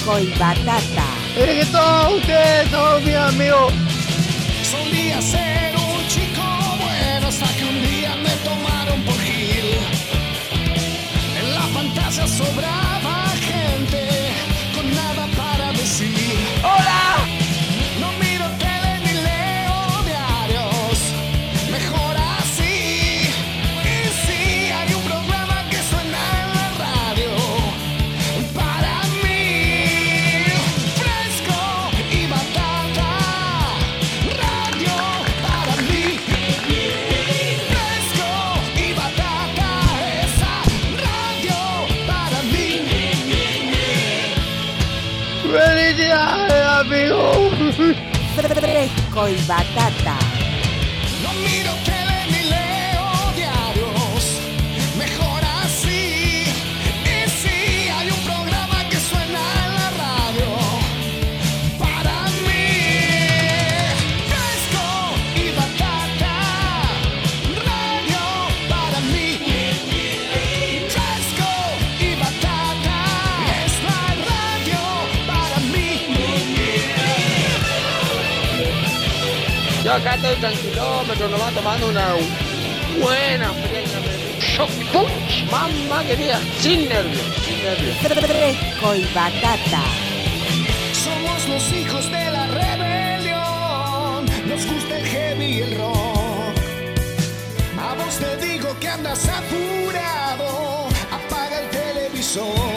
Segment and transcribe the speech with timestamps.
[0.00, 1.04] fresco y batata.
[1.36, 3.72] Es que todos ustedes son mis amigos.
[4.70, 6.42] Solía ser un chico
[6.80, 9.78] bueno hasta que un día me tomaron por Gil.
[11.38, 12.89] En la fantasía sobraba
[46.80, 47.50] amigo!
[48.34, 50.29] Fresco batata.
[80.00, 82.14] Acá estoy tranquilómetro, nomás tomando una
[83.00, 83.52] buena
[84.92, 87.96] punch, mamá querida, sin nervios, sin nervios.
[87.98, 89.82] Fresco y batata.
[90.92, 94.26] Somos los hijos de la rebelión.
[94.48, 96.56] Nos gusta el heavy y el rock.
[97.78, 100.88] A vos te digo que andas apurado.
[101.10, 102.69] Apaga el televisor.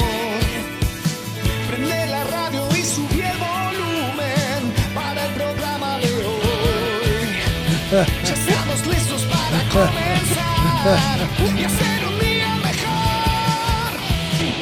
[7.93, 13.99] Ya estamos listos para comenzar y hacer un día mejor.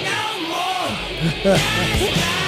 [0.03, 2.40] No more.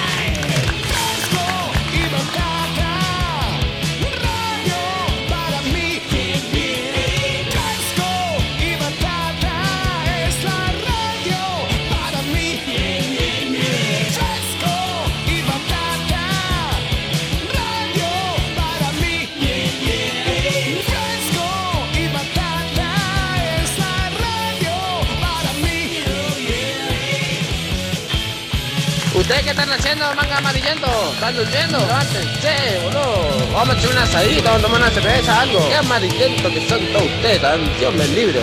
[29.24, 30.86] ¿Ustedes qué están haciendo, manga amarillento?
[31.14, 31.78] ¿Están durmiendo?
[31.78, 33.52] Levántense, boludo.
[33.54, 35.66] Vamos a echar una asadita, vamos a tomar una cerveza, algo.
[35.66, 38.40] Qué amarillento que son todos ustedes, tan Dios me libre.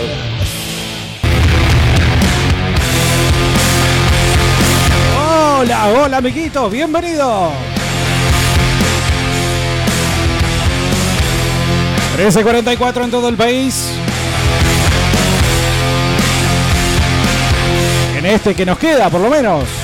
[5.16, 7.52] Hola, hola amiguitos, bienvenidos.
[12.16, 13.86] 13.44 en todo el país.
[18.16, 19.81] En este que nos queda, por lo menos.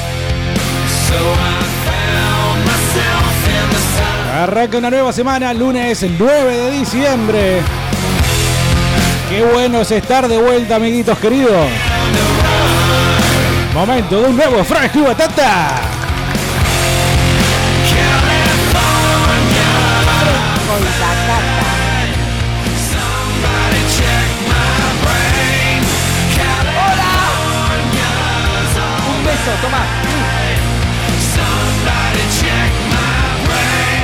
[4.43, 7.61] Arranca una nueva semana, lunes 9 de diciembre.
[9.29, 11.69] Qué bueno es estar de vuelta, amiguitos queridos.
[13.75, 15.98] Momento de un nuevo fresco y batata.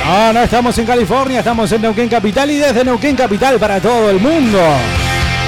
[0.05, 4.11] No, no estamos en California, estamos en Neuquén Capital y desde Neuquén Capital para todo
[4.11, 4.59] el mundo.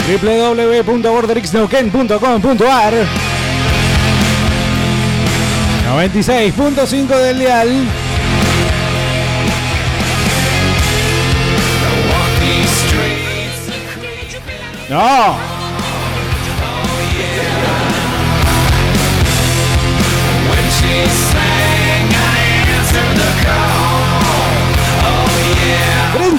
[0.08, 2.94] www.borderixneuquén.com.ar
[5.88, 7.88] 96.5 del dial.
[14.90, 15.58] No.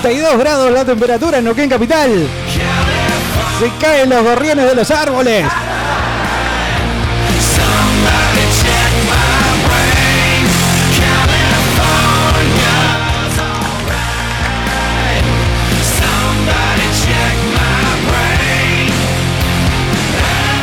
[0.03, 2.29] ...32 grados la temperatura en Neuquén Capital.
[3.59, 5.45] Se caen los gorriones de los árboles.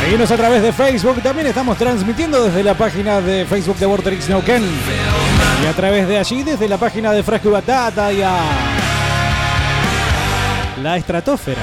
[0.00, 1.20] Seguimos a través de Facebook.
[1.22, 4.62] También estamos transmitiendo desde la página de Facebook de Vorterix Neuquén.
[5.62, 8.85] Y a través de allí, desde la página de Fresco y Batata y a
[10.86, 11.60] la estratosfera.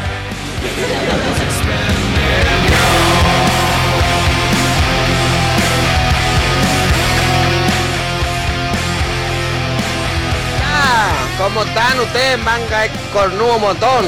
[10.62, 14.06] Ah, ¿Cómo están ustedes, manga de cornudo montón?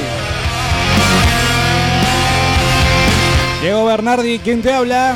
[3.62, 5.16] Diego Bernardi, ¿quién te habla?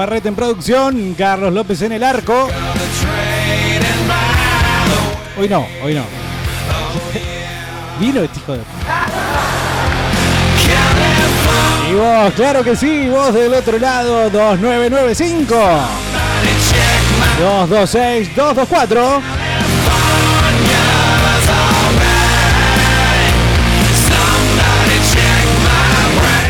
[0.00, 2.48] Navarrete en producción, Carlos López en el arco.
[5.38, 6.04] Hoy no, hoy no.
[8.00, 8.60] Vino este hijo de...
[11.90, 15.54] Y vos, claro que sí, vos del otro lado, 2995
[17.38, 19.22] 226 224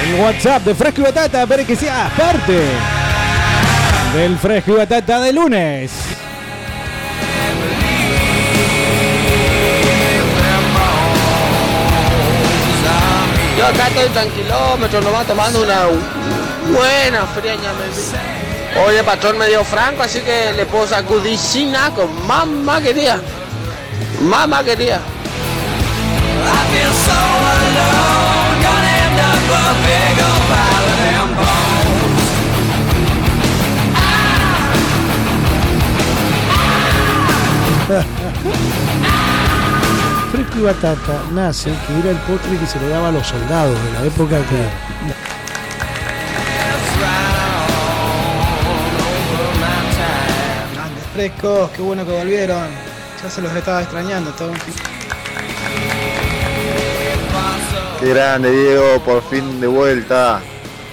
[0.06, 2.99] El WhatsApp de Fresco y Batata para que seas parte
[4.14, 5.90] del Fresco y Batata de lunes.
[13.58, 15.80] Yo acá estoy tranquilómetro, nomás tomando una
[16.72, 17.70] buena frieña.
[17.74, 23.20] me- Oye, patrón me dio franco, así que le puedo sacudir sin con mamá quería.
[24.22, 25.00] Mamá quería.
[40.30, 43.76] Fresco y Batata nace que era el postre que se le daba a los soldados
[43.82, 44.68] de la época que.
[50.72, 52.68] Grandes frescos, qué bueno que volvieron.
[53.22, 54.52] Ya se los estaba extrañando todo.
[57.98, 60.40] Qué grande, Diego, por fin de vuelta.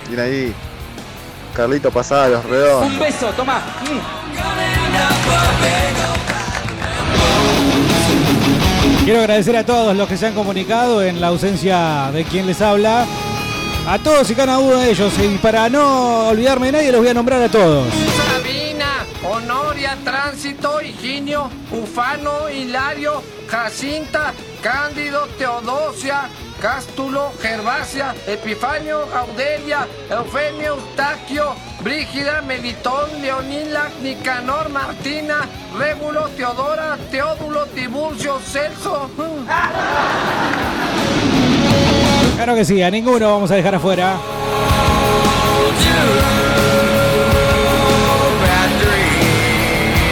[0.08, 0.52] Bien ahí.
[1.56, 2.92] Carlito pasada los redondos.
[2.92, 3.62] Un beso, toma.
[9.08, 12.60] Quiero agradecer a todos los que se han comunicado en la ausencia de quien les
[12.60, 13.06] habla.
[13.88, 15.14] A todos y cada uno de ellos.
[15.18, 17.88] Y para no olvidarme de nadie, los voy a nombrar a todos.
[18.34, 26.24] Sabina, Honoria, Tránsito, Higinio, Ufano, Hilario, Jacinta, Cándido, Teodosia,
[26.62, 38.40] Cástulo, Gervasia, Epifanio, Audelia, Eufemio, Eustaquio, Brígida, Melitón, Leonila, Nicanor, Martina, Régulo, Teodora, Teódulo, Tiburcio,
[38.40, 39.10] Celso.
[42.36, 44.16] Claro que sí, a ninguno vamos a dejar afuera.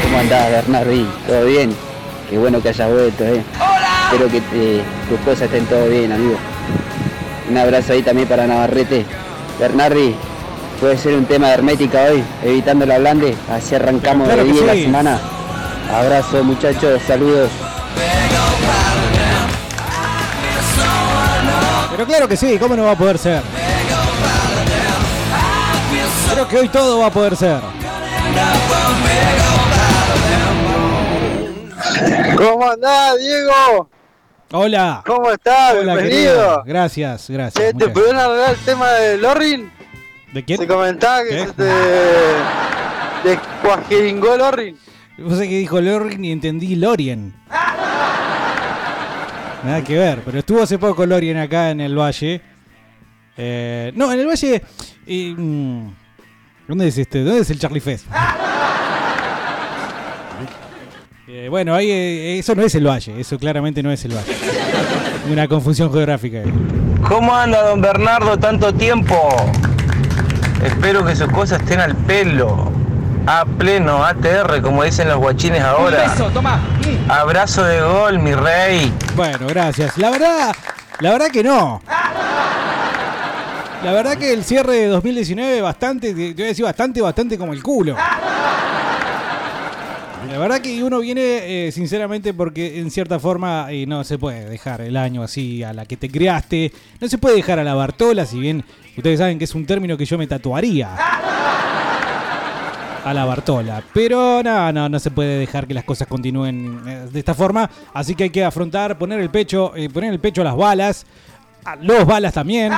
[0.02, 1.08] ¿Cómo andás, Bernardi?
[1.28, 1.76] ¿Todo bien?
[2.28, 3.44] Qué bueno que hayas vuelto, eh.
[4.06, 6.38] Espero que eh, tus cosas estén todo bien, amigo.
[7.50, 9.06] Un abrazo ahí también para Navarrete.
[9.60, 10.16] Bernardi,
[10.80, 13.36] puede ser un tema de hermética hoy, evitando la blande.
[13.52, 14.68] Así arrancamos Claro de día sí.
[14.68, 15.20] la semana.
[15.94, 17.50] Abrazo, muchachos, saludos.
[21.92, 23.42] Pero claro que sí, ¿cómo no va a poder ser?
[26.32, 27.60] Creo que hoy todo va a poder ser.
[32.38, 33.90] ¿Cómo andás, Diego?
[34.52, 35.02] Hola.
[35.06, 35.74] ¿Cómo estás?
[35.74, 36.34] Hola, Bienvenido.
[36.34, 36.64] querido.
[36.66, 37.74] Gracias, gracias.
[37.78, 39.72] ¿Te pudieron arreglar el tema de Lorin?
[40.34, 40.60] ¿De quién?
[40.60, 41.46] Se comentaba que ¿Qué?
[41.48, 41.64] se te.
[41.64, 44.78] de cuajeringó Lorin.
[45.18, 47.34] No sé qué dijo Lorien y entendí Lorien.
[49.64, 52.42] Nada que ver, pero estuvo hace poco Lorien acá en el Valle.
[53.38, 54.62] Eh, no, en el Valle.
[55.08, 55.90] eh, mm,
[56.68, 57.24] ¿Dónde es este?
[57.24, 58.06] ¿Dónde es el Charlie Fest?
[61.38, 64.34] Eh, bueno, ahí eh, eso no es el Valle, eso claramente no es el Valle.
[65.30, 66.38] Una confusión geográfica.
[66.38, 66.54] ahí.
[67.06, 69.36] ¿Cómo anda don Bernardo tanto tiempo?
[70.64, 72.72] Espero que sus cosas estén al pelo.
[73.28, 76.16] A pleno, ATR, como dicen los guachines ahora.
[76.34, 76.62] toma.
[77.10, 78.94] Abrazo de gol, mi rey.
[79.18, 79.98] Bueno, gracias.
[79.98, 80.56] La verdad,
[81.02, 81.82] la verdad que no.
[83.84, 87.52] La verdad que el cierre de 2019 bastante, te voy a decir bastante, bastante como
[87.52, 87.98] el culo.
[90.36, 94.50] La verdad que uno viene, eh, sinceramente, porque en cierta forma eh, no se puede
[94.50, 96.74] dejar el año así a la que te creaste.
[97.00, 98.62] No se puede dejar a la Bartola, si bien
[98.98, 100.94] ustedes saben que es un término que yo me tatuaría.
[103.06, 103.82] A la Bartola.
[103.94, 107.70] Pero no, no, no se puede dejar que las cosas continúen eh, de esta forma.
[107.94, 111.06] Así que hay que afrontar, poner el pecho, poner el pecho a las balas,
[111.64, 112.74] a los balas también.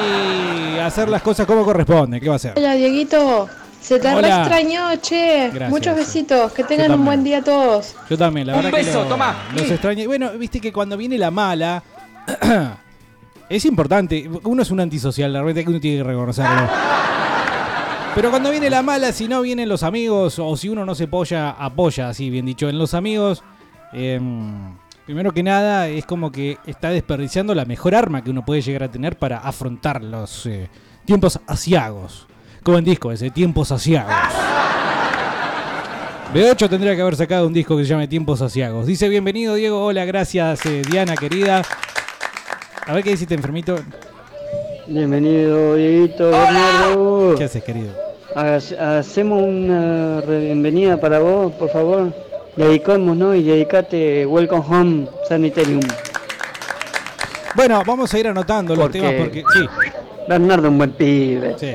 [0.00, 2.20] Y hacer las cosas como corresponde.
[2.20, 2.52] ¿Qué va a hacer?
[2.54, 3.48] Hola Dieguito,
[3.86, 4.40] se te Hola.
[4.40, 5.48] extrañó, che.
[5.50, 5.70] Gracias.
[5.70, 7.94] Muchos besitos, que tengan un buen día todos.
[8.10, 9.36] Yo también, la Un verdad que beso, lo- toma.
[9.54, 10.06] los extrañé.
[10.08, 11.82] Bueno, viste que cuando viene la mala,
[13.48, 14.28] es importante.
[14.42, 16.68] Uno es un antisocial, la verdad que uno tiene que reconocerlo.
[18.14, 21.04] Pero cuando viene la mala, si no vienen los amigos, o si uno no se
[21.04, 23.44] apoya, apoya, así bien dicho, en los amigos,
[23.92, 24.74] em,
[25.04, 28.84] primero que nada es como que está desperdiciando la mejor arma que uno puede llegar
[28.84, 30.70] a tener para afrontar los eh,
[31.04, 32.26] tiempos asiagos.
[32.66, 34.12] Como en disco ese, tiempos asiagos.
[36.34, 38.86] B8 tendría que haber sacado un disco que se llame Tiempos Asiagos.
[38.86, 41.62] Dice, bienvenido Diego, hola, gracias eh, Diana querida.
[42.84, 43.76] A ver qué hiciste enfermito.
[44.88, 47.34] Bienvenido, Dieguito, Bernardo.
[47.38, 47.92] ¿Qué haces querido?
[48.34, 52.12] ha- hacemos una bienvenida para vos, por favor.
[52.56, 53.32] Dedicamos, ¿no?
[53.32, 55.82] Y dedicate Welcome Home Sanitarium.
[57.54, 59.44] Bueno, vamos a ir anotando los Porque- temas porque.
[59.54, 59.66] Sí,
[60.28, 61.54] Bernardo, un buen pibe.
[61.60, 61.68] sí.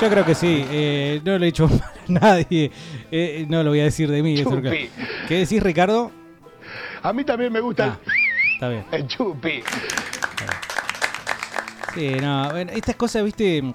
[0.00, 0.64] Yo creo que sí.
[0.70, 2.70] eh, no le he hecho mal a nadie.
[3.10, 4.34] eh, no lo voy a decir de mí.
[4.34, 4.50] eso.
[4.50, 4.90] Chupi.
[5.28, 6.10] ¿Qué decís, Ricardo?
[7.02, 7.98] A mí también me gusta
[8.54, 8.84] Está bien.
[8.92, 9.62] el, el chupi.
[11.94, 13.62] Sí, no, bueno, estas cosas, viste.
[13.62, 13.72] mm,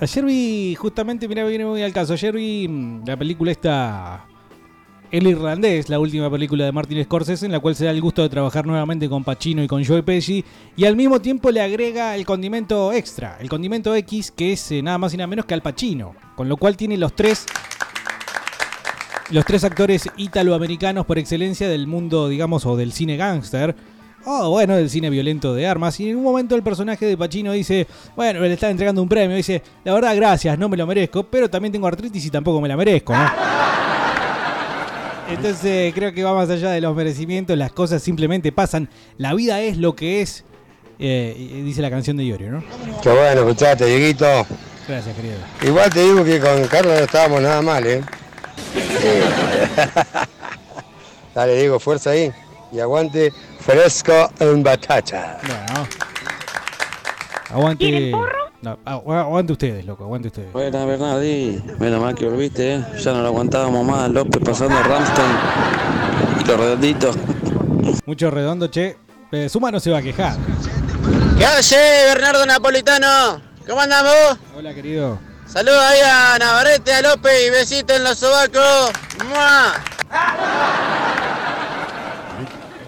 [0.00, 2.14] Ayer vi, justamente, mira, viene muy al caso.
[2.14, 4.24] Ayer vi mm, la película esta.
[5.12, 8.22] El Irlandés, la última película de Martin Scorsese, en la cual se da el gusto
[8.22, 10.42] de trabajar nuevamente con Pacino y con Joe Pesci,
[10.74, 14.80] y al mismo tiempo le agrega el condimento extra, el condimento X, que es eh,
[14.80, 17.44] nada más y nada menos que Al Pacino, con lo cual tiene los tres
[19.28, 23.76] los tres actores italoamericanos por excelencia del mundo, digamos, o del cine gángster,
[24.24, 26.00] o bueno, del cine violento de armas.
[26.00, 29.36] Y en un momento el personaje de Pacino dice, bueno, le está entregando un premio,
[29.36, 32.68] dice, la verdad, gracias, no me lo merezco, pero también tengo artritis y tampoco me
[32.68, 33.81] la merezco, ¿no?
[35.28, 38.88] Entonces creo que va más allá de los merecimientos, las cosas simplemente pasan,
[39.18, 40.44] la vida es lo que es,
[40.98, 42.64] eh, dice la canción de Iorio, ¿no?
[43.02, 44.46] Qué bueno, escuchate, Dieguito.
[44.86, 45.36] Gracias, querido.
[45.62, 48.02] Igual te digo que con Carlos no estábamos nada mal, ¿eh?
[51.34, 52.32] Dale, Diego, fuerza ahí.
[52.72, 55.38] Y aguante fresco en batata.
[55.42, 55.88] Bueno.
[57.50, 58.12] Aguante.
[58.62, 60.52] No, agu- aguante ustedes, loco, aguante ustedes.
[60.52, 62.84] Buena Bernardi, menos mal que volviste, ¿eh?
[63.02, 65.30] ya no lo aguantábamos más, López pasando a Ramstein
[66.40, 67.16] y los redonditos.
[68.06, 68.96] Mucho redondo, che.
[69.32, 70.36] Eh, Suma no se va a quejar.
[71.38, 71.76] ¿Qué hace,
[72.14, 73.40] Bernardo Napolitano?
[73.66, 74.38] ¿Cómo andamos?
[74.56, 75.18] Hola, querido.
[75.46, 78.92] Saludos ahí a Navarrete, a López y besito en los sobacos.
[79.28, 79.74] ¡Mua!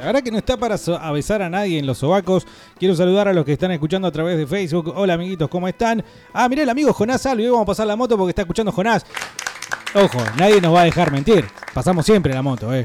[0.04, 2.46] La verdad que no está para so- besar a nadie en los sobacos.
[2.78, 4.92] Quiero saludar a los que están escuchando a través de Facebook.
[4.94, 6.04] Hola, amiguitos, ¿cómo están?
[6.34, 7.44] Ah, mirá el amigo Jonás Salvi.
[7.44, 9.06] Hoy vamos a pasar la moto porque está escuchando Jonás.
[9.94, 11.46] Ojo, nadie nos va a dejar mentir.
[11.72, 12.84] Pasamos siempre la moto, eh.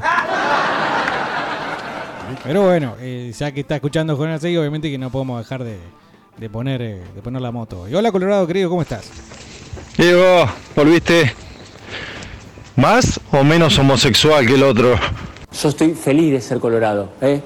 [2.42, 5.78] Pero bueno, eh, ya que está escuchando Jonás ahí, obviamente que no podemos dejar de,
[6.38, 7.82] de poner, eh, de poner la moto.
[7.94, 9.10] Hola, Colorado, querido, ¿cómo estás?
[9.98, 11.34] Diego, ¿volviste
[12.76, 14.94] más o menos homosexual que el otro?
[15.52, 17.40] Yo estoy feliz de ser colorado, ¿eh?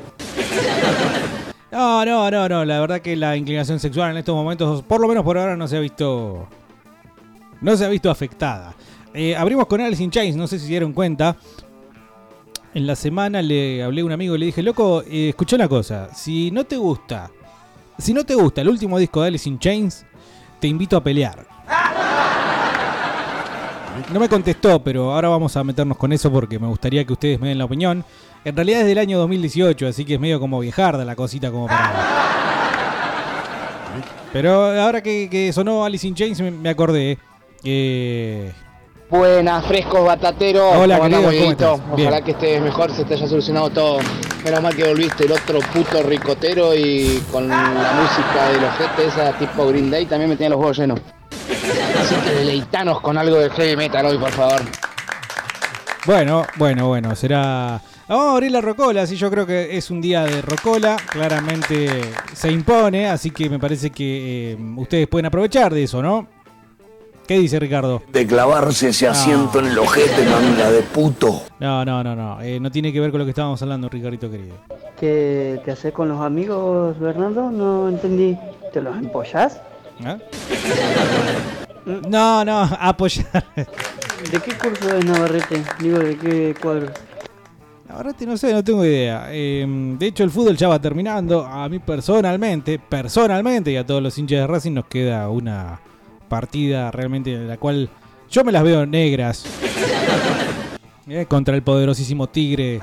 [1.73, 2.65] No, no, no, no.
[2.65, 5.67] La verdad que la inclinación sexual en estos momentos, por lo menos por ahora, no
[5.67, 6.47] se ha visto.
[7.61, 8.75] No se ha visto afectada.
[9.13, 11.37] Eh, abrimos con Alice in Chains, no sé si se dieron cuenta.
[12.75, 15.69] En la semana le hablé a un amigo y le dije, loco, eh, escuché una
[15.69, 16.13] cosa.
[16.13, 17.31] Si no te gusta,
[17.99, 20.05] si no te gusta el último disco de Alice in Chains,
[20.61, 21.54] te invito a pelear.
[24.13, 27.41] No me contestó, pero ahora vamos a meternos con eso porque me gustaría que ustedes
[27.41, 28.05] me den la opinión.
[28.45, 31.67] En realidad es del año 2018, así que es medio como viejarda la cosita como
[31.67, 31.93] para...
[34.33, 37.19] Pero ahora que, que sonó Alice in Chains me, me acordé.
[37.63, 38.53] Eh,
[39.09, 40.75] Buenas, frescos batateros.
[40.77, 41.75] Hola, ¿Cómo andamos, querido, ¿cómo Dieguito?
[41.75, 41.97] estás?
[41.97, 42.09] Bien.
[42.09, 43.99] Ojalá que estés mejor, se te haya solucionado todo.
[44.45, 49.07] Menos mal que volviste, el otro puto ricotero y con la música de los GT,
[49.07, 51.01] esa tipo Green Day, también me tenía los huevos llenos.
[52.01, 54.61] Así que deleitanos con algo de heavy metal hoy, por favor.
[56.07, 57.81] bueno, bueno, bueno, será...
[58.07, 61.89] Vamos a abrir la rocola, así yo creo que es un día de rocola, claramente
[62.35, 66.29] se impone, así que me parece que eh, ustedes pueden aprovechar de eso, ¿no?
[67.27, 68.03] ¿Qué dice Ricardo?
[68.13, 71.45] De clavarse ese asiento en el ojete, manga de puto.
[71.59, 74.31] No, no, no, no, eh, no tiene que ver con lo que estábamos hablando, Ricardito
[74.31, 74.57] querido.
[75.01, 77.51] ¿Qué te haces con los amigos, Bernardo?
[77.51, 78.37] No entendí.
[78.75, 79.59] ¿Te los empollas?
[80.05, 80.19] ¿Ah?
[81.87, 83.45] No, no, apoyar.
[83.55, 85.63] ¿De qué curso es Navarrete?
[85.79, 86.91] Digo, ¿de qué cuadro?
[87.89, 89.27] Navarrete no sé, no tengo idea.
[89.31, 89.67] Eh,
[89.99, 91.45] de hecho, el fútbol ya va terminando.
[91.45, 95.81] A mí personalmente, personalmente y a todos los hinchas de Racing nos queda una
[96.29, 97.89] partida realmente en la cual
[98.31, 99.45] yo me las veo negras.
[101.07, 102.81] Eh, contra el poderosísimo Tigre.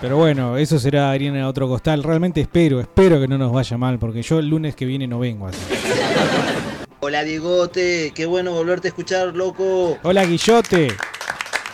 [0.00, 2.02] Pero bueno, eso será harina a otro costal.
[2.02, 5.20] Realmente espero, espero que no nos vaya mal, porque yo el lunes que viene no
[5.20, 5.58] vengo así.
[7.00, 9.98] Hola Diegote, qué bueno volverte a escuchar, loco.
[10.02, 10.88] Hola Guillote.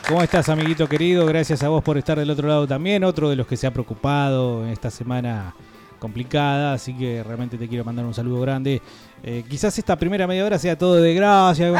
[0.07, 1.25] ¿Cómo estás, amiguito querido?
[1.25, 3.05] Gracias a vos por estar del otro lado también.
[3.05, 5.55] Otro de los que se ha preocupado en esta semana
[5.99, 6.75] complicada.
[6.75, 8.83] Así que realmente te quiero mandar un saludo grande.
[9.23, 11.73] Eh, quizás esta primera media hora sea todo de gracia.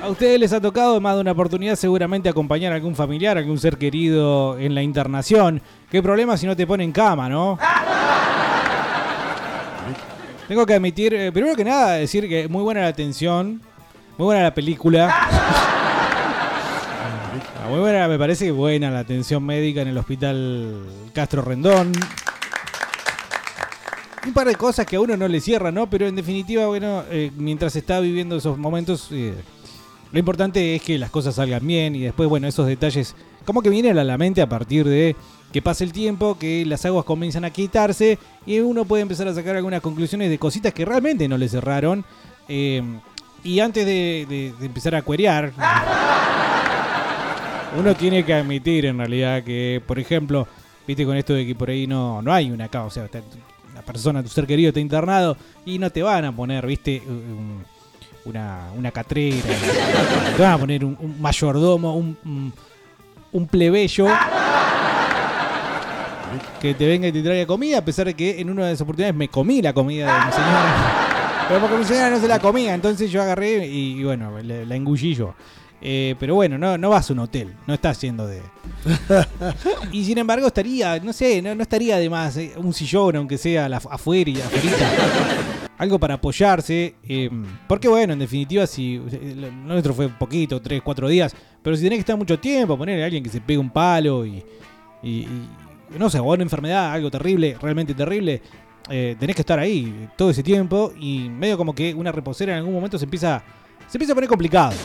[0.00, 3.58] A ustedes les ha tocado más de una oportunidad seguramente acompañar a algún familiar, algún
[3.58, 5.60] ser querido en la internación.
[5.90, 7.58] ¿Qué problema si no te ponen cama, no?
[10.48, 13.60] Tengo que admitir, eh, primero que nada, decir que muy buena la atención,
[14.16, 15.14] muy buena la película.
[17.62, 21.92] Ah, muy buena, me parece buena la atención médica en el hospital Castro Rendón.
[24.24, 25.90] un par de cosas que a uno no le cierra, ¿no?
[25.90, 29.34] Pero en definitiva, bueno, eh, mientras está viviendo esos momentos, eh,
[30.12, 33.68] lo importante es que las cosas salgan bien y después, bueno, esos detalles, como que
[33.68, 35.16] vienen a la mente a partir de
[35.56, 39.32] que pase el tiempo, que las aguas comienzan a quitarse y uno puede empezar a
[39.32, 42.04] sacar algunas conclusiones de cositas que realmente no le cerraron.
[42.46, 42.82] Eh,
[43.42, 45.54] y antes de, empezar a cuerear,
[47.78, 50.46] uno tiene que admitir en realidad que, por ejemplo,
[50.86, 53.22] viste con esto de que por ahí no, no hay una causa, o sea,
[53.74, 57.64] la persona, tu ser querido está internado y no te van a poner, viste, un-
[58.26, 59.36] una, una catrera,
[60.36, 62.52] te van a poner un, un mayordomo, un,
[63.32, 64.06] un plebeyo
[66.60, 68.80] que te venga y te traiga comida, a pesar de que en una de las
[68.80, 71.44] oportunidades me comí la comida de mi señora.
[71.48, 74.64] Pero porque mi señora no se la comía, entonces yo agarré y, y bueno, la,
[74.64, 75.34] la engullí yo.
[75.82, 78.40] Eh, pero bueno, no, no vas a un hotel, no estás yendo de...
[79.92, 83.36] y sin embargo estaría, no sé, no, no estaría de más eh, un sillón, aunque
[83.38, 84.76] sea a la- afuera y afuera.
[85.78, 86.94] Algo para apoyarse.
[87.06, 87.30] eh,
[87.68, 88.96] porque bueno, en definitiva, si
[89.36, 93.02] lo nuestro fue poquito, tres, cuatro días, pero si tenés que estar mucho tiempo, poner
[93.02, 94.42] a alguien que se pegue un palo y,
[95.90, 98.42] no sé, o una enfermedad, algo terrible, realmente terrible,
[98.88, 102.58] eh, tenés que estar ahí todo ese tiempo y medio como que una reposera en
[102.58, 103.42] algún momento se empieza,
[103.88, 104.72] se empieza a poner complicado.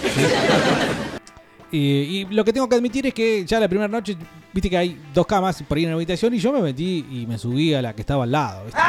[1.73, 4.17] Y, y lo que tengo que admitir es que ya la primera noche,
[4.51, 7.25] viste que hay dos camas por ahí en la habitación y yo me metí y
[7.25, 8.65] me subí a la que estaba al lado.
[8.65, 8.81] ¿viste?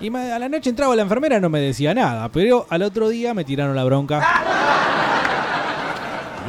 [0.00, 3.34] Y a la noche entraba la enfermera, no me decía nada, pero al otro día
[3.34, 4.22] me tiraron la bronca.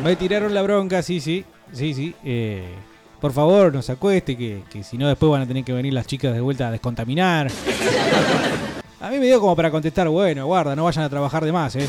[0.04, 1.44] Me tiraron la bronca, sí, sí,
[1.74, 2.16] sí, sí.
[2.24, 2.64] eh,
[3.20, 5.94] por favor, no se acueste, que, que si no después van a tener que venir
[5.94, 7.52] las chicas de vuelta a descontaminar.
[9.02, 11.74] A mí me dio como para contestar, bueno, guarda, no vayan a trabajar de más,
[11.78, 11.88] ¿eh?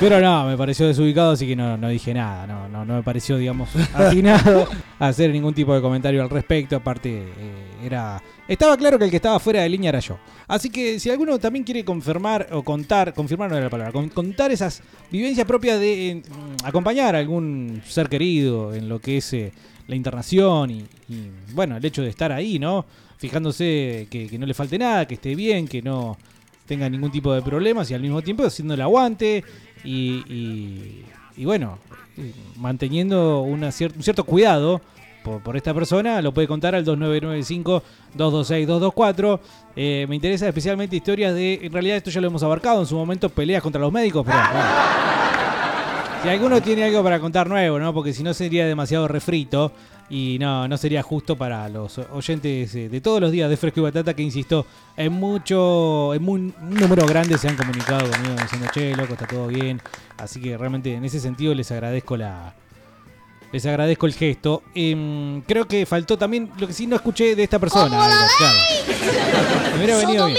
[0.00, 2.46] Pero no, me pareció desubicado, así que no, no dije nada.
[2.46, 4.66] No, no, no me pareció, digamos, atinado
[4.98, 6.76] hacer ningún tipo de comentario al respecto.
[6.76, 8.22] Aparte, eh, era.
[8.48, 10.16] Estaba claro que el que estaba fuera de línea era yo.
[10.46, 14.08] Así que si alguno también quiere confirmar o contar, confirmar no era la palabra, con-
[14.08, 16.22] contar esas vivencias propias de
[16.64, 19.52] acompañar a algún ser querido en lo que es eh,
[19.86, 20.84] la internación y,
[21.52, 22.86] bueno, el hecho de estar ahí, ¿no?
[23.18, 26.16] Fijándose que, no le falte nada, que esté bien, que no
[26.66, 29.44] tenga ningún tipo de problemas y al mismo tiempo haciendo el aguante
[29.84, 31.04] y, y-
[31.36, 31.78] y bueno,
[32.56, 34.80] manteniendo una cier- un cierto cuidado
[35.42, 39.40] por, esta persona, lo puede contar al 2995-226-224.
[39.76, 42.96] Eh, me interesa especialmente historias de, en realidad esto ya lo hemos abarcado en su
[42.96, 44.38] momento, peleas contra los médicos, pero.
[46.22, 47.94] Si alguno tiene algo para contar nuevo, ¿no?
[47.94, 49.70] Porque si no sería demasiado refrito
[50.10, 53.80] y no, no sería justo para los oyentes eh, de todos los días de Fresco
[53.80, 58.66] y Batata que, insisto, en mucho, en un número grande se han comunicado conmigo diciendo,
[58.72, 59.80] che, loco, está todo bien.
[60.16, 62.52] Así que realmente en ese sentido les agradezco la...
[63.52, 64.62] Les agradezco el gesto.
[64.74, 68.04] Em, creo que faltó también lo que sí no escuché de esta persona.
[68.04, 68.58] algo, claro.
[69.72, 70.38] Me hubiera venido bien.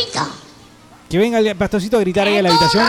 [1.10, 2.86] Que venga el pastorcito a gritar ahí a la habitación.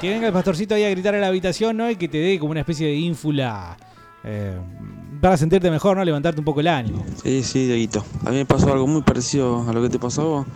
[0.00, 1.90] Que venga el pastorcito ahí a gritar a la habitación, ¿no?
[1.90, 3.76] Y que te dé como una especie de ínfula
[4.22, 4.56] eh,
[5.20, 6.04] para sentirte mejor, ¿no?
[6.04, 7.04] Levantarte un poco el ánimo.
[7.22, 8.04] Sí, sí, Dieguito.
[8.24, 10.46] A mí me pasó algo muy parecido a lo que te pasó a vos.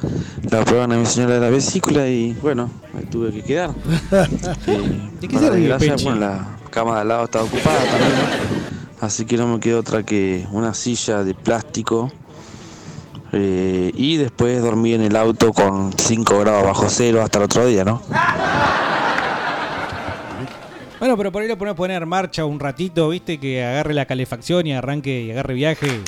[0.51, 3.75] La prueban a mi señora de la vesícula y bueno, me tuve que quedar.
[5.21, 8.13] ¿De qué desgracia, bueno, la cama de al lado estaba ocupada también.
[9.01, 12.11] Así que no me quedó otra que una silla de plástico.
[13.33, 17.67] eh, y después dormí en el auto con 5 grados bajo cero hasta el otro
[17.67, 18.01] día, ¿no?
[21.05, 23.37] Bueno, pero por ahí lo podés poner marcha un ratito, ¿viste?
[23.37, 26.01] Que agarre la calefacción y arranque y agarre viaje.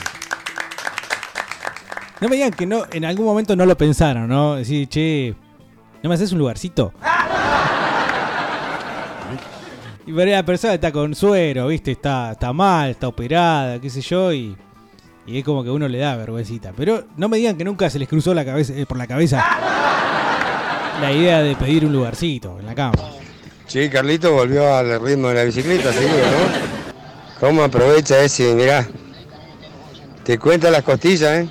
[2.19, 4.55] No me digan que no, en algún momento no lo pensaron, ¿no?
[4.55, 5.35] Decir, che,
[6.03, 6.95] ¿no me haces un lugarcito?
[10.07, 11.93] Y ahí la persona está con suero, ¿viste?
[11.93, 14.57] Está, está mal, está operada, qué sé yo, y,
[15.27, 16.73] y es como que uno le da vergüencita.
[16.75, 19.45] Pero no me digan que nunca se les cruzó la cabeza, eh, por la cabeza
[21.03, 23.26] la idea de pedir un lugarcito en la cama.
[23.67, 27.41] Sí, Carlito volvió al ritmo de la bicicleta, seguro, ¿no?
[27.41, 28.55] ¿Cómo aprovecha ese?
[28.55, 28.87] Mirá.
[30.25, 31.49] Te cuenta las costillas, ¿eh?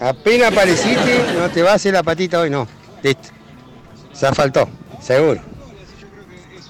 [0.00, 2.66] Apenas apareciste, no te va a hacer la patita hoy, no.
[3.02, 3.28] Listo.
[4.12, 4.68] Se faltó,
[5.00, 5.40] seguro.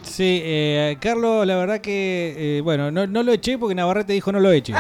[0.03, 4.33] Sí, eh, Carlos, la verdad que, eh, bueno, no, no lo eché porque Navarrete dijo
[4.33, 4.73] no lo eche.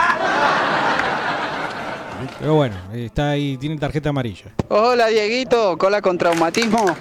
[2.40, 4.46] Pero bueno, está ahí, tiene tarjeta amarilla.
[4.68, 6.96] Hola Dieguito, cola con traumatismo.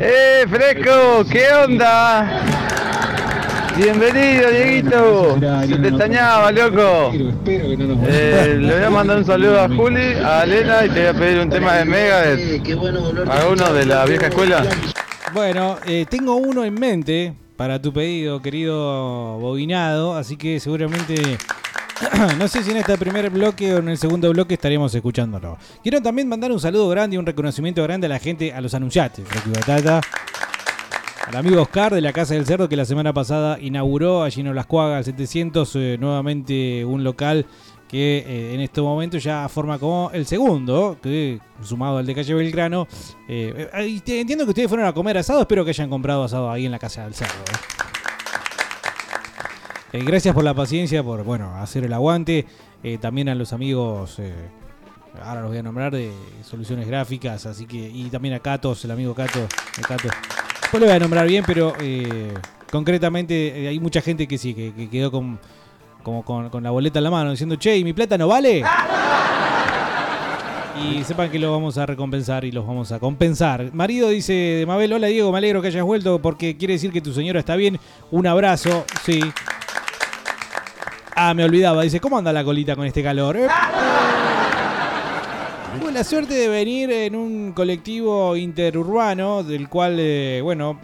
[0.00, 1.24] ¡Eh, Fresco!
[1.30, 2.42] ¿Qué onda?
[3.76, 5.38] Bienvenido, Dieguito.
[5.66, 7.12] Se te extrañaba, loco.
[7.44, 11.14] Eh, le voy a mandar un saludo a Juli, a Elena y te voy a
[11.14, 12.78] pedir un tema de Megadeth.
[13.28, 14.64] A uno de la vieja escuela.
[15.32, 21.38] Bueno, eh, tengo uno en mente para tu pedido, querido Bobinado, así que seguramente
[22.38, 25.58] no sé si en este primer bloque o en el segundo bloque estaremos escuchándolo.
[25.82, 28.74] Quiero también mandar un saludo grande y un reconocimiento grande a la gente, a los
[28.74, 29.24] anunciantes.
[29.46, 30.00] Batata,
[31.26, 34.54] al amigo Oscar de la Casa del Cerdo que la semana pasada inauguró allí en
[34.54, 37.46] Las Cuagas 700 eh, nuevamente un local
[37.88, 42.34] que eh, en este momento ya forma como el segundo, que sumado al de calle
[42.34, 42.86] Belgrano.
[43.26, 46.66] Eh, eh, entiendo que ustedes fueron a comer asado, espero que hayan comprado asado ahí
[46.66, 47.32] en la Casa del Cerdo.
[49.92, 52.46] Eh, gracias por la paciencia, por bueno hacer el aguante.
[52.82, 54.34] Eh, también a los amigos, eh,
[55.22, 58.90] ahora los voy a nombrar, de Soluciones Gráficas, así que y también a Catos, el
[58.90, 59.46] amigo Cato.
[59.86, 60.08] Cato.
[60.60, 61.72] Después lo voy a nombrar bien, pero
[62.70, 65.38] concretamente hay mucha gente que sí, que, que quedó con,
[66.02, 68.62] como con, con la boleta en la mano, diciendo, che, ¿y mi plata no vale?
[70.80, 73.72] Y sepan que lo vamos a recompensar y los vamos a compensar.
[73.72, 77.00] Marido dice de Mabel, hola Diego, me alegro que hayas vuelto porque quiere decir que
[77.00, 77.80] tu señora está bien.
[78.12, 79.20] Un abrazo, sí.
[81.20, 83.36] Ah, me olvidaba, dice, ¿cómo anda la colita con este calor?
[83.36, 83.48] Eh,
[85.92, 90.78] la suerte de venir en un colectivo interurbano, del cual, eh, bueno,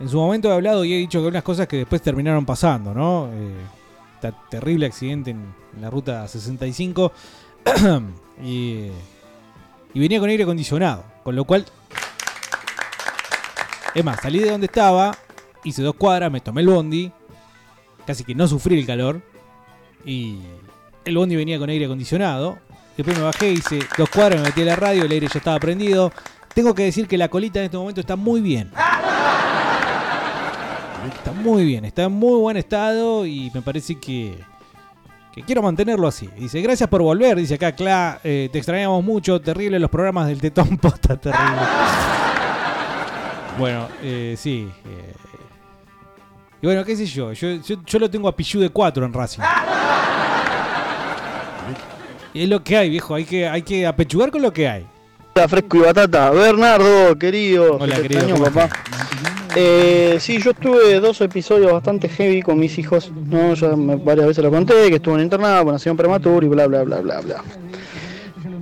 [0.00, 2.94] en su momento he hablado y he dicho que unas cosas que después terminaron pasando,
[2.94, 3.28] ¿no?
[4.22, 5.44] Ta- terrible accidente en,
[5.76, 7.12] en la ruta 65
[8.42, 8.86] y,
[9.92, 11.66] y venía con aire acondicionado, con lo cual,
[13.94, 15.14] es más, salí de donde estaba,
[15.64, 17.12] hice dos cuadras, me tomé el bondi,
[18.06, 19.20] casi que no sufrí el calor
[20.04, 20.38] y
[21.04, 22.58] el bondi venía con aire acondicionado.
[22.96, 25.58] Después me bajé, hice dos cuadras, me metí a la radio, el aire ya estaba
[25.58, 26.12] prendido.
[26.54, 28.70] Tengo que decir que la colita en este momento está muy bien.
[31.14, 34.38] Está muy bien, está en muy buen estado y me parece que,
[35.32, 36.28] que quiero mantenerlo así.
[36.38, 40.40] Dice, gracias por volver, dice acá, Cla, eh, te extrañamos mucho, terrible los programas del
[40.40, 41.56] Tetón Posta, terrible.
[43.58, 44.68] bueno, eh, sí.
[44.84, 45.14] eh.
[46.62, 49.12] Y bueno, qué sé yo, yo, yo, yo lo tengo a Pichu de 4 en
[49.12, 49.42] Racing.
[52.32, 54.86] Y es lo que hay, viejo, hay que, hay que apechugar con lo que hay.
[55.34, 56.30] Hola, fresco y batata.
[56.30, 57.76] Bernardo, querido.
[57.80, 58.76] Hola, te querido, extraño, ¿cómo papá.
[59.56, 63.10] Eh, sí, yo estuve dos episodios bastante heavy con mis hijos.
[63.26, 66.48] No, ya me- varias veces lo conté, que estuve en internado, con nación prematura y
[66.48, 67.42] bla, bla, bla, bla, bla.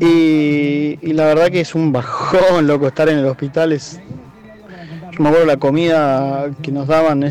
[0.00, 3.72] Y, y la verdad que es un bajón, loco, estar en el hospital.
[3.72, 4.00] Es...
[5.12, 7.22] Yo me acuerdo la comida que nos daban,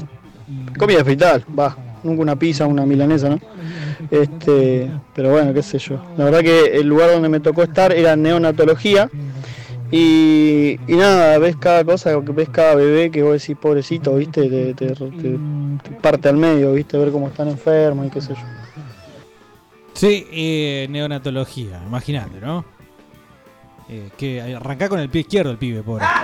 [0.78, 1.76] comida de hospital, va.
[2.04, 3.40] Nunca una pizza, una milanesa, ¿no?
[4.12, 6.00] Este, pero bueno, qué sé yo.
[6.16, 9.10] La verdad que el lugar donde me tocó estar era neonatología.
[9.90, 14.74] Y, y nada, ves cada cosa, ves cada bebé que vos decís, pobrecito, viste, te,
[14.74, 15.40] te- te- te
[16.02, 18.40] parte al medio, viste, ver cómo están enfermos y qué sé yo.
[19.94, 22.66] Sí, eh, neonatología, imagínate, ¿no?
[23.90, 26.04] Eh, que arranca con el pie izquierdo el pibe, pobre.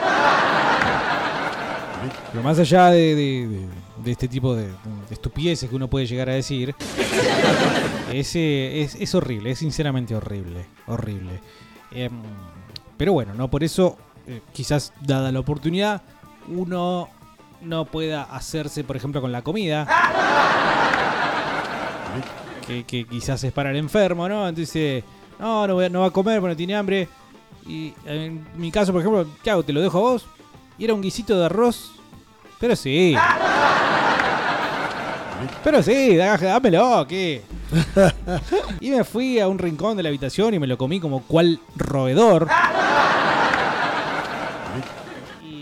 [2.32, 4.74] Pero más allá de, de- de- de este tipo de, de
[5.12, 6.76] estupideces que uno puede llegar a decir,
[8.12, 11.40] es, es, es horrible, es sinceramente horrible, horrible.
[11.92, 12.12] Em,
[12.98, 16.02] pero bueno, no por eso, eh, quizás dada la oportunidad,
[16.48, 17.10] uno
[17.62, 19.88] no pueda hacerse, por ejemplo, con la comida
[22.64, 24.48] que, quizás es para el enfermo, ¿no?
[24.48, 25.04] Entonces,
[25.40, 27.08] no, no, voy no va a comer porque no tiene hambre.
[27.68, 29.64] Y en mi caso, por ejemplo, ¿qué hago?
[29.64, 30.26] ¿Te lo dejo a vos?
[30.80, 31.92] Era un guisito de arroz.
[32.60, 33.16] Pero sí.
[35.64, 37.42] Pero sí, dá- dámelo, ¿qué?
[38.80, 41.60] y me fui a un rincón de la habitación y me lo comí como cual
[41.76, 42.48] roedor.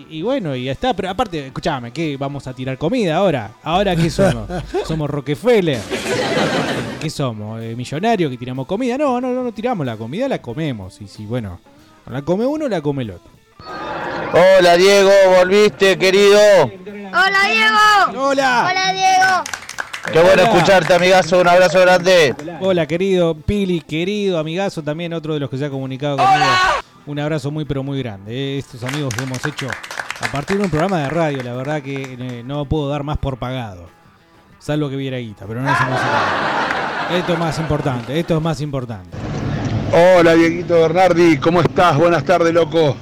[0.10, 0.94] Y, bueno, y ya está.
[0.94, 2.18] Pero aparte, escúchame, ¿qué?
[2.18, 3.52] ¿Vamos a tirar comida ahora?
[3.64, 4.48] ¿Ahora qué somos?
[4.86, 5.80] ¿Somos Rockefeller?
[7.00, 7.62] ¿Qué somos?
[7.62, 8.98] Eh, ¿Millonarios que tiramos comida?
[8.98, 11.00] No, no, no, no tiramos la comida, la comemos.
[11.02, 11.60] Y si, bueno,
[12.10, 13.32] la come uno, la come el otro.
[14.34, 16.40] Hola Diego, volviste querido.
[16.64, 18.28] Hola Diego.
[18.30, 18.68] Hola.
[18.70, 19.44] Hola Diego.
[20.12, 22.36] Qué bueno escucharte amigazo, un abrazo grande.
[22.60, 26.46] Hola, querido Pili, querido amigazo, también otro de los que se ha comunicado conmigo.
[27.06, 28.32] Un abrazo muy, pero muy grande.
[28.34, 31.82] eh, Estos amigos que hemos hecho a partir de un programa de radio, la verdad
[31.82, 33.88] que eh, no puedo dar más por pagado.
[34.60, 38.62] Salvo que viera guita, pero no me hace Esto es más importante, esto es más
[38.62, 39.18] importante.
[39.92, 41.98] Hola Dieguito Bernardi, ¿cómo estás?
[41.98, 42.96] Buenas tardes, loco.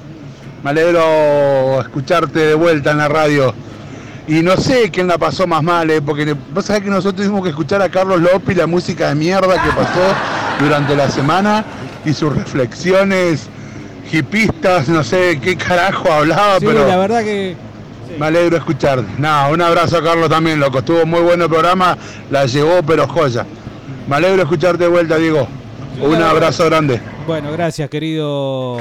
[0.62, 3.54] Me alegro escucharte de vuelta en la radio.
[4.28, 6.00] Y no sé quién la pasó más mal, ¿eh?
[6.02, 9.60] porque vos sabés que nosotros tuvimos que escuchar a Carlos López la música de mierda
[9.60, 10.14] que pasó
[10.60, 11.64] durante la semana
[12.04, 13.48] y sus reflexiones
[14.12, 17.56] hipistas, no sé qué carajo hablaba, Sí, pero la verdad que
[18.18, 19.06] me alegro escucharte.
[19.18, 20.78] Nada, un abrazo a Carlos también, loco.
[20.78, 21.96] Estuvo muy bueno el programa,
[22.30, 23.46] la llevó pero joya.
[24.08, 25.48] Me alegro escucharte de vuelta, Diego.
[26.00, 27.00] Un abrazo grande.
[27.26, 28.78] Bueno, gracias, querido.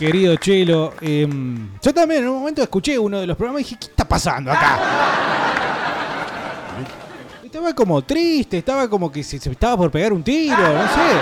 [0.00, 0.94] Querido Chelo.
[1.02, 4.08] Em, yo también en un momento escuché uno de los programas y dije, ¿qué está
[4.08, 4.78] pasando acá?
[7.44, 11.20] Estaba como triste, estaba como que se, estaba por pegar un tiro, no sé.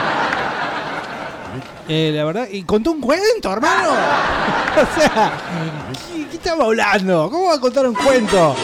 [1.88, 3.88] Eh, la verdad, y contó un cuento, hermano.
[4.76, 5.32] o sea,
[6.14, 7.28] ¿qué, qué estamos hablando?
[7.32, 8.54] ¿Cómo va a contar un cuento?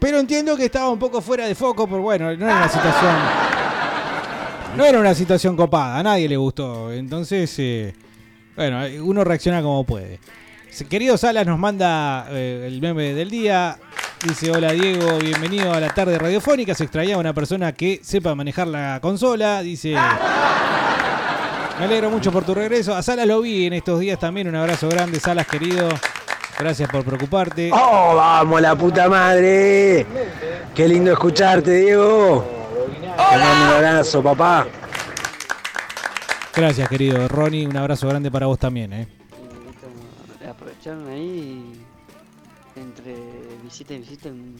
[0.00, 3.53] Pero entiendo que estaba un poco fuera de foco, pero bueno, no era una situación.
[4.76, 6.92] No era una situación copada, a nadie le gustó.
[6.92, 7.94] Entonces, eh,
[8.56, 10.18] bueno, uno reacciona como puede.
[10.88, 13.78] Querido Salas nos manda eh, el meme del día.
[14.26, 16.74] Dice, hola Diego, bienvenido a la tarde radiofónica.
[16.74, 19.62] Se extrañaba una persona que sepa manejar la consola.
[19.62, 19.94] Dice,
[21.78, 22.96] me alegro mucho por tu regreso.
[22.96, 24.48] A Salas lo vi en estos días también.
[24.48, 25.88] Un abrazo grande, Salas querido.
[26.58, 27.70] Gracias por preocuparte.
[27.72, 30.04] ¡Oh, vamos, la puta madre!
[30.74, 32.63] ¡Qué lindo escucharte, Diego!
[32.86, 34.66] Te mando un abrazo, papá.
[36.54, 37.66] Gracias, querido Ronnie.
[37.66, 39.08] Un abrazo grande para vos también, ¿eh?
[40.48, 41.80] Aprovecharon ahí
[42.76, 43.14] entre
[43.62, 44.28] visita y visita.
[44.28, 44.56] un-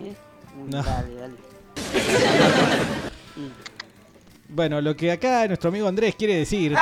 [0.00, 0.14] ¿eh?
[0.58, 0.82] Un- No.
[0.82, 1.34] Dale, dale.
[4.48, 6.74] Bueno, lo que acá nuestro amigo Andrés quiere decir.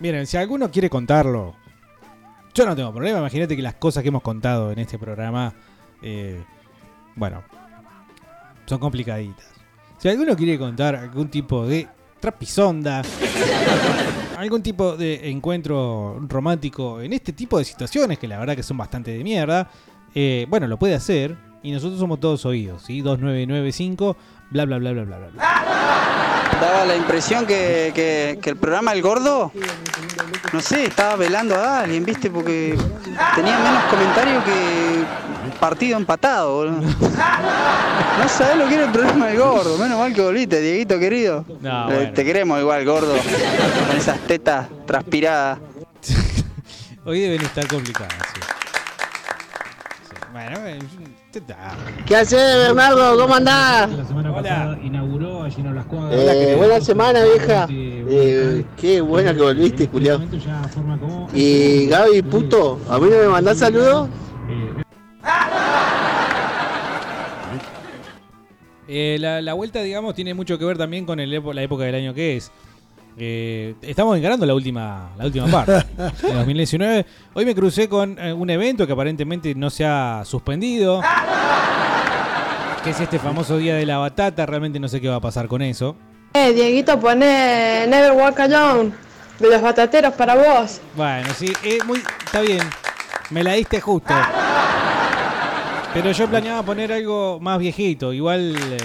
[0.00, 1.54] Miren, si alguno quiere contarlo,
[2.54, 3.18] yo no tengo problema.
[3.18, 5.52] Imagínate que las cosas que hemos contado en este programa,
[6.02, 6.42] eh,
[7.16, 7.42] bueno,
[8.66, 9.46] son complicaditas.
[9.98, 11.88] Si alguno quiere contar algún tipo de
[12.20, 13.02] trapisonda,
[14.36, 18.76] algún tipo de encuentro romántico en este tipo de situaciones, que la verdad que son
[18.76, 19.68] bastante de mierda,
[20.14, 21.36] eh, bueno, lo puede hacer.
[21.62, 23.00] Y nosotros somos todos oídos, ¿sí?
[23.00, 24.16] 2995,
[24.50, 25.28] bla, bla, bla, bla, bla, bla.
[25.30, 25.42] bla.
[26.60, 29.50] Daba la impresión que, que- que el programa El Gordo,
[30.52, 32.30] no sé, estaba velando a alguien, ¿viste?
[32.30, 32.76] Porque
[33.34, 35.04] tenía menos comentarios que
[35.60, 36.80] partido empatado, boludo.
[36.80, 41.44] No sabés lo que era el programa El Gordo, menos mal que volviste, Dieguito querido.
[41.60, 42.12] No, Eh, bueno.
[42.12, 45.58] Te queremos igual, gordo, con esas tetas transpiradas.
[47.04, 48.40] Hoy deben estar complicadas, sí.
[50.08, 50.58] Sí, Bueno,
[51.36, 52.02] eh.
[52.06, 53.18] ¿Qué haces, Bernardo?
[53.18, 53.90] ¿Cómo andás?
[54.34, 54.78] Hola.
[54.82, 56.20] inauguró allí en las cuadras.
[56.20, 57.66] Eh, buena semana, vieja.
[57.70, 60.28] Eh, qué buena que volviste, Julián.
[61.34, 64.08] Y Gaby, puto, ¿a mí no me mandás saludos?
[68.88, 71.96] Eh, la, la vuelta, digamos, tiene mucho que ver también con el la época del
[71.96, 72.52] año que es.
[73.18, 77.06] Eh, estamos encarando la última, la última parte de 2019.
[77.34, 81.00] Hoy me crucé con eh, un evento que aparentemente no se ha suspendido.
[82.84, 84.44] Que es este famoso Día de la Batata.
[84.46, 85.96] Realmente no sé qué va a pasar con eso.
[86.34, 88.92] Eh, Dieguito, pone Never Walk Alone
[89.38, 90.80] de los batateros para vos.
[90.94, 92.60] Bueno, sí, eh, muy, está bien.
[93.30, 94.14] Me la diste justo.
[95.94, 98.12] Pero yo planeaba poner algo más viejito.
[98.12, 98.54] Igual.
[98.56, 98.76] eh,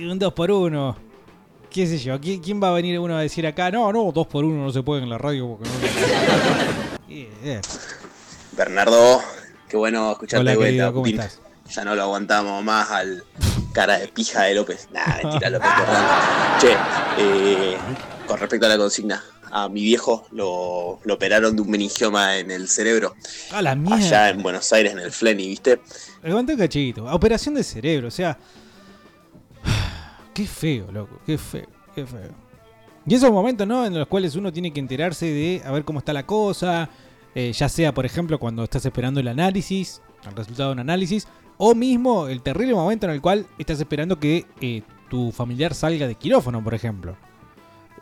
[0.00, 0.96] un 2 por 1
[1.70, 2.20] ¿Qué sé yo?
[2.20, 3.68] ¿Quién, quién va a venir uno a decir acá?
[3.70, 6.94] No, no, 2 por 1 no se puede en la radio porque no.
[7.16, 7.60] Eh,
[8.56, 9.20] Bernardo,
[9.68, 10.70] qué bueno escucharte Hola, de vuelta.
[10.70, 11.20] querido, ¿cómo Putin.
[11.20, 11.40] estás?
[11.70, 13.24] Ya no lo aguantamos más al
[13.72, 14.88] cara de pija de López.
[14.92, 15.68] Nah, mentira, López.
[16.60, 16.72] Che,
[17.18, 17.76] eh,
[18.26, 22.50] con respecto a la consigna, a mi viejo lo, lo operaron de un meningioma en
[22.50, 23.14] el cerebro.
[23.52, 23.96] A la mierda.
[23.96, 25.80] Allá en Buenos Aires, en el Flenny, ¿viste?
[26.22, 27.04] Aguanta un cachito.
[27.06, 28.38] Operación de cerebro, o sea.
[30.34, 31.20] Qué feo, loco.
[31.24, 32.30] Qué feo, qué feo.
[33.06, 33.86] Y esos momentos, ¿no?
[33.86, 36.90] En los cuales uno tiene que enterarse de a ver cómo está la cosa.
[37.36, 41.28] eh, ya sea, por ejemplo, cuando estás esperando el análisis, el resultado de un análisis.
[41.56, 46.08] O mismo el terrible momento en el cual estás esperando que eh, tu familiar salga
[46.08, 47.16] de quirófano, por ejemplo.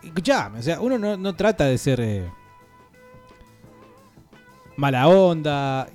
[0.03, 2.01] Escuchame, o sea, uno no, trata de ser.
[2.01, 2.31] eh,
[4.77, 5.87] mala onda,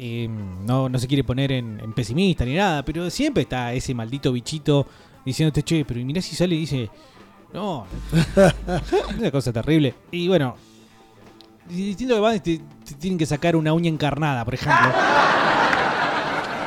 [0.65, 4.85] no, no se quiere poner en pesimista ni nada, pero siempre está ese maldito bichito
[5.27, 6.89] diciéndote, che, pero mirá si sale y dice,
[7.53, 7.85] no,
[9.17, 9.93] una cosa terrible.
[10.11, 10.55] Y bueno,
[11.69, 14.89] distinto que van, te, te tienen que sacar una uña encarnada, por ejemplo.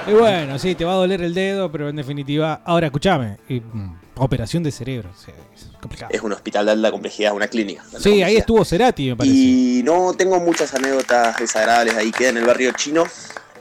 [0.07, 3.91] Y bueno, sí, te va a doler el dedo, pero en definitiva, ahora escúchame, mm,
[4.17, 6.11] operación de cerebro, o sea, es complicado.
[6.13, 7.83] Es un hospital de alta complejidad, una clínica.
[7.99, 9.35] Sí, ahí estuvo Cerati, me parece.
[9.35, 12.11] Y no tengo muchas anécdotas desagradables ahí.
[12.11, 13.05] Queda en el barrio chino.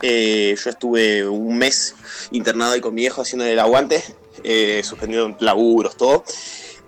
[0.02, 1.96] Eh, yo estuve un mes
[2.32, 4.02] internado ahí con mi viejo haciendo el aguante,
[4.44, 6.24] eh, suspendido laburos, todo.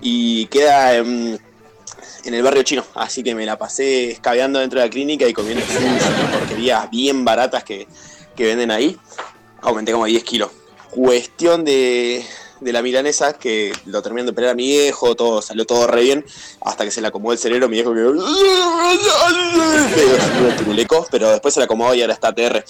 [0.02, 1.40] Y queda en,
[2.24, 2.86] el barrio chino.
[2.96, 5.64] Así que me la pasé escabeando dentro de la clínica y comiendo
[6.32, 7.88] porquerías bien baratas que,
[8.36, 8.98] que venden ahí.
[9.62, 10.52] Aumenté como 10 kilos.
[10.92, 12.26] Cuestión de,
[12.62, 16.04] de la milanesa, que lo terminan de operar a mi viejo, todo salió todo re
[16.04, 16.26] bien,
[16.62, 17.92] hasta que se le acomodó el cerebro, mi viejo
[20.58, 22.64] turuleco, pero después se le acomodó y ahora está TR.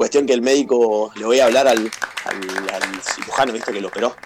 [0.00, 1.78] Cuestión que el médico, le voy a hablar al,
[2.24, 4.16] al, al cirujano, viste, que lo operó.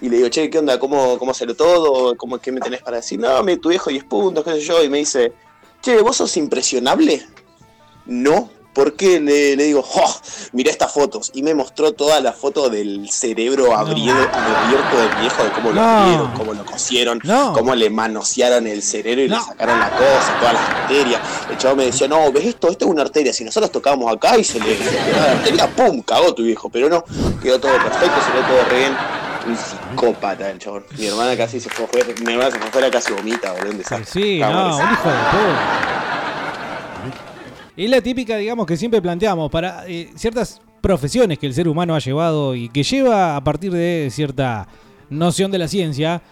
[0.00, 0.76] Y le digo, che, ¿qué onda?
[0.80, 2.16] ¿Cómo, cómo salió todo?
[2.16, 3.20] ¿Cómo, ¿Qué me tenés para decir?
[3.20, 4.82] No, tu viejo 10 puntos, qué sé yo.
[4.82, 5.32] Y me dice,
[5.82, 7.24] che, ¿vos sos impresionable?
[8.06, 8.50] no.
[8.72, 10.16] Porque le, le digo, oh,
[10.52, 11.30] mira estas fotos.
[11.34, 15.74] Y me mostró toda la foto del cerebro abrido- abierto del viejo, de cómo lo
[15.74, 15.82] No.
[15.88, 17.52] abrieron, cómo lo cosieron, No.
[17.52, 21.20] cómo le manosearon el cerebro y le sacaron la cosa, todas las arterias.
[21.50, 23.32] El chavo me decía, no, ves esto, esto es una arteria.
[23.32, 26.00] Si nosotros tocamos acá y se le se le la arteria, ¡pum!
[26.02, 26.68] Cagó tu viejo.
[26.70, 27.04] Pero no,
[27.42, 28.96] quedó todo perfecto, se ve todo re bien.
[29.46, 30.84] Un psicópata el chabón.
[30.98, 31.86] Mi hermana casi se fue
[32.24, 33.82] mi hermana se fue afuera, casi vomita, boludo.
[34.06, 36.09] Sí, no, un hijo de puta.
[37.76, 41.94] Es la típica, digamos, que siempre planteamos para eh, ciertas profesiones que el ser humano
[41.94, 44.66] ha llevado y que lleva a partir de cierta
[45.10, 46.22] noción de la ciencia,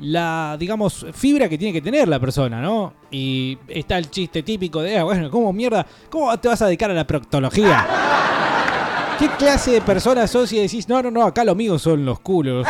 [0.00, 2.94] la, digamos, fibra que tiene que tener la persona, ¿no?
[3.10, 5.86] Y está el chiste típico de, ah, bueno, ¿cómo mierda?
[6.10, 7.86] ¿Cómo te vas a dedicar a la proctología?
[9.18, 12.18] ¿Qué clase de persona sos y decís, no, no, no, acá lo mío son los
[12.20, 12.66] culos?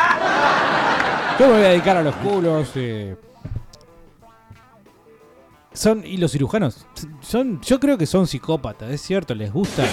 [1.38, 2.68] Yo me voy a dedicar a los culos.
[2.76, 3.16] eh.
[5.74, 6.86] Son, y los cirujanos,
[7.20, 9.84] son, yo creo que son psicópatas, es cierto, les gusta.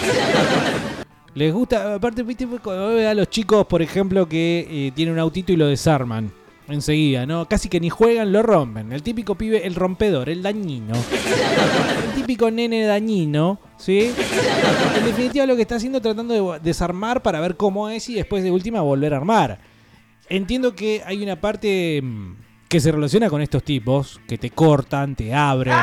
[1.35, 5.55] Les gusta, aparte, viste, a los chicos, por ejemplo, que eh, tienen un autito y
[5.55, 6.31] lo desarman
[6.67, 7.47] enseguida, ¿no?
[7.47, 8.91] Casi que ni juegan, lo rompen.
[8.91, 10.95] El típico pibe, el rompedor, el dañino.
[10.95, 14.11] El típico nene dañino, ¿sí?
[14.97, 18.43] En definitiva lo que está haciendo tratando de desarmar para ver cómo es y después
[18.43, 19.59] de última volver a armar.
[20.29, 22.33] Entiendo que hay una parte mm,
[22.69, 25.75] que se relaciona con estos tipos, que te cortan, te abren,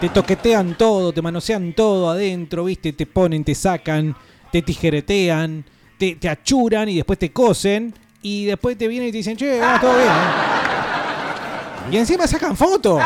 [0.00, 2.92] te toquetean todo, te manosean todo adentro, ¿viste?
[2.92, 4.16] Te ponen, te sacan,
[4.50, 5.64] te tijeretean,
[5.96, 9.60] te, te achuran y después te cosen y después te vienen y te dicen, che,
[9.60, 10.08] va, todo bien.
[10.08, 11.92] ¿eh?".
[11.92, 13.00] Y encima sacan fotos.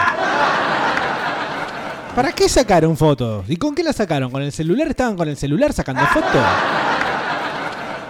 [2.16, 3.44] ¿Para qué sacaron fotos?
[3.46, 4.30] ¿Y con qué la sacaron?
[4.30, 4.88] ¿Con el celular?
[4.88, 6.42] ¿Estaban con el celular sacando fotos?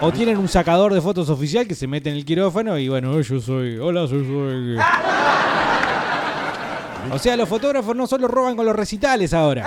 [0.05, 3.19] ¿O tienen un sacador de fotos oficial que se mete en el quirófano y bueno,
[3.23, 4.77] yo soy, hola, soy, soy...
[7.11, 9.65] O sea, los fotógrafos no solo roban con los recitales ahora.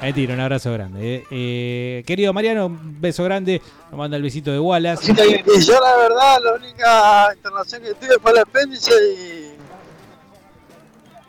[0.00, 1.16] Ahí tiro, un abrazo grande.
[1.16, 1.24] eh.
[1.30, 3.60] Eh, querido Mariano, un beso grande.
[3.90, 5.12] Nos manda el besito de Wallace.
[5.12, 9.52] Y yo la verdad, la única internación que tuve fue el apéndice y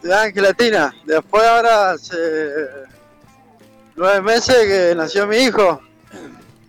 [0.02, 0.95] te dan gelatina.
[1.06, 2.15] Después ahora hace
[3.97, 5.82] nueve meses que nació mi hijo,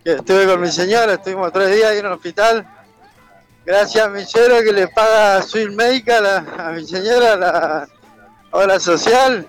[0.05, 2.67] estuve con mi señora, estuvimos tres días ahí en el hospital.
[3.65, 7.89] Gracias a mi suegro que le paga Swiss Medical a, a mi señora la
[8.51, 9.47] obra social.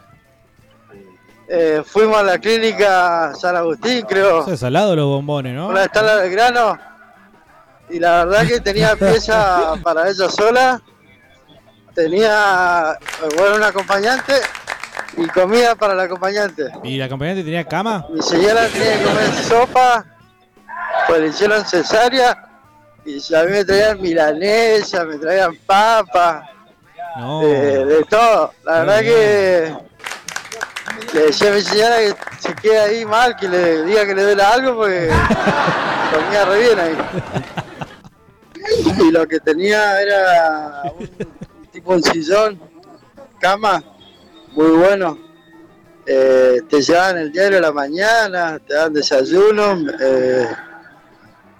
[1.47, 4.41] Eh, fuimos a la clínica San Agustín, creo.
[4.41, 5.67] Eso es salado los bombones, ¿no?
[5.67, 6.77] Una está la Belgrano
[7.89, 10.81] y la verdad que tenía pieza para ella sola,
[11.93, 12.97] tenía
[13.37, 14.33] bueno un acompañante
[15.17, 16.63] y comida para el acompañante.
[16.83, 18.05] ¿Y la acompañante tenía cama?
[18.09, 20.05] Mi señora tenía que comer sopa,
[21.07, 22.41] pues le hicieron cesárea
[23.05, 26.49] y a mí me traían milanesa, me traían papa,
[27.17, 27.41] No.
[27.41, 28.51] de, de todo.
[28.63, 29.75] La verdad que
[31.13, 34.23] le decía a mi señora que se quede ahí mal, que le diga que le
[34.23, 35.09] duela algo porque
[36.13, 36.97] comía re bien ahí.
[39.07, 41.07] Y lo que tenía era un,
[41.71, 42.59] tipo un sillón,
[43.39, 43.83] cama,
[44.53, 45.19] muy bueno.
[46.07, 50.47] Eh, te llevaban el diario a la mañana, te dan desayuno, eh,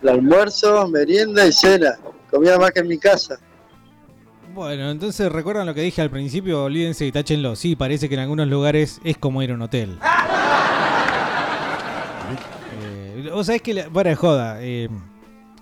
[0.06, 1.96] el almuerzo, merienda y cena.
[2.30, 3.40] Comía más que en mi casa.
[4.54, 7.56] Bueno, entonces recuerdan lo que dije al principio, olvídense y táchenlo.
[7.56, 9.98] Sí, parece que en algunos lugares es como ir a un hotel.
[12.82, 14.90] Eh, Vos sabés que, la- de joda, eh,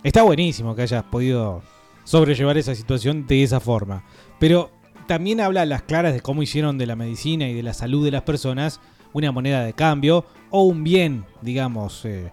[0.04, 1.62] está buenísimo que hayas podido
[2.04, 4.04] sobrellevar esa situación de esa forma.
[4.40, 4.72] Pero
[5.08, 8.04] también habla a las claras de cómo hicieron de la medicina y de la salud
[8.04, 8.80] de las personas
[9.14, 12.32] una moneda de cambio o un bien, digamos, eh,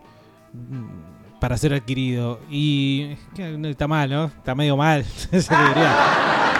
[1.40, 2.38] para ser adquirido.
[2.50, 3.16] Y
[3.64, 4.26] está mal, ¿no?
[4.26, 5.04] Está medio mal.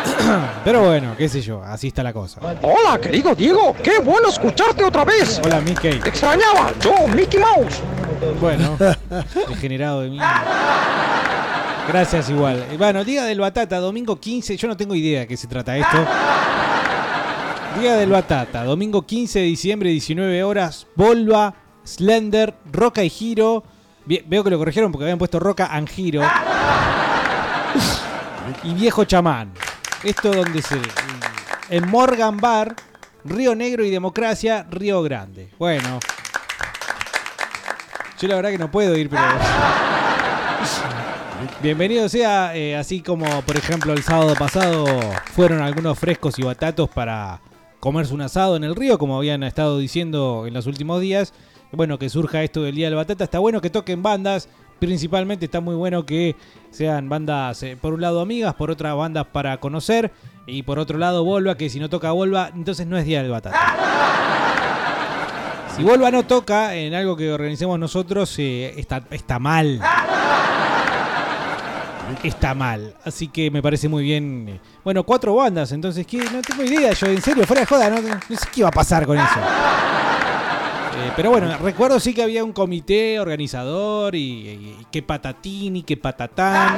[0.64, 2.40] Pero bueno, qué sé yo, así está la cosa.
[2.62, 5.40] Hola, querido Diego, qué bueno escucharte otra vez.
[5.44, 6.00] Hola, Mickey.
[6.00, 7.80] Te extrañaba, yo, Mickey Mouse.
[8.40, 8.76] Bueno,
[9.48, 10.18] degenerado de mí.
[11.88, 12.64] Gracias igual.
[12.78, 14.56] Bueno, Día del Batata, domingo 15.
[14.56, 15.98] Yo no tengo idea de qué se trata esto.
[17.78, 20.86] Día del Batata, domingo 15 de diciembre, 19 horas.
[20.96, 23.64] Volva, Slender, Roca y Giro.
[24.06, 26.22] Veo que lo corrigieron porque habían puesto Roca and Giro.
[28.64, 29.52] y Viejo Chamán.
[30.02, 30.80] Esto donde se.
[31.68, 32.74] En Morgan Bar,
[33.24, 35.50] Río Negro y Democracia, Río Grande.
[35.58, 36.00] Bueno.
[38.20, 39.22] Yo la verdad que no puedo ir, pero.
[41.62, 44.84] Bienvenido sea, eh, así como por ejemplo el sábado pasado
[45.32, 47.40] fueron algunos frescos y batatos para
[47.80, 51.32] comerse un asado en el río, como habían estado diciendo en los últimos días.
[51.72, 54.48] Bueno, que surja esto del Día del Batata, está bueno que toquen bandas,
[54.80, 56.34] principalmente está muy bueno que
[56.70, 60.10] sean bandas, eh, por un lado amigas, por otra bandas para conocer,
[60.46, 63.30] y por otro lado Volva, que si no toca Volva, entonces no es Día del
[63.30, 63.56] Batata.
[65.76, 69.80] Si Volva no toca en algo que organicemos nosotros, eh, está, mal.
[72.24, 72.94] Está mal.
[73.04, 74.46] Así que me parece muy bien.
[74.48, 76.18] eh, Bueno, cuatro bandas, entonces ¿qué?
[76.18, 76.92] no tengo idea.
[76.92, 79.40] Yo, en serio, fuera de joda, no, no sé qué iba a pasar con eso.
[80.96, 85.76] Eh, pero bueno, recuerdo sí que había un comité organizador y, y- y que patatín
[85.76, 86.76] y que patatán.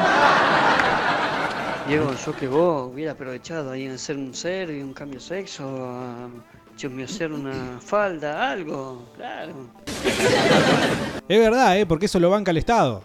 [1.89, 5.25] Diego, yo que vos hubiera aprovechado ahí en hacer un ser y un cambio de
[5.27, 6.29] sexo, a
[6.77, 9.53] chusmear una falda, algo, claro.
[11.29, 11.87] Es verdad, ¿eh?
[11.87, 13.03] Porque eso lo banca el Estado.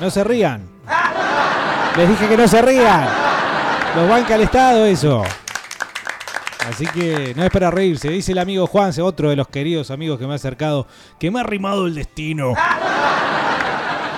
[0.00, 0.66] No se rían.
[1.96, 3.06] Les dije que no se rían.
[3.94, 5.22] Los banca el Estado eso.
[6.68, 8.08] Así que no es para reírse.
[8.08, 10.86] Dice el amigo Juanse, otro de los queridos amigos que me ha acercado,
[11.18, 12.54] que me ha rimado el destino.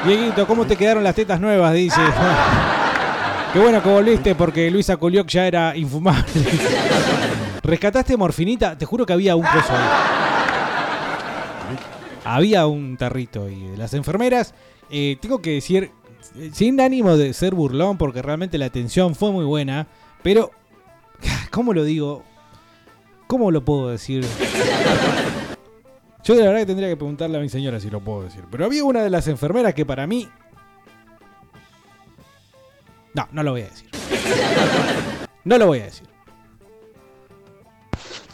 [0.04, 1.72] Dieguito, ¿cómo te quedaron las tetas nuevas?
[1.72, 2.00] Dice.
[3.52, 6.24] Qué bueno que volviste porque Luisa Culiok ya era infumable.
[7.62, 8.76] ¿Rescataste morfinita?
[8.76, 9.88] Te juro que había un coso ahí.
[12.24, 14.54] Había un tarrito y las enfermeras.
[14.90, 15.92] eh, tengo que decir,
[16.52, 19.86] sin ánimo de ser burlón, porque realmente la atención fue muy buena,
[20.22, 20.50] pero,
[21.50, 22.24] ¿cómo lo digo?
[23.26, 24.24] ¿Cómo lo puedo decir?
[26.22, 28.44] Yo de la verdad que tendría que preguntarle a mi señora si lo puedo decir.
[28.50, 30.28] Pero había una de las enfermeras que para mí...
[33.12, 33.90] No, no lo voy a decir.
[35.44, 36.08] No lo voy a decir.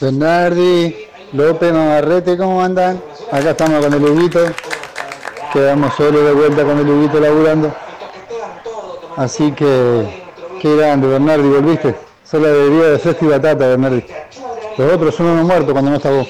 [0.00, 0.94] Bernardi,
[1.32, 3.02] López, Mamarrete, ¿cómo andan?
[3.30, 4.40] Acá estamos con el Huguito.
[5.52, 7.74] Quedamos solo de vuelta con el Huguito laburando.
[9.16, 10.24] Así que,
[10.62, 11.96] qué grande, Bernardi, volviste.
[12.24, 14.04] Sos la alegría de Cesti Batata, Bernardi.
[14.80, 16.26] Los otros son unos muertos cuando no estás vos.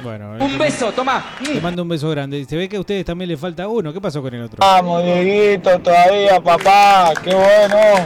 [0.00, 1.24] Bueno, Un beso, toma.
[1.44, 2.44] Te mando un beso grande.
[2.44, 3.92] Se ve que a ustedes también les falta uno.
[3.92, 4.58] ¿Qué pasó con el otro?
[4.60, 8.04] Vamos, Dieguito, todavía, papá, qué bueno.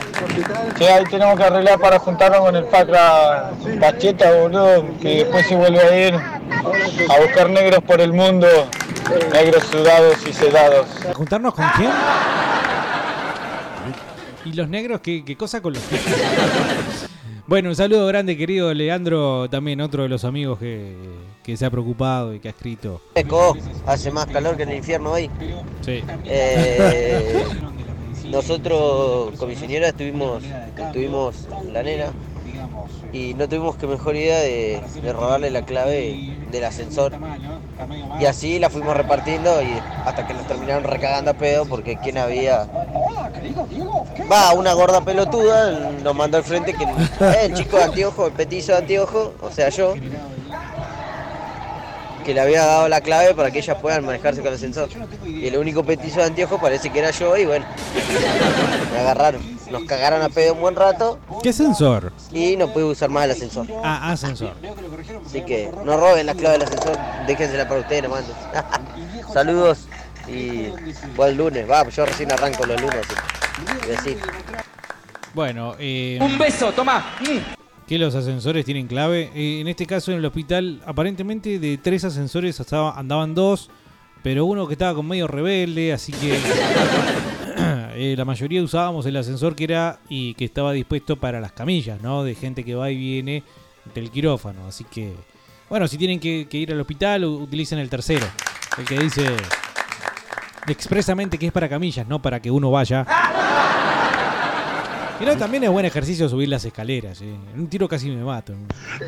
[0.79, 5.55] Que ahí tenemos que arreglar para juntarnos con el Pacra Pacheta, boludo, que después se
[5.55, 8.49] vuelve a ir a buscar negros por el mundo,
[9.35, 10.87] negros sudados y sedados.
[11.11, 11.91] ¿A juntarnos con quién?
[14.47, 15.01] ¿Y los negros?
[15.01, 15.83] ¿Qué, qué cosa con los
[17.49, 20.97] Bueno, un saludo grande, querido Leandro, también otro de los amigos que,
[21.45, 23.01] que se ha preocupado y que ha escrito.
[23.15, 25.31] Eco, hace más calor que en el infierno hoy.
[25.83, 26.03] Sí.
[26.25, 27.45] Eh,
[28.31, 30.43] nosotros con mi señora estuvimos,
[30.77, 32.07] estuvimos la nena
[33.13, 37.13] y no tuvimos que mejor idea de, de robarle la clave del ascensor.
[38.21, 42.19] Y así la fuimos repartiendo y hasta que nos terminaron recagando a pedo porque quien
[42.19, 42.67] había...
[44.31, 46.85] Va, una gorda pelotuda nos mandó al frente que
[47.25, 49.95] eh, el chico de anteojo, el petizo de anteojo, o sea yo,
[52.27, 54.89] que le había dado la clave para que ellas puedan manejarse con el ascensor.
[55.25, 57.65] Y el único petizo de anteojo parece que era yo y bueno,
[58.93, 59.57] me agarraron.
[59.71, 62.13] Nos cagaron a pedo un buen rato ¿Qué sensor?
[62.33, 63.67] y no pude usar más el ascensor.
[63.85, 64.55] Ah, ascensor.
[65.25, 66.99] Así que no roben la clave del ascensor,
[67.29, 68.25] déjensela para ustedes nomás.
[69.33, 69.87] Saludos
[70.27, 70.69] y
[71.15, 71.71] buen lunes.
[71.71, 73.01] Va, yo recién arranco los lunes.
[73.07, 73.89] así.
[73.89, 74.17] Y así.
[75.33, 77.05] Bueno, eh, Un beso, toma.
[77.87, 79.31] Que los ascensores tienen clave.
[79.35, 83.71] Eh, en este caso, en el hospital, aparentemente de tres ascensores andaban dos,
[84.23, 86.39] pero uno que estaba con medio rebelde, así que
[87.95, 92.01] eh, la mayoría usábamos el ascensor que era y que estaba dispuesto para las camillas,
[92.03, 92.25] ¿no?
[92.25, 93.45] De gente que va y viene
[93.95, 94.67] del quirófano.
[94.67, 95.15] Así que,
[95.69, 98.27] bueno, si tienen que, que ir al hospital, utilicen el tercero,
[98.79, 99.25] el que dice
[100.67, 103.07] expresamente que es para camillas, no para que uno vaya.
[105.19, 107.23] Mirá, también es buen ejercicio subir las escaleras.
[107.23, 107.35] eh.
[107.57, 108.53] Un tiro casi me mato.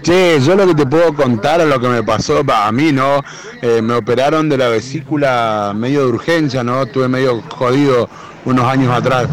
[0.02, 3.22] Che, yo lo que te puedo contar, lo que me pasó, a mí no,
[3.60, 6.84] eh, me operaron de la vesícula medio de urgencia, ¿no?
[6.84, 8.08] Estuve medio jodido
[8.46, 9.28] unos años atrás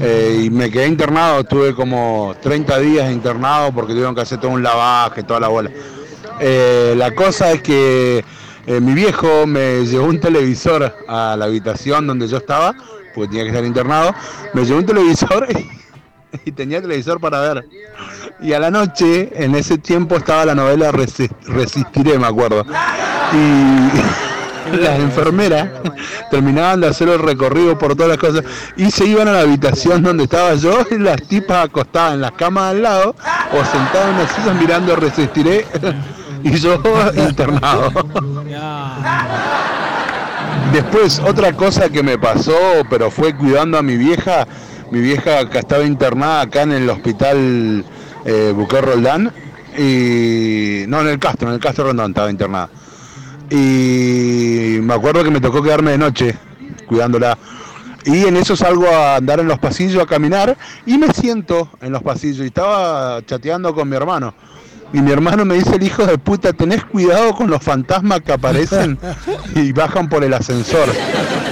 [0.00, 4.52] eh, y me quedé internado, estuve como 30 días internado porque tuvieron que hacer todo
[4.52, 5.70] un lavaje, toda la bola.
[6.40, 8.24] Eh, la cosa es que
[8.66, 12.74] mi viejo me llevó un televisor a la habitación donde yo estaba,
[13.14, 14.14] porque tenía que estar internado,
[14.54, 15.73] me llevó un televisor y
[16.56, 17.68] tenía televisor para ver.
[18.40, 22.64] Y a la noche, en ese tiempo estaba la novela Resi- Resistiré, me acuerdo.
[23.32, 25.68] Y las enfermeras
[26.30, 28.44] terminaban de hacer el recorrido por todas las cosas
[28.76, 32.32] y se iban a la habitación donde estaba yo y las tipas acostadas en las
[32.32, 33.14] camas al lado
[33.52, 35.66] o sentadas en las sillas mirando Resistiré
[36.42, 36.80] y yo
[37.16, 37.92] internado.
[40.72, 42.56] Después, otra cosa que me pasó,
[42.90, 44.46] pero fue cuidando a mi vieja.
[44.94, 47.84] Mi vieja que estaba internada acá en el hospital
[48.24, 49.32] eh, Buquer Roldán.
[49.76, 50.84] Y.
[50.86, 52.70] No, en el Castro, en el Castro Rondón estaba internada.
[53.50, 56.38] y me acuerdo que me tocó quedarme de noche
[56.86, 57.36] cuidándola.
[58.04, 61.90] Y en eso salgo a andar en los pasillos, a caminar, y me siento en
[61.90, 62.44] los pasillos.
[62.44, 64.32] Y estaba chateando con mi hermano.
[64.94, 68.32] Y mi hermano me dice, el hijo de puta, tenés cuidado con los fantasmas que
[68.32, 68.96] aparecen
[69.56, 70.88] y bajan por el ascensor.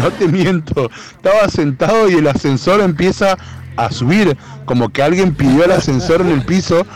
[0.01, 0.89] No te miento.
[1.17, 3.37] Estaba sentado y el ascensor empieza
[3.77, 6.87] a subir, como que alguien pidió el ascensor en el piso.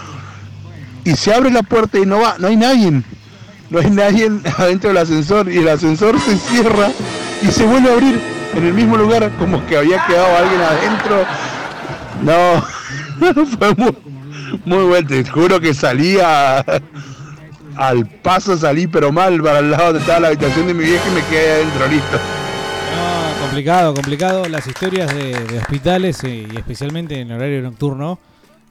[1.02, 3.02] Y se abre la puerta y no va, no hay nadie.
[3.68, 6.92] No hay nadie adentro del ascensor y el ascensor se cierra
[7.42, 8.20] y se vuelve a abrir
[8.54, 11.24] en el mismo lugar como que había quedado alguien adentro.
[12.22, 13.96] No, fue muy,
[14.64, 16.64] muy bueno, te juro que salía
[17.76, 21.08] al paso salí pero mal para el lado donde estaba la habitación de mi vieja
[21.10, 22.16] y me quedé adentro, listo.
[22.96, 24.48] No, complicado, complicado.
[24.48, 28.18] Las historias de, hospitales eh, y especialmente en horario nocturno.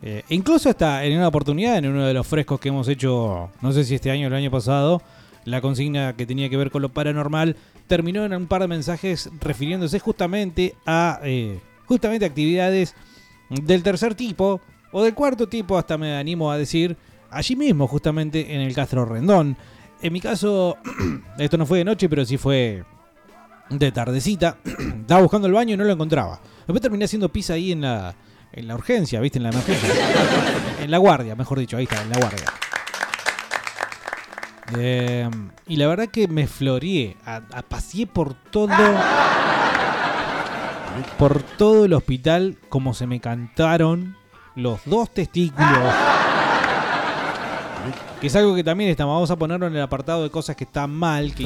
[0.02, 3.72] Eh, incluso hasta en una oportunidad, en uno de los frescos que hemos hecho, no
[3.72, 5.02] sé si este año o el año pasado,
[5.46, 7.56] la consigna que tenía que ver con lo paranormal
[7.88, 12.96] terminó en un par de mensajes refiriéndose justamente a eh, justamente actividades
[13.50, 14.60] del tercer tipo
[14.92, 16.96] o del cuarto tipo, hasta me animo a decir,
[17.30, 19.58] allí mismo, justamente en el Castro Rendón.
[20.02, 20.78] En mi caso,
[21.38, 22.84] esto no fue de noche, pero sí fue
[23.70, 24.58] de tardecita.
[25.02, 26.40] Estaba buscando el baño y no lo encontraba.
[26.60, 28.16] Después terminé haciendo pizza ahí en la,
[28.52, 29.40] en la urgencia, ¿viste?
[29.40, 29.90] En la emergencia.
[30.82, 32.46] En la guardia, mejor dicho, ahí está, en la guardia.
[34.78, 35.30] Eh,
[35.68, 38.70] y la verdad que me floreé, a, a- paseé por todo.
[41.18, 44.16] Por todo el hospital, como se me cantaron
[44.56, 45.94] los dos testículos.
[48.20, 50.64] Que es algo que también está, vamos a ponerlo en el apartado de cosas que
[50.64, 51.46] están mal, que,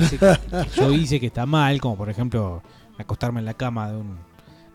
[0.75, 2.61] yo hice que está mal, como por ejemplo
[2.97, 4.17] acostarme en la cama de un.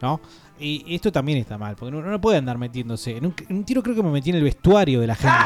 [0.03, 0.21] ¿No?
[0.59, 3.17] Y esto también está mal, porque uno no puede andar metiéndose.
[3.17, 5.37] En un tiro creo que me metí en el vestuario de la gente.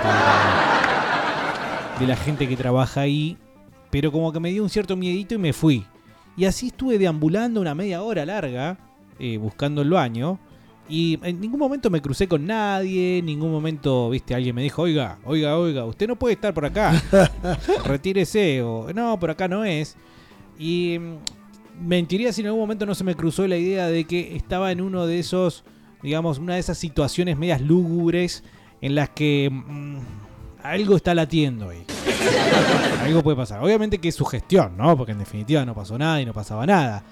[2.01, 3.37] De la gente que trabaja ahí.
[3.91, 5.87] Pero como que me dio un cierto miedito y me fui.
[6.37, 8.79] Y así estuve deambulando una media hora larga,
[9.19, 10.39] eh, buscando el baño.
[10.89, 14.83] Y en ningún momento me crucé con nadie, en ningún momento, viste, alguien me dijo,
[14.83, 17.03] oiga, oiga, oiga, usted no puede estar por acá.
[17.85, 19.97] Retírese, o no, por acá no es.
[20.59, 24.35] Y mm, mentiría si en algún momento no se me cruzó la idea de que
[24.35, 25.63] estaba en uno de esos,
[26.03, 28.43] digamos, una de esas situaciones medias lúgubres
[28.81, 29.99] en las que mm,
[30.63, 31.85] algo está latiendo ahí.
[33.05, 33.63] Algo puede pasar.
[33.63, 34.97] Obviamente que es su gestión, ¿no?
[34.97, 37.05] Porque en definitiva no pasó nada y no pasaba nada.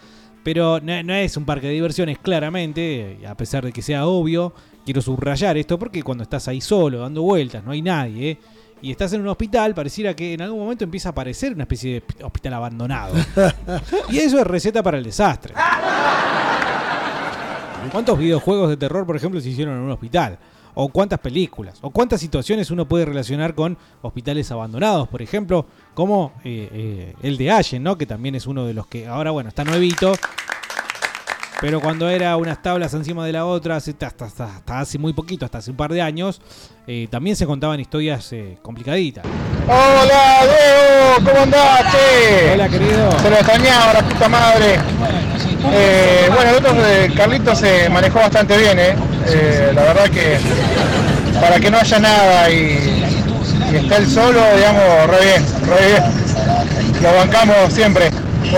[0.46, 4.52] Pero no, no es un parque de diversiones, claramente, a pesar de que sea obvio.
[4.84, 8.38] Quiero subrayar esto porque cuando estás ahí solo, dando vueltas, no hay nadie, ¿eh?
[8.80, 11.94] y estás en un hospital, pareciera que en algún momento empieza a aparecer una especie
[11.94, 13.14] de hosp- hospital abandonado.
[14.08, 15.52] y eso es receta para el desastre.
[17.90, 20.38] ¿Cuántos videojuegos de terror, por ejemplo, se hicieron en un hospital?
[20.78, 21.78] ¿O cuántas películas?
[21.80, 25.08] ¿O cuántas situaciones uno puede relacionar con hospitales abandonados?
[25.08, 25.64] Por ejemplo,
[25.94, 27.96] como eh, eh, el de Allen, ¿no?
[27.96, 30.12] Que también es uno de los que ahora, bueno, está nuevito.
[31.62, 35.46] Pero cuando era unas tablas encima de la otra, hasta, hasta- hasta hace muy poquito,
[35.46, 36.42] hasta hace un par de años,
[36.86, 39.24] eh, también se contaban historias eh, complicaditas.
[39.66, 42.52] Hola, Diego, ¿cómo andás, che?
[42.52, 43.18] Hola, querido.
[43.18, 44.78] Se lo extrañaba, la puta madre.
[45.72, 46.72] Eh, bueno, el otro
[47.16, 48.94] Carlitos se manejó bastante bien, ¿eh?
[49.26, 50.38] Eh, La verdad que
[51.40, 53.04] para que no haya nada y,
[53.74, 56.02] esté él solo, digamos, re bien, re bien.
[57.02, 58.10] Lo bancamos siempre.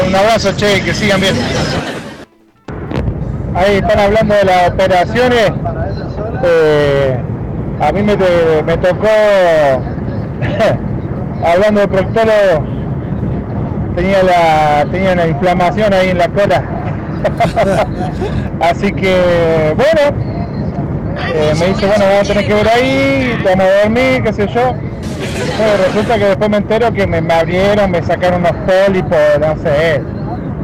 [0.06, 1.34] Un abrazo, che, que sigan bien.
[3.54, 5.50] Ahí están hablando de las operaciones.
[6.44, 7.18] Eh,
[7.80, 8.16] a mí me
[8.76, 9.08] tocó,
[11.44, 12.66] hablando de proctólogo,
[13.96, 16.62] tenía, la, tenía una inflamación ahí en la cola.
[18.60, 20.38] Así que, bueno,
[21.34, 24.46] eh, me dice, bueno, vamos a tener que ver ahí, vamos a dormir, qué sé
[24.48, 24.74] yo.
[25.56, 29.56] Bueno, resulta que después me entero que me, me abrieron, me sacaron unos pólipos, no
[29.62, 30.02] sé.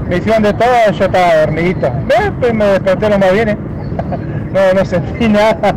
[0.08, 1.90] Me hicieron de todo, yo estaba dormidito.
[2.06, 3.58] Después me desperté lo más bien, ¿eh?
[4.54, 5.56] No, no sentí nada.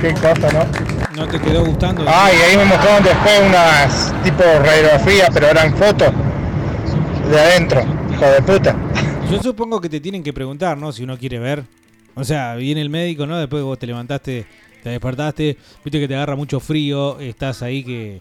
[0.00, 0.92] Qué cosa, ¿no?
[1.16, 2.04] ¿No te quedó gustando?
[2.08, 6.10] Ay, ahí me mostraron después unas tipo radiografías, pero eran fotos
[7.30, 8.74] de adentro, hijo de puta.
[9.32, 10.92] Yo supongo que te tienen que preguntar, ¿no?
[10.92, 11.64] Si uno quiere ver.
[12.14, 13.38] O sea, viene el médico, ¿no?
[13.38, 14.44] Después vos te levantaste,
[14.82, 18.20] te despertaste, viste que te agarra mucho frío, estás ahí que...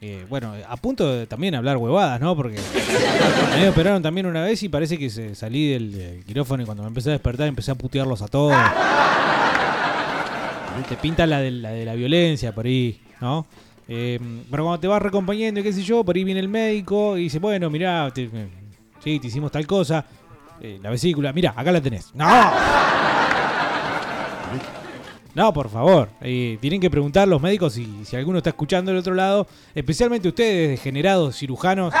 [0.00, 2.34] eh, bueno, a punto de también hablar huevadas, ¿no?
[2.34, 2.56] Porque
[3.60, 6.82] me operaron también una vez y parece que se salí del, del quirófano y cuando
[6.82, 8.56] me empecé a despertar empecé a putearlos a todos.
[10.88, 13.46] Te pinta la de la, de la violencia por ahí, ¿no?
[13.88, 14.18] Eh,
[14.50, 17.24] pero cuando te vas recompañando y qué sé yo, por ahí viene el médico y
[17.24, 18.28] dice, bueno, mirá, te,
[19.02, 20.04] sí, te hicimos tal cosa,
[20.60, 22.10] eh, la vesícula, mirá, acá la tenés.
[22.14, 22.26] ¡No!
[25.34, 26.08] No, por favor.
[26.22, 30.28] eh, tienen que preguntar los médicos si, si alguno está escuchando del otro lado, especialmente
[30.28, 31.92] ustedes, degenerados cirujanos,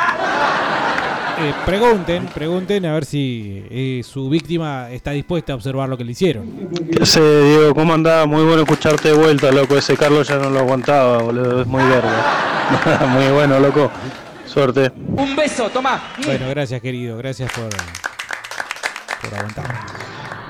[1.38, 6.02] Eh, pregunten, pregunten a ver si eh, su víctima está dispuesta a observar lo que
[6.04, 6.70] le hicieron.
[6.96, 7.74] ¿Qué sé, Diego?
[7.74, 8.26] ¿Cómo andás?
[8.26, 9.76] Muy bueno escucharte de vuelta, loco.
[9.76, 11.60] Ese Carlos ya no lo aguantaba, boludo.
[11.60, 13.06] Es muy verga.
[13.10, 13.90] muy bueno, loco.
[14.46, 14.90] Suerte.
[14.96, 16.00] Un beso, toma.
[16.24, 17.18] Bueno, gracias, querido.
[17.18, 17.68] Gracias por,
[19.28, 19.74] por aguantar.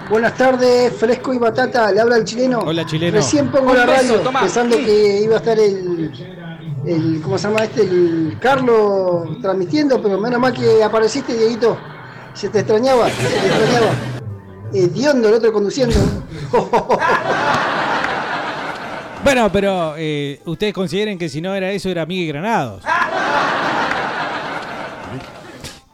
[0.09, 2.61] Buenas tardes, Fresco y Batata, le habla el chileno.
[2.61, 3.17] Hola, chileno.
[3.17, 4.85] Recién pongo la radio pensando Sí.
[4.85, 6.13] que iba a estar el,
[6.87, 7.83] el, ¿cómo se llama este?
[7.83, 11.77] El Carlos transmitiendo, pero menos mal que apareciste, Dieguito.
[12.35, 13.91] Se te extrañaba, se te extrañaba.
[14.73, 15.97] Hediondo el otro conduciendo.
[19.25, 22.85] Bueno, pero eh, ustedes consideren que si no era eso, era Miguel Granados.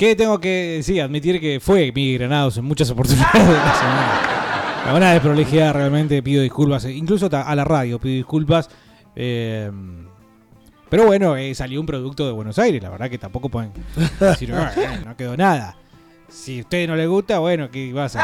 [0.02, 4.96] Que tengo que sí, admitir que fue Miguel Granados en muchas oportunidades de la semana.
[4.96, 6.84] Una desprolijidad realmente, pido disculpas.
[6.86, 8.68] Incluso a la radio pido disculpas.
[9.14, 9.70] eh,
[10.90, 13.70] pero bueno, eh, salió un producto de Buenos Aires, la verdad que tampoco pueden
[14.18, 15.76] decir, "Ah, eh, no quedó nada.
[16.28, 18.22] Si a usted no le gusta, bueno, ¿qué va a hacer?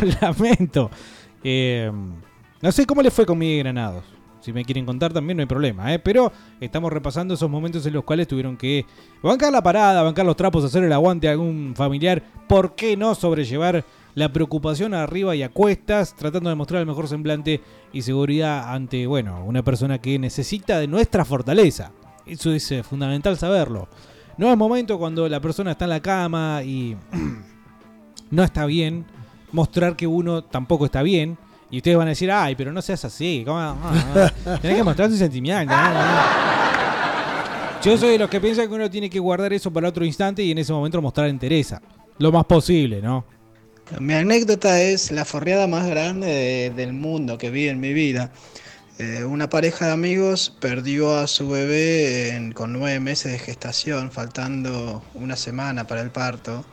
[0.00, 0.90] Lo lamento.
[2.60, 4.13] No sé cómo le fue con Miguel Granados.
[4.44, 5.98] Si me quieren contar también no hay problema, ¿eh?
[5.98, 6.30] Pero
[6.60, 8.84] estamos repasando esos momentos en los cuales tuvieron que
[9.22, 12.22] bancar la parada, bancar los trapos, hacer el aguante a algún familiar.
[12.46, 17.08] ¿Por qué no sobrellevar la preocupación arriba y a cuestas, tratando de mostrar el mejor
[17.08, 21.92] semblante y seguridad ante, bueno, una persona que necesita de nuestra fortaleza?
[22.26, 23.88] Eso es eh, fundamental saberlo.
[24.36, 26.98] No es momento cuando la persona está en la cama y
[28.30, 29.06] no está bien,
[29.52, 31.38] mostrar que uno tampoco está bien.
[31.70, 33.42] Y ustedes van a decir, ay, pero no seas así.
[33.46, 33.58] ¿cómo?
[33.58, 33.76] Ah,
[34.44, 34.58] ah.
[34.62, 35.74] Tenés que mostrar tus sentimientos.
[35.78, 37.80] ah, ah".
[37.82, 40.42] Yo soy de los que piensan que uno tiene que guardar eso para otro instante
[40.42, 41.82] y en ese momento mostrar entereza.
[42.18, 43.24] Lo más posible, ¿no?
[44.00, 48.30] Mi anécdota es la forreada más grande de- del mundo que vi en mi vida.
[48.98, 54.10] Eh, una pareja de amigos perdió a su bebé en- con nueve meses de gestación,
[54.12, 56.64] faltando una semana para el parto.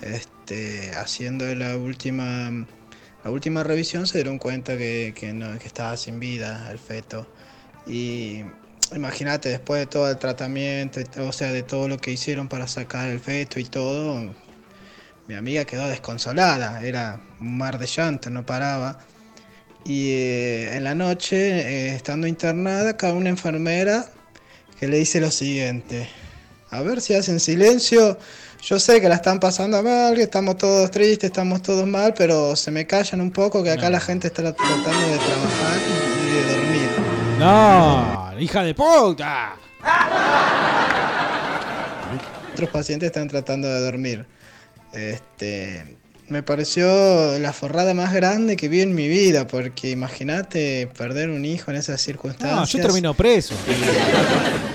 [0.00, 2.50] Este, haciendo la última,
[3.24, 7.26] la última revisión se dieron cuenta que, que no, estaba sin vida el feto.
[7.86, 8.42] Y
[8.94, 13.08] imagínate, después de todo el tratamiento, o sea, de todo lo que hicieron para sacar
[13.08, 14.34] el feto y todo,
[15.28, 18.98] mi amiga quedó desconsolada, era un mar de llanto, no paraba.
[19.84, 24.10] Y eh, en la noche, eh, estando internada, cae una enfermera
[24.78, 26.08] que le dice lo siguiente,
[26.70, 28.18] a ver si hacen silencio,
[28.62, 32.54] yo sé que la están pasando mal, que estamos todos tristes, estamos todos mal, pero
[32.56, 35.78] se me callan un poco, que acá la gente está tratando de trabajar
[36.22, 36.90] y de dormir.
[37.38, 39.56] No, hija de puta.
[42.52, 44.26] Otros pacientes están tratando de dormir.
[44.92, 45.96] Este,
[46.28, 51.44] me pareció la forrada más grande que vi en mi vida, porque imagínate perder un
[51.44, 52.56] hijo en esas circunstancias.
[52.56, 53.54] No, yo termino preso.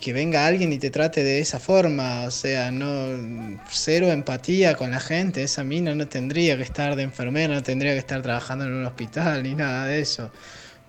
[0.00, 4.90] Que venga alguien y te trate de esa forma, o sea, no cero empatía con
[4.92, 5.42] la gente.
[5.42, 8.86] Esa mina no tendría que estar de enfermera, no tendría que estar trabajando en un
[8.86, 10.30] hospital ni nada de eso.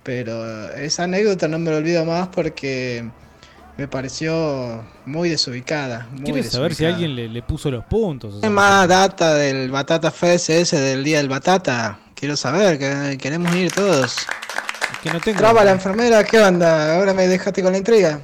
[0.04, 3.06] Pero esa anécdota no me la olvido más porque
[3.78, 6.08] me pareció muy desubicada.
[6.12, 8.36] Muy ¿Quieres saber si alguien le, le puso los puntos?
[8.36, 12.00] O sea, ¿Hay más data del Batata Fest ese del día del Batata?
[12.16, 14.16] Quiero saber, que queremos ir todos.
[15.04, 15.40] que no tengo.
[15.40, 16.96] Traba la enfermera, ¿qué onda?
[16.96, 18.22] Ahora me dejaste con la intriga.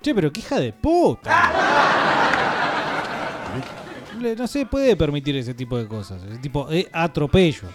[0.00, 1.52] Che, pero qué hija de puta.
[4.36, 7.68] No se puede permitir ese tipo de cosas, ese tipo de atropello.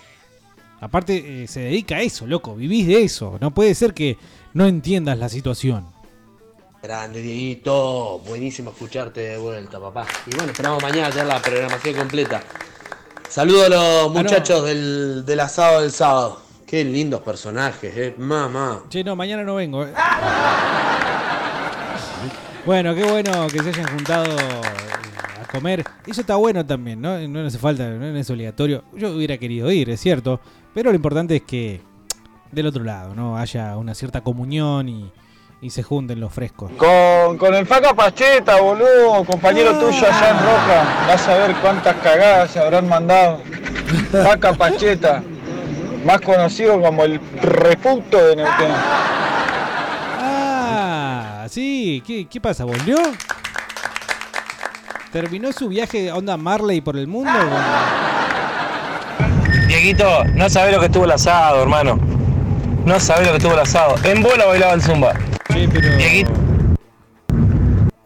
[0.79, 3.37] Aparte, eh, se dedica a eso, loco, vivís de eso.
[3.41, 4.17] No puede ser que
[4.53, 5.87] no entiendas la situación.
[6.81, 8.19] Grande, Dieguito.
[8.27, 10.05] Buenísimo escucharte de vuelta, papá.
[10.27, 12.43] Y bueno, esperamos mañana tener la programación completa.
[13.29, 16.46] Saludo a los muchachos del, del asado del sábado.
[16.67, 18.13] Qué lindos personajes, eh.
[18.17, 18.81] Mamá.
[18.89, 19.85] Che, no, mañana no vengo.
[19.85, 19.93] eh.
[22.65, 24.61] Bueno, qué bueno que se hayan juntado eh,
[25.43, 25.85] a comer.
[26.05, 27.17] Eso está bueno también, ¿no?
[27.27, 28.83] No hace falta, no es obligatorio.
[28.93, 30.41] Yo hubiera querido ir, es cierto.
[30.73, 31.79] Pero lo importante es que
[32.51, 33.37] del otro lado, ¿no?
[33.37, 35.09] Haya una cierta comunión y,
[35.61, 36.69] y se junten los frescos.
[36.73, 41.07] Con, con el Faca Pacheta, boludo, compañero tuyo allá en Roja.
[41.07, 43.39] Vas a ver cuántas cagadas se habrán mandado.
[44.11, 45.23] Faca Pacheta,
[46.07, 48.71] más conocido como el reputo de Neuquén.
[50.19, 52.01] Ah, sí.
[52.07, 52.63] ¿Qué, qué pasa?
[52.63, 52.97] ¿Volvió?
[55.11, 57.31] ¿Terminó su viaje de onda Marley por el mundo?
[59.67, 61.99] Dieguito, no sabés lo que estuvo el asado, hermano.
[62.85, 63.95] No sabés lo que estuvo el asado.
[64.05, 65.11] En bola bailaba el zumba.
[65.49, 65.97] Pero.
[65.97, 66.31] Dieguito,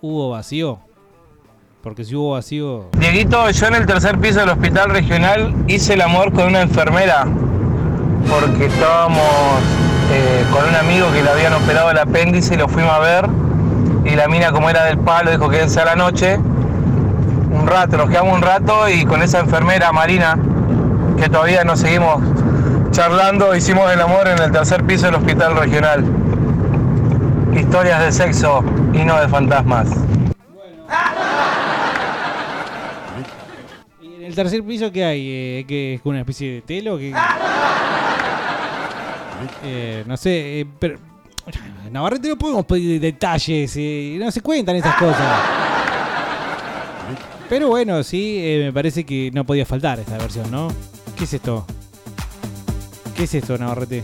[0.01, 0.79] ¿Hubo vacío?
[1.83, 2.89] Porque si hubo vacío.
[2.97, 7.27] Dieguito, yo en el tercer piso del hospital regional hice el amor con una enfermera.
[8.29, 9.21] Porque estábamos
[10.11, 13.25] eh, con un amigo que le habían operado el apéndice y lo fuimos a ver.
[14.05, 16.37] y la mina como era del palo dijo quédense a la noche.
[16.37, 20.37] Un rato, nos quedamos un rato y con esa enfermera Marina,
[21.17, 22.21] que todavía nos seguimos
[22.91, 26.03] charlando, hicimos el amor en el tercer piso del hospital regional.
[27.53, 28.63] Historias de sexo
[28.93, 29.89] y no de fantasmas.
[34.01, 35.27] ¿Y en el tercer piso qué hay?
[35.29, 36.97] Eh, ¿qué es una especie de telo?
[36.97, 37.13] ¿Qué-
[39.63, 40.99] Eh, no sé, eh, pero.
[41.91, 45.39] Navarrete no podemos pedir detalles, eh, no se cuentan esas cosas.
[47.49, 50.69] Pero bueno, sí, eh, me parece que no podía faltar esta versión, ¿no?
[51.17, 51.65] ¿Qué es esto?
[53.15, 54.03] ¿Qué es esto, Navarrete?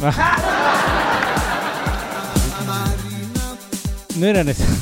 [4.16, 4.80] No era necesario.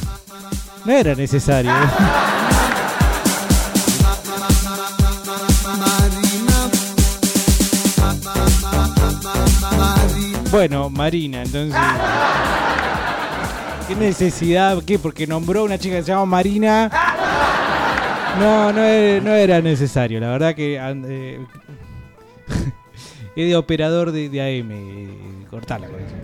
[0.85, 1.73] No era necesario.
[10.53, 11.75] Bueno, Marina, entonces.
[13.89, 14.83] ¿Qué necesidad?
[14.87, 14.99] ¿Qué?
[14.99, 16.91] Porque nombró una chica que se llama Marina.
[18.39, 20.21] No, no era, no era necesario.
[20.21, 20.77] La verdad que.
[20.77, 21.41] eh,
[23.37, 24.71] es de operador de, de AM.
[24.73, 26.15] eh, Cortala con eso.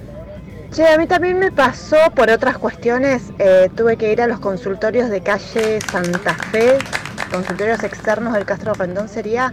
[0.72, 4.39] Che, a mí también me pasó por otras cuestiones, eh, tuve que ir a los
[4.41, 6.76] consultorios de calle Santa Fe,
[7.33, 9.51] consultorios externos del Castro Rendón sería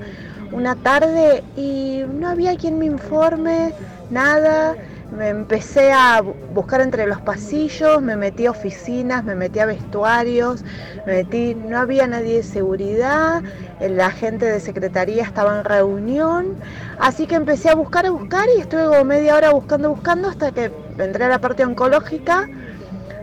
[0.51, 3.73] una tarde y no había quien me informe,
[4.09, 4.75] nada.
[5.15, 9.65] Me empecé a bu- buscar entre los pasillos, me metí a oficinas, me metí a
[9.67, 10.63] vestuarios,
[11.05, 13.43] me metí, no había nadie de seguridad,
[13.79, 16.55] la gente de secretaría estaba en reunión,
[16.99, 20.51] así que empecé a buscar, a buscar y estuve como media hora buscando, buscando hasta
[20.51, 22.49] que entré a la parte oncológica,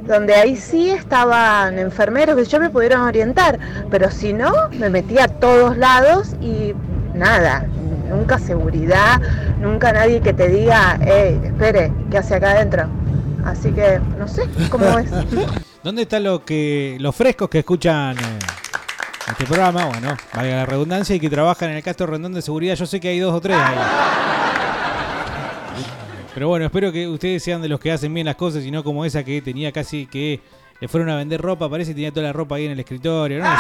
[0.07, 3.59] donde ahí sí estaban enfermeros que yo me pudieron orientar,
[3.91, 6.75] pero si no, me metí a todos lados y
[7.15, 7.67] nada,
[8.13, 9.21] nunca seguridad,
[9.61, 12.89] nunca nadie que te diga, hey, espere, ¿qué hace acá adentro?
[13.45, 15.11] Así que no sé cómo es.
[15.83, 18.39] ¿Dónde están los que los frescos que escuchan eh,
[19.29, 19.87] este programa?
[19.87, 22.77] Bueno, valga la redundancia y que trabajan en el Castro Rendón de Seguridad.
[22.77, 23.77] Yo sé que hay dos o tres ahí.
[26.35, 28.85] Pero bueno, espero que ustedes sean de los que hacen bien las cosas y no
[28.85, 30.41] como esa que tenía casi que
[30.81, 31.69] le fueron a vender ropa.
[31.69, 33.43] Parece que tenía toda la ropa ahí en el escritorio.
[33.43, 33.51] No.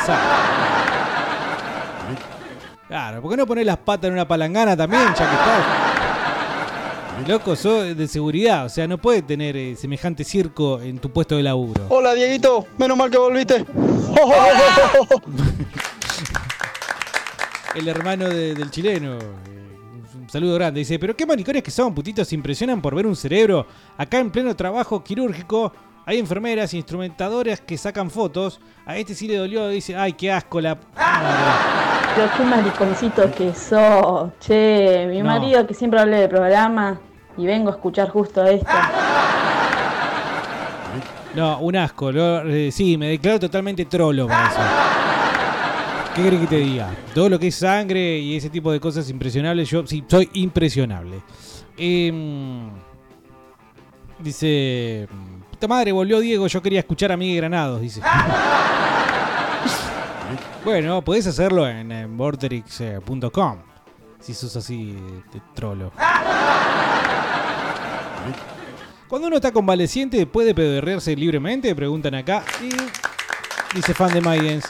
[2.93, 5.65] Claro, ¿por qué no poner las patas en una palangana también, ya que estás?
[7.27, 11.35] Loco, sos de seguridad, o sea, no puede tener eh, semejante circo en tu puesto
[11.39, 11.87] de laburo.
[11.89, 13.65] Hola Dieguito, menos mal que volviste.
[17.75, 19.15] El hermano de- del chileno.
[19.15, 19.69] eh,
[20.21, 20.81] Un saludo grande.
[20.81, 23.67] Dice, pero qué manicones que son, putitos, se impresionan por ver un cerebro.
[23.97, 25.73] Acá en pleno trabajo quirúrgico
[26.07, 28.61] hay enfermeras, instrumentadoras que sacan fotos.
[28.87, 30.75] A este sí le dolió, dice, ay, qué asco la...
[30.75, 31.53] p- madre".
[32.15, 34.31] Pero qué mariconcito que sos.
[34.41, 35.25] Che, mi No.
[35.27, 37.01] marido que siempre habla de programa
[37.39, 38.67] y vengo a escuchar justo esto.
[41.35, 42.13] No, un asco.
[42.13, 44.61] lo- eh, sí, me declaro totalmente trolo para eso.
[46.15, 46.91] ¿Qué querés que te diga?
[47.15, 51.23] Todo lo que es sangre y ese tipo de cosas impresionables, yo sí, soy impresionable.
[51.79, 52.69] Em,
[54.19, 55.09] dice...
[55.69, 58.01] Madre, volvió Diego, yo quería escuchar a Miguel Granados, dice.
[60.65, 62.13] bueno, podés hacerlo en, en.
[64.21, 64.93] Si sos así
[65.33, 65.93] de trolo.
[69.09, 71.75] Cuando uno está convaleciente, ¿puede pedorrearse libremente?
[71.75, 72.45] Preguntan acá.
[72.63, 74.65] Y dice fan de Mayens.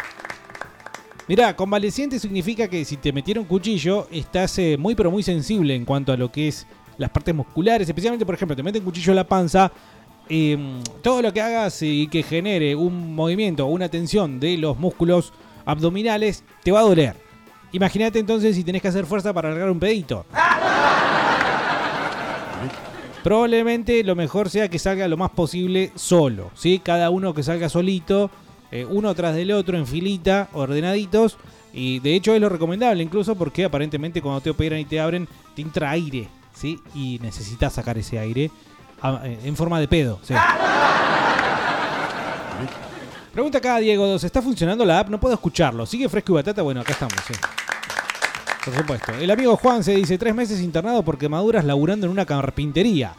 [1.29, 5.85] Mirá, convaleciente significa que si te metieron cuchillo, estás eh, muy pero muy sensible en
[5.85, 6.67] cuanto a lo que es
[6.99, 7.89] las partes musculares.
[7.89, 9.71] Especialmente, por ejemplo, te meten cuchillo en la panza.
[10.35, 10.57] Eh,
[11.03, 15.31] todo lo que hagas y que genere un movimiento o una tensión de los músculos
[15.67, 17.17] abdominales, te va a doler.
[17.73, 20.25] Imagínate entonces si tenés que hacer fuerza para largar un pedito.
[23.23, 26.81] Probablemente lo mejor sea que salga lo más posible solo, ¿sí?
[26.83, 28.31] Cada uno que salga solito,
[28.71, 31.37] eh, uno tras del otro en filita, ordenaditos.
[31.75, 35.29] Y de hecho es lo recomendable incluso porque aparentemente cuando te operan y te abren,
[35.55, 36.79] te entra aire, ¿sí?
[36.95, 38.51] Y necesitas sacar ese aire
[39.03, 40.35] ah, eh, en forma de pedo, ¿sí?
[43.33, 45.09] Pregunta acá Diego 2, ¿está funcionando la app?
[45.09, 45.87] No puedo escucharlo.
[45.87, 46.61] ¿Sigue fresco y batata?
[46.63, 47.33] Bueno, acá estamos, sí.
[48.65, 49.13] Por supuesto.
[49.15, 53.15] El amigo Juan se dice tres meses internado por quemaduras laburando en una carpintería.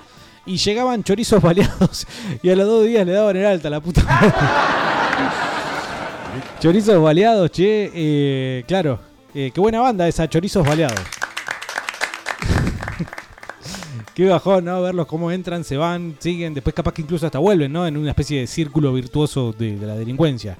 [0.45, 2.05] Y llegaban chorizos baleados
[2.43, 4.34] y a los dos días le daban el alta, la puta madre.
[6.59, 7.91] chorizos baleados, che.
[7.93, 8.99] eh, claro.
[9.34, 10.99] eh, qué buena banda esa, chorizos baleados.
[14.14, 14.82] Qué bajón, ¿no?
[14.82, 16.53] Verlos cómo entran, se van, siguen.
[16.53, 17.86] Después capaz que incluso hasta vuelven, ¿no?
[17.88, 20.57] En una especie de círculo virtuoso de, de la delincuencia.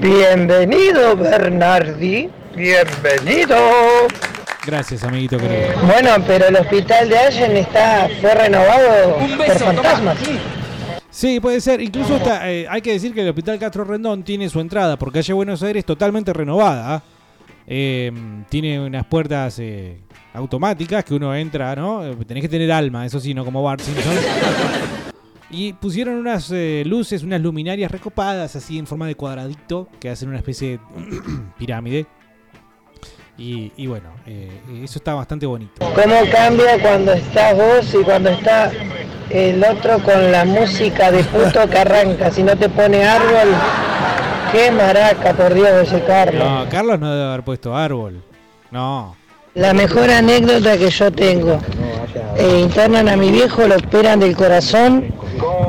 [0.00, 2.30] Bienvenido, Bernardi.
[2.56, 3.56] Bienvenido.
[4.66, 5.72] Gracias, amiguito querido.
[5.86, 10.18] Bueno, pero el hospital de Allen está, fue renovado por fantasmas.
[11.10, 11.80] Sí, puede ser.
[11.80, 15.12] Incluso está, eh, hay que decir que el Hospital Castro Rendón tiene su entrada por
[15.12, 16.94] calle Buenos Aires totalmente renovada.
[16.94, 17.02] ¿ah?
[17.72, 18.10] Eh,
[18.48, 20.00] tiene unas puertas eh,
[20.34, 22.02] automáticas que uno entra, ¿no?
[22.26, 24.12] Tenés que tener alma, eso sí, no como Bart Simpson.
[25.52, 30.28] Y pusieron unas eh, luces, unas luminarias recopadas así en forma de cuadradito que hacen
[30.28, 30.80] una especie de
[31.58, 32.06] pirámide.
[33.36, 34.48] Y, y bueno, eh,
[34.84, 35.72] eso está bastante bonito.
[35.80, 38.70] ¿Cómo cambia cuando estás vos y cuando está
[39.30, 42.30] el otro con la música de puto que arranca?
[42.30, 43.54] Si no te pone árbol,
[44.52, 46.44] qué maraca, por Dios, ese Carlos.
[46.44, 48.22] No, Carlos no debe haber puesto árbol.
[48.70, 49.16] No.
[49.54, 51.58] La mejor anécdota que yo tengo.
[52.36, 55.12] Eh, internan a mi viejo, lo operan del corazón.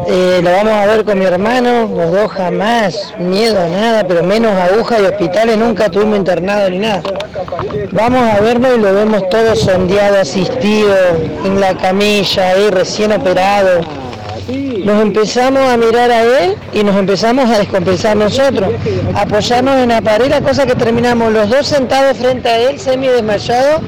[0.07, 4.23] eh, lo vamos a ver con mi hermano, los dos jamás, miedo a nada, pero
[4.23, 7.01] menos agujas y hospitales, nunca tuvimos internado ni nada.
[7.91, 10.95] Vamos a verlo y lo vemos todo sondeado, asistido,
[11.45, 13.81] en la camilla, ahí recién operado.
[14.83, 18.69] Nos empezamos a mirar a él y nos empezamos a descompensar nosotros,
[19.13, 23.07] apoyarnos en la pared, la cosa que terminamos los dos sentados frente a él, semi
[23.07, 23.79] desmayado,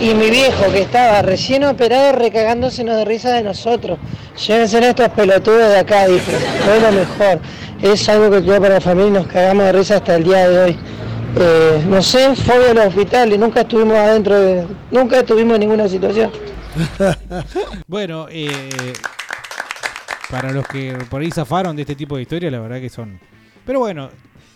[0.00, 3.98] y mi viejo que estaba recién operado recagándosenos de risa de nosotros.
[4.46, 6.30] Llévense a estos pelotudos de acá, dijo.
[6.64, 7.40] Fue lo mejor.
[7.80, 10.48] Es algo que quedó para la familia y nos cagamos de risa hasta el día
[10.48, 10.78] de hoy.
[11.36, 14.66] Eh, no sé, fobia a los hospitales, nunca estuvimos adentro de.
[14.90, 16.30] Nunca estuvimos en ninguna situación.
[17.86, 18.48] bueno, eh,
[20.34, 23.20] para los que por ahí zafaron de este tipo de historias, la verdad que son.
[23.64, 24.10] Pero bueno,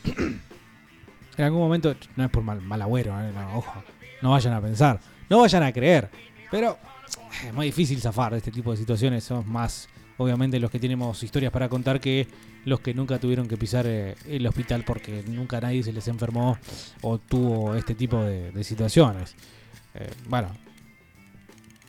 [1.36, 3.84] en algún momento, no es por mal, mal agüero, eh, no, ojo,
[4.20, 4.98] no vayan a pensar,
[5.30, 6.10] no vayan a creer.
[6.50, 6.78] Pero
[7.46, 11.22] es muy difícil zafar de este tipo de situaciones, somos más, obviamente, los que tenemos
[11.22, 12.26] historias para contar que
[12.64, 16.58] los que nunca tuvieron que pisar eh, el hospital porque nunca nadie se les enfermó
[17.02, 19.36] o tuvo este tipo de, situaciones.
[19.94, 20.48] Eh, bueno,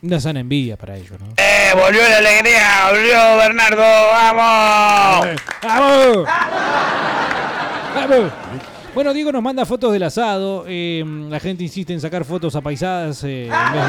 [0.02, 1.26] una sana envidia para ellos, ¿no?
[1.36, 1.72] ¡Eh!
[1.74, 2.90] ¡Volvió la alegría!
[2.90, 3.82] ¡Volvió Bernardo!
[3.82, 5.28] ¡Vamos!
[5.62, 6.28] ¡Vamos!
[7.94, 8.32] ¡Vamos!
[8.94, 10.64] Bueno, Diego nos manda fotos del asado.
[10.66, 13.82] eh, la gente insiste en sacar fotos apaisadas eh, en vez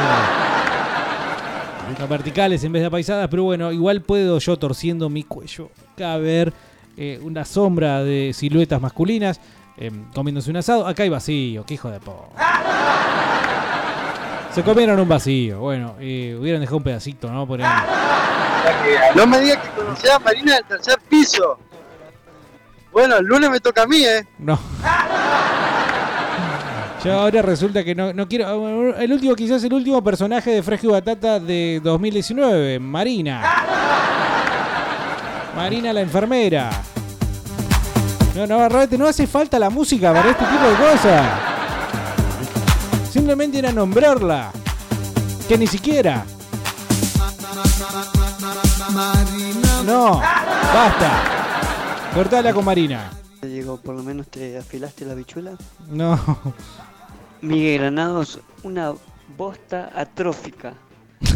[1.97, 1.99] de.
[1.99, 6.17] no, verticales en vez de apaisadas, pero bueno, igual puedo yo torciendo mi cuello acá
[6.17, 6.53] ver
[6.97, 9.39] eh, una sombra de siluetas masculinas
[9.77, 10.85] eh, comiéndose un asado.
[10.85, 12.29] Acá hay vacío, qué hijo de po.
[14.53, 15.59] Se comieron un vacío.
[15.59, 17.47] Bueno, eh, hubieran dejado un pedacito, ¿no?
[17.47, 17.69] Por ahí.
[19.15, 21.57] No me digas que conocía a Marina del tercer piso.
[22.91, 24.25] Bueno, el lunes me toca a mí, ¿eh?
[24.39, 24.59] No.
[27.03, 28.95] Yo ahora resulta que no, no quiero.
[28.95, 33.41] El último, quizás el último personaje de Fresco y Batata de 2019, Marina.
[35.55, 36.69] Marina la enfermera.
[38.35, 41.50] No, no, no hace falta la música para este tipo de cosas.
[43.11, 44.53] Simplemente era nombrarla.
[45.47, 46.23] Que ni siquiera.
[49.85, 52.11] No, basta.
[52.13, 53.11] Cortala con Marina.
[53.41, 55.51] Diego, por lo menos te afilaste la bichula.
[55.89, 56.17] No.
[57.41, 58.93] Miguel Granados, una
[59.35, 60.73] bosta atrófica.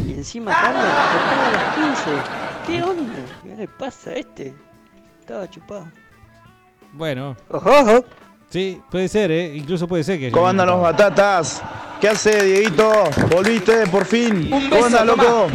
[0.05, 2.11] Y encima Carlos a las 15.
[2.67, 3.13] ¿Qué onda?
[3.43, 4.53] ¿Qué le pasa a este?
[5.19, 5.87] Estaba chupado.
[6.93, 7.35] Bueno.
[7.49, 8.05] Ojo,
[8.49, 9.53] Sí, puede ser, ¿eh?
[9.55, 10.31] Incluso puede ser que...
[10.31, 11.61] ¿Cómo andan los batatas?
[11.99, 12.91] ¿Qué hace, Dieguito?
[13.31, 14.49] ¿Volviste por fin?
[14.69, 15.47] ¿Cómo andas, loco?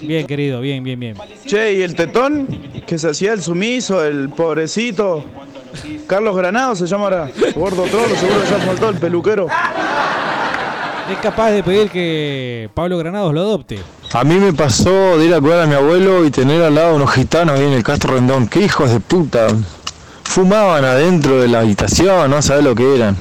[0.00, 1.16] Bien, querido, bien, bien, bien.
[1.46, 2.46] Che, ¿y el tetón?
[2.86, 5.24] Que se hacía el sumiso, el pobrecito.
[6.06, 7.30] Carlos Granado se llama ahora.
[7.54, 9.46] Gordo trolo, seguro que ya faltó el peluquero.
[11.10, 13.78] Es capaz de pedir que Pablo Granados lo adopte.
[14.12, 16.96] A mí me pasó de ir a cuidar a mi abuelo y tener al lado
[16.96, 18.46] unos gitanos ahí en el Castro Rendón.
[18.46, 19.48] ¡Qué hijos de puta!
[20.28, 23.16] Fumaban adentro de la habitación, no sabés lo que eran.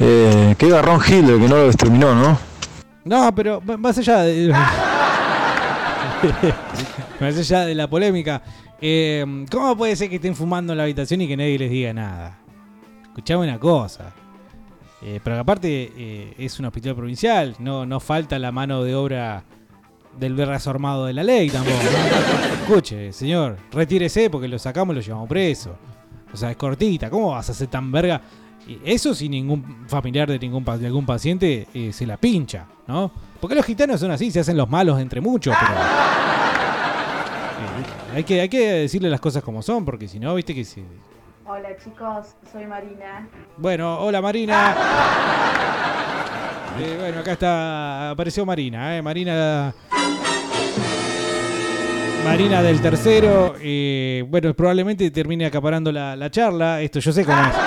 [0.00, 2.36] Eh, qué garrón Hitler que no lo exterminó, ¿no?
[3.04, 4.48] No, pero más allá de...
[7.20, 8.42] más allá de la polémica,
[8.80, 11.92] eh, ¿cómo puede ser que estén fumando en la habitación y que nadie les diga
[11.94, 12.40] nada?
[13.04, 14.12] Escuchame una cosa.
[15.02, 19.44] Eh, pero aparte eh, es un hospital provincial, no, no falta la mano de obra
[20.18, 21.78] del brazo armado de la ley tampoco.
[22.62, 25.78] Escuche, señor, retírese porque lo sacamos y lo llevamos preso.
[26.32, 28.20] O sea, es cortita, ¿cómo vas a hacer tan verga?
[28.84, 33.10] Eso si ningún familiar de ningún de algún paciente eh, se la pincha, ¿no?
[33.40, 35.72] Porque los gitanos son así, se hacen los malos entre muchos, pero.
[35.72, 35.84] Eh,
[38.16, 40.84] hay, que, hay que decirle las cosas como son, porque si no, viste que si.
[41.46, 43.28] Hola chicos, soy Marina.
[43.56, 44.76] Bueno, hola Marina.
[46.78, 48.10] Eh, bueno, acá está.
[48.10, 49.02] Apareció Marina, ¿eh?
[49.02, 49.74] Marina.
[52.24, 53.54] Marina del tercero.
[53.60, 56.80] eh, bueno, probablemente termine acaparando la, la charla.
[56.80, 57.48] Esto yo sé cómo es.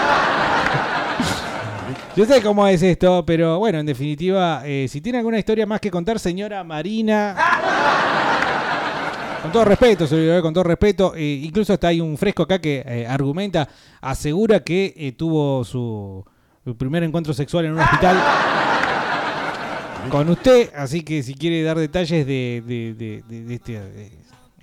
[2.16, 5.80] Yo sé cómo es esto, pero bueno, en definitiva, eh, si tiene alguna historia más
[5.82, 7.36] que contar, señora Marina.
[9.42, 11.14] Con todo respeto, se lo digo, eh, con todo respeto.
[11.16, 13.68] eh, incluso hasta hay un fresco acá que argumenta,
[14.00, 16.24] asegura que tuvo su,
[16.64, 18.16] su primer encuentro sexual en un hospital
[20.12, 20.70] con usted.
[20.76, 23.82] Así que si quiere dar detalles de, de- de- de- de este,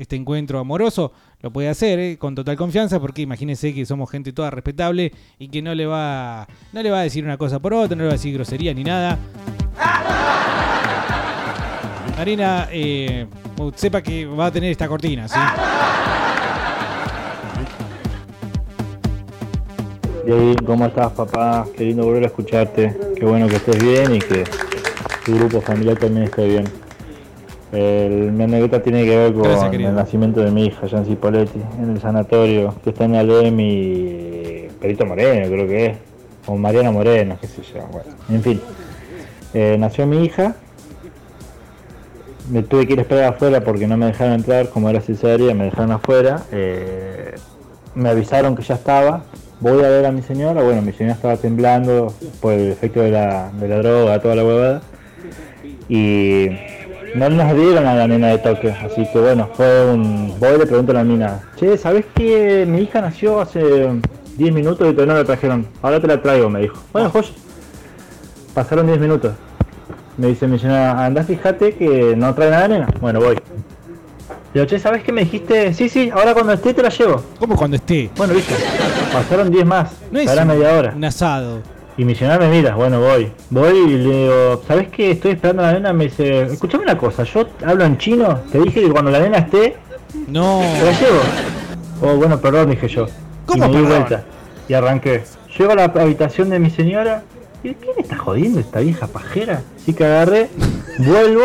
[0.00, 4.32] este encuentro amoroso, lo puede hacer eh, con total confianza, porque imagínense que somos gente
[4.32, 7.74] toda respetable y que no le va, no le va a decir una cosa por
[7.74, 9.18] otra, no le va a decir grosería ni nada.
[12.16, 13.26] Marina, eh,
[13.74, 15.28] sepa que va a tener esta cortina,
[20.64, 21.66] ¿cómo estás, papá?
[21.76, 22.96] Qué lindo volver a escucharte.
[23.16, 24.44] Qué bueno que estés bien y que
[25.26, 26.89] tu grupo familiar también esté bien.
[27.72, 31.60] El- mi anécdota tiene que ver con Gracias, el nacimiento de mi hija, Yancy Poletti,
[31.80, 35.96] en el sanatorio que está en Alem y Perito Moreno, creo que es.
[36.46, 37.80] O Mariana Moreno, qué sé yo.
[37.92, 38.60] Bueno, en fin.
[39.54, 40.54] Eh, nació mi hija.
[42.50, 45.54] Me tuve que ir a esperar afuera porque no me dejaron entrar, como era cesárea,
[45.54, 46.42] me dejaron afuera.
[46.50, 47.34] Eh,
[47.94, 49.22] me avisaron que ya estaba.
[49.60, 50.62] Voy a ver a mi señora.
[50.62, 54.44] Bueno, mi señora estaba temblando por el efecto de la, de la droga, toda la
[54.44, 54.82] huevada.
[55.88, 56.48] Y
[57.14, 58.70] no nos dieron a la nena de toque.
[58.70, 60.34] Así que bueno, fue un.
[60.38, 63.88] Voy le pregunto a la mina: Che, ¿sabes que mi hija nació hace
[64.36, 65.66] 10 minutos y todavía no la trajeron?
[65.82, 66.76] Ahora te la traigo, me dijo.
[66.92, 67.28] Bueno, joya.
[68.54, 69.32] Pasaron 10 minutos.
[70.16, 72.88] Me dice mi señora, anda fíjate que no trae nada nena.
[73.00, 73.38] Bueno, voy.
[74.52, 75.72] Digo, che, ¿sabes qué me dijiste?
[75.72, 77.22] Sí, sí, ahora cuando esté te la llevo.
[77.38, 78.10] ¿Cómo cuando esté?
[78.16, 78.52] Bueno, listo.
[79.12, 79.92] Pasaron 10 más.
[80.10, 80.92] No es un- media hora.
[80.96, 81.60] Un asado.
[81.96, 83.30] Y mi señora me mira, bueno, voy.
[83.50, 85.10] Voy y le digo, ¿sabes qué?
[85.10, 85.92] Estoy esperando a la nena.
[85.92, 88.40] Me dice, escuchame una cosa, yo hablo en chino.
[88.50, 89.76] Te dije que cuando la nena esté,
[90.28, 90.60] No.
[90.78, 91.20] te la llevo.
[92.02, 93.06] Oh, bueno, perdón, dije yo.
[93.46, 94.22] ¿Cómo y me di vuelta.
[94.68, 95.22] Y arranqué.
[95.58, 97.22] Llego a la habitación de mi señora.
[97.62, 99.60] Y ¿quién está jodiendo esta vieja pajera?
[99.76, 100.48] Así que agarré,
[100.96, 101.42] vuelvo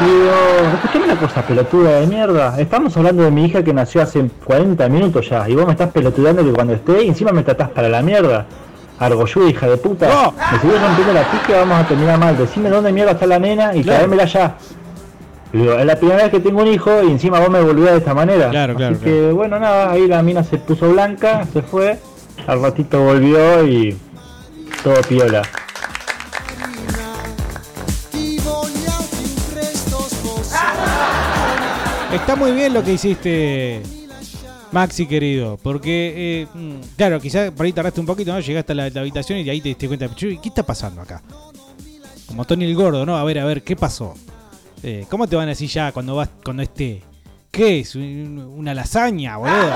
[0.00, 0.30] y digo,
[0.74, 2.60] escuchame una cosa, pelotuda de mierda.
[2.60, 5.48] Estamos hablando de mi hija que nació hace 40 minutos ya.
[5.48, 8.44] Y vos me estás pelotudando que cuando esté, y encima me tratás para la mierda.
[8.98, 10.32] Argolluda, hija de puta.
[10.52, 12.36] Me sigues rompiendo la pique, vamos a terminar mal.
[12.38, 13.98] Decime dónde mierda está la nena y Claro.
[13.98, 14.56] traémela ya.
[15.52, 17.98] Digo, es la primera vez que tengo un hijo y encima vos me volvías de
[17.98, 18.50] esta manera.
[18.50, 21.98] Claro, Así claro, que bueno, nada, ahí la mina se puso blanca, se fue.
[22.46, 23.96] Al ratito volvió y
[24.82, 25.42] todo piola.
[32.12, 33.82] Está muy bien lo que hiciste,
[34.74, 38.40] Maxi querido, porque, eh, mm, claro, quizás por ahí tardaste un poquito, ¿no?
[38.40, 41.22] Llegaste a la, habitación y ahí te diste cuenta, "Che, ¿qué está pasando acá?
[42.26, 43.16] Como Tony el Gordo, ¿no?
[43.16, 44.14] A ver, a ver, ¿qué pasó?
[44.82, 47.02] Eh, ¿Cómo te van a decir ya cuando vas, cuando esté?
[47.52, 47.94] ¿Qué es?
[47.94, 49.70] ¿Un- ¿Una lasaña, boludo?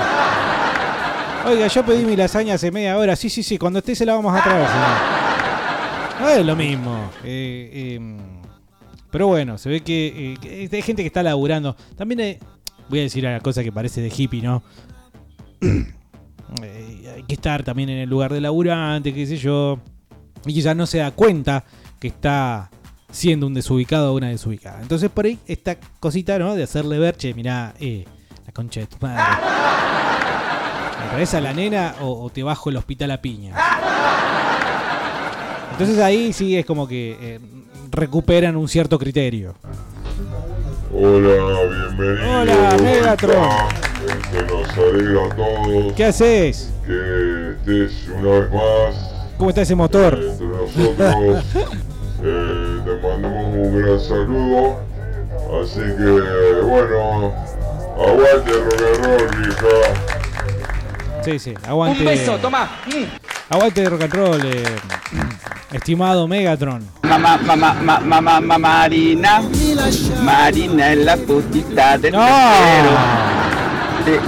[1.45, 3.15] Oiga, yo pedí mi lasaña hace media hora.
[3.15, 4.67] Sí, sí, sí, cuando esté se la vamos a traer.
[6.19, 7.09] No es lo mismo.
[7.23, 8.17] Eh, eh,
[9.09, 11.77] pero bueno, se ve que, eh, que hay gente que está laburando.
[11.95, 12.37] También hay-
[12.89, 14.61] voy a decir una cosa que parece de hippie, ¿no?
[16.63, 19.77] Eh, hay que estar también en el lugar de laburante, qué sé yo.
[20.47, 21.63] Y quizás no se da cuenta
[21.99, 22.71] que está
[23.11, 24.81] siendo un desubicado o una desubicada.
[24.81, 26.55] Entonces por ahí esta cosita, ¿no?
[26.55, 28.03] De hacerle ver, che, mirá, eh,
[28.47, 29.21] la concha de tu madre.
[31.03, 33.53] ¿Me traes a la nena o, o te bajo el hospital a piña?
[35.73, 37.39] Entonces ahí sí es como que eh,
[37.91, 39.55] recuperan un cierto criterio.
[40.91, 42.41] Hola, bienvenido.
[42.41, 43.88] Hola, Megatron.
[44.31, 46.71] Se nos alegra a todos ¿Qué haces?
[46.85, 50.13] que estés una vez más ¿Cómo está ese motor?
[50.21, 51.45] entre nosotros.
[52.21, 54.77] Eh, te mandamos un gran saludo.
[55.63, 57.33] Así que, bueno,
[57.97, 61.23] aguante rock and roll, hija.
[61.23, 61.99] Sí, sí, aguante.
[61.99, 62.69] Un beso, toma.
[63.49, 64.63] Aguante de rock and roll, eh,
[65.71, 66.85] estimado Megatron.
[67.03, 69.41] Mamá, mamá, mamá, mamá, mamá, Marina.
[70.21, 73.28] Marina es la putita del tercero.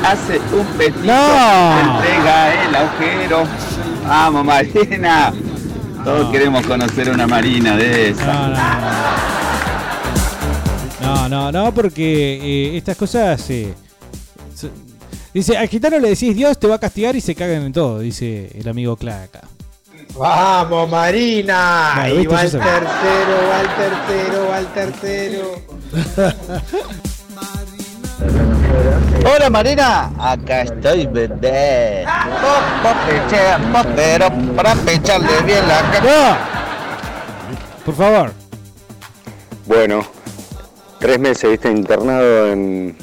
[0.06, 3.44] Hace un petito, te entrega el agujero.
[4.08, 5.34] Vamos, Marina.
[6.04, 8.50] Todos queremos conocer una Marina de esa.
[11.02, 12.40] No, no, no, porque
[12.74, 13.50] eh, estas cosas.
[13.50, 13.74] eh,
[15.34, 18.00] dice, al gitano le decís Dios te va a castigar y se cagan en todo,
[18.00, 19.42] dice el amigo Claca.
[20.18, 21.94] Vamos, Marina.
[22.10, 22.80] Bueno, va sabía.
[22.80, 25.62] tercero, va el tercero, va el tercero.
[29.26, 32.06] Hola Marina, acá estoy peche,
[33.72, 36.38] popero, para pecharle bien la caca.
[37.86, 38.32] Por favor.
[39.66, 40.06] Bueno,
[41.00, 42.96] tres meses, viste, internado en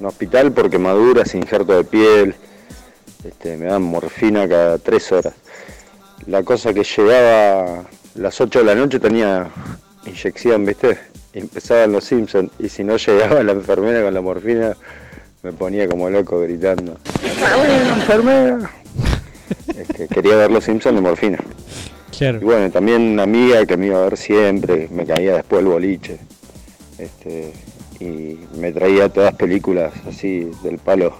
[0.00, 2.34] un hospital por quemaduras, injerto de piel.
[3.24, 5.34] Este, me dan morfina cada tres horas.
[6.26, 7.84] la cosa que llegaba a
[8.14, 9.48] las 8 de la noche tenía
[10.06, 11.13] inyección, ¿viste?
[11.34, 14.76] Empezaban los Simpsons y si no llegaba la enfermera con la morfina
[15.42, 16.96] me ponía como loco gritando.
[17.44, 18.70] ¡Ah, enfermera!
[19.76, 21.38] Es que quería ver los Simpsons de morfina.
[22.20, 25.66] Y bueno, también una amiga que me iba a ver siempre, me caía después el
[25.66, 26.18] boliche.
[26.98, 27.52] Este,
[27.98, 31.12] y me traía todas películas así del palo,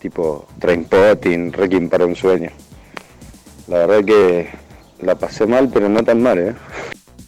[0.00, 2.50] tipo Trainspotting, Requiem para un sueño.
[3.68, 4.48] La verdad que
[5.00, 6.54] la pasé mal, pero no tan mal, ¿eh?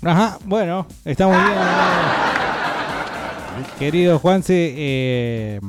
[0.02, 1.56] Ajá, bueno, está muy bien.
[3.78, 5.60] Querido Juanse, eh,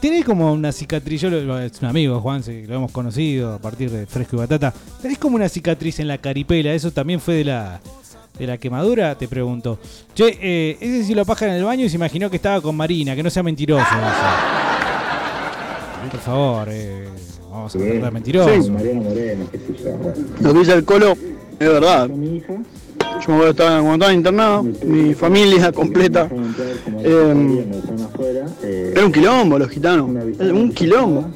[0.00, 3.90] tenés como una cicatriz, yo lo- es un amigo Juanse, lo hemos conocido a partir
[3.90, 4.72] de Fresco y Batata.
[5.00, 7.80] Tenés como una cicatriz en la caripela, eso también fue de la,
[8.38, 9.78] de la quemadura, te pregunto.
[10.14, 12.76] Che, eh, ese si lo paja en el baño y se imaginó que estaba con
[12.76, 13.84] Marina, que no sea mentiroso.
[16.10, 17.08] Por favor, eh,
[17.50, 18.50] vamos a tratar mentiroso.
[18.62, 18.70] Sí.
[20.40, 22.08] Lo que dice el Colo es verdad.
[23.24, 26.28] Yo me acuerdo estaba, cuando estaba internado, mi familia completa.
[28.64, 30.08] eh, era un quilombo los gitanos.
[30.40, 31.26] Un quilombo.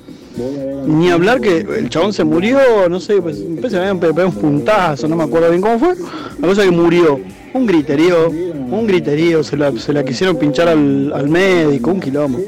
[0.86, 2.58] Ni hablar que el chabón se murió,
[2.90, 5.94] no sé, pues me habían pegado un puntazo, no me acuerdo bien cómo fue.
[6.40, 7.20] La cosa que murió.
[7.54, 12.38] Un griterío, un griterío, se la, se la quisieron pinchar al, al médico, un quilombo.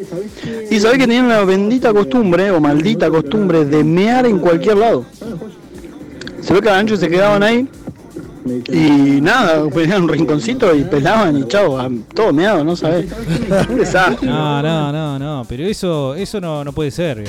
[0.71, 5.07] Y sabés que tenían la bendita costumbre, o maldita costumbre, de mear en cualquier lado.
[6.43, 7.67] Se ve que a la noche se quedaban ahí
[8.73, 13.07] y nada, ponían un rinconcito y pelaban y chao, a- todo meado, ¿no sabés?
[13.69, 14.27] Un desastre.
[14.29, 17.25] No, no, no, no, pero eso, eso no, no puede ser.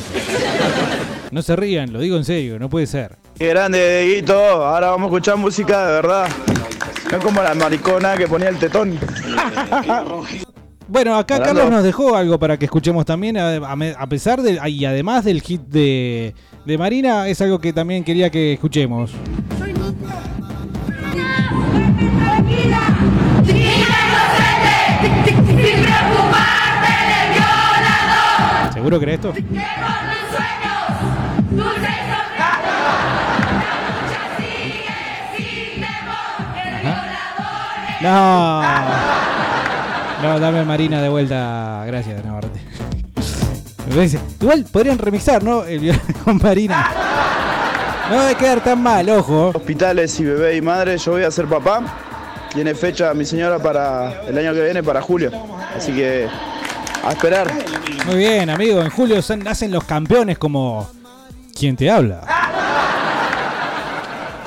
[1.32, 3.18] No se rían, lo digo en serio, no puede ser.
[3.38, 4.34] Qué grande, Dieguito.
[4.34, 6.28] Ahora vamos a escuchar música de verdad.
[7.12, 8.98] No como la maricona que ponía el tetón.
[10.88, 14.08] Bueno, acá Hablando- Carlos nos dejó algo para que escuchemos también, a, a me- a
[14.08, 16.34] pesar de, y además del hit de,
[16.66, 19.12] de Marina, es algo que también quería que escuchemos.
[28.90, 29.34] ¿Seguro que era esto?
[38.02, 38.62] No.
[40.24, 41.84] No, dame Marina de vuelta.
[41.86, 42.60] Gracias, Navarrete.
[44.42, 45.66] Igual podrían remixar, ¿no?
[45.66, 46.90] El con Marina.
[48.10, 49.52] No debe quedar tan mal, ojo.
[49.54, 51.84] Hospitales y bebé y madre, yo voy a ser papá.
[52.56, 55.32] Tiene fecha mi señora para el año que viene, para julio.
[55.78, 56.28] Así que
[57.04, 57.52] a esperar.
[58.06, 58.82] Muy bien, amigo.
[58.82, 60.90] En julio nacen los campeones como.
[61.58, 62.22] ¿Quién te habla?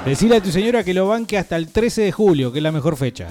[0.05, 2.73] Decile a tu señora que lo banque hasta el 13 de julio, que es la
[2.73, 3.29] mejor fecha.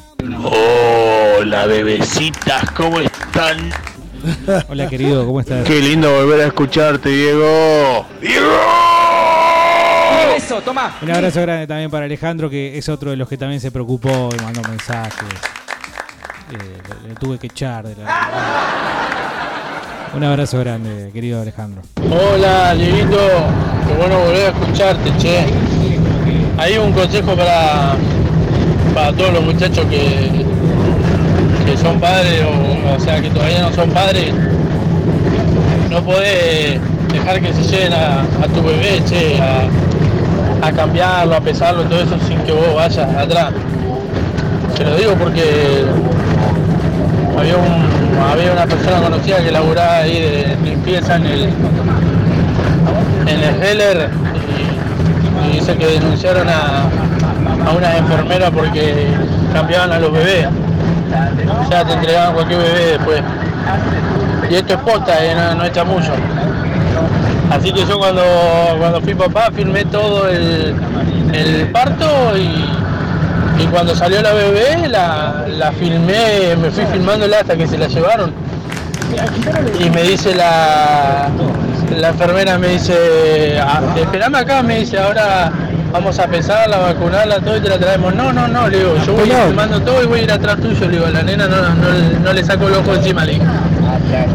[1.40, 3.72] Hola bebecitas, ¿cómo están?
[4.70, 5.66] Hola, querido, ¿cómo estás?
[5.66, 8.06] Qué lindo volver a escucharte, Diego.
[10.38, 10.96] Eso, toma.
[11.02, 14.30] Un abrazo grande también para Alejandro, que es otro de los que también se preocupó
[14.38, 15.28] y mandó mensajes.
[16.52, 18.10] Eh, le, tuve que echar de la.
[20.14, 21.82] Un abrazo grande, querido Alejandro.
[22.10, 23.18] Hola, Dieguito.
[23.88, 25.46] Qué bueno volver a escucharte, che.
[26.58, 27.96] Hay un consejo para,
[28.94, 30.46] para todos los muchachos que,
[31.66, 34.34] que son padres, o, o sea, que todavía no son padres.
[35.90, 36.82] No podés
[37.14, 42.02] dejar que se lleven a, a tu bebé, che, a, a cambiarlo, a pesarlo, todo
[42.02, 43.54] eso sin que vos vayas atrás.
[44.78, 45.86] Te lo digo porque
[47.42, 51.44] había, un, había una persona conocida que laburaba ahí de limpieza en el,
[53.26, 54.10] en el Heller
[55.48, 56.84] y, dice que denunciaron a,
[57.68, 59.08] a unas enfermeras porque
[59.54, 60.48] cambiaban a los bebés.
[61.66, 63.22] O sea, te entregaban cualquier bebé después.
[64.50, 66.14] Y esto es posta, eh, no, no chamullo.
[67.50, 68.24] Así que yo cuando,
[68.80, 70.76] cuando fui papá firmé todo el,
[71.34, 72.66] el parto y,
[73.62, 77.88] y cuando salió la bebé la, la filmé, me fui filmándola hasta que se la
[77.88, 78.34] llevaron.
[79.80, 81.28] Y me dice la,
[81.98, 85.52] la enfermera, me dice, "Ah, esperame acá, me dice, ahora
[85.92, 88.16] vamos a pesarla, vacunarla, todo y te la traemos.
[88.16, 90.32] No, no, no, le digo, yo voy a ir filmando todo y voy a ir
[90.32, 93.34] atrás tuyo, le digo, la nena no, no, no le saco el ojo encima, le
[93.34, 93.46] digo.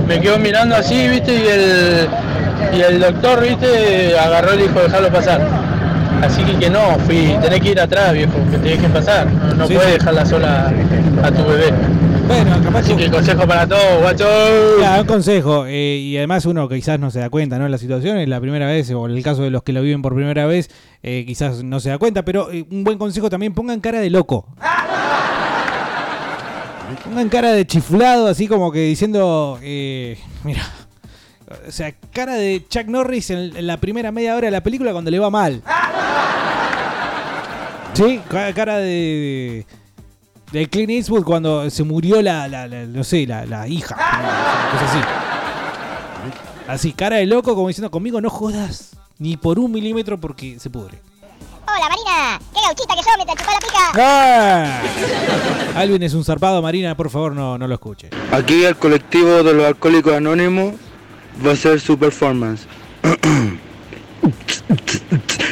[0.06, 2.08] Me quedo mirando así, viste, y el,
[2.78, 5.40] y el doctor, viste, agarró y dijo, dejarlo pasar.
[6.22, 9.26] Así que que no, fui, tenés que ir atrás, viejo, que te dejes pasar.
[9.32, 9.98] No, no Sí, puedes sí.
[9.98, 10.72] dejarla sola
[11.22, 11.72] a tu bebé.
[12.26, 14.28] Bueno, capaz Así que consejo para todos, guachos.
[14.80, 17.68] Ya, un consejo, eh, y además uno quizás no se da cuenta, ¿no?
[17.68, 20.02] La situación es la primera vez, o en el caso de los que lo viven
[20.02, 20.68] por primera vez,
[21.04, 24.10] eh, quizás no se da cuenta, pero eh, un buen consejo también, pongan cara de
[24.10, 24.48] loco.
[27.04, 30.62] Pongan cara de chiflado, así como que diciendo, eh, mira,
[31.68, 34.92] o sea, cara de Chuck Norris en, en la primera media hora de la película
[34.92, 35.62] cuando le va mal.
[37.94, 39.64] Sí, ca- cara de,
[40.52, 43.94] de, de Clint Eastwood cuando se murió la, la- la- no sé, la, la hija.
[43.94, 44.98] cosa así.
[46.68, 50.68] Así, cara de loco, como diciendo, conmigo no jodas ni por un milímetro porque se
[50.68, 50.98] pudre.
[51.68, 53.92] Hola Marina, qué gauchita que sos, me te chupá la pica.
[55.74, 55.80] ¡Ah!
[55.80, 58.10] Alvin es un zarpado, Marina, por favor no, no lo escuche.
[58.30, 60.74] Aquí el colectivo de los alcohólicos anónimos
[61.44, 62.66] va a hacer su performance.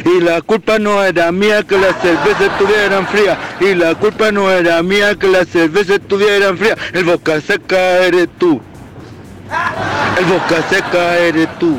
[0.05, 3.39] Y la culpa no era mía que las cervezas estuvieran frías.
[3.61, 6.77] Y la culpa no era mía que las cervezas estuvieran frías.
[6.93, 8.61] El boca seca eres tú.
[10.19, 11.79] El boca seca eres tú.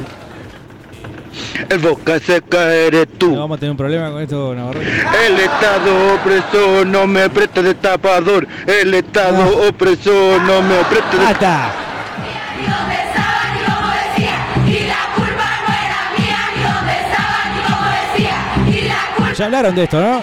[1.69, 3.35] El boca seca eres tú.
[3.35, 4.79] Vamos a tener un problema con esto, Navarro.
[4.81, 8.47] El Estado opresor no me presta de tapador.
[8.65, 11.71] El Estado opresor no me presta de ¡Ata!
[19.37, 20.21] Ya hablaron de esto, ¿no?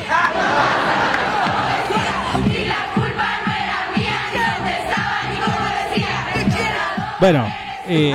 [7.20, 7.46] Bueno,
[7.88, 8.12] eh,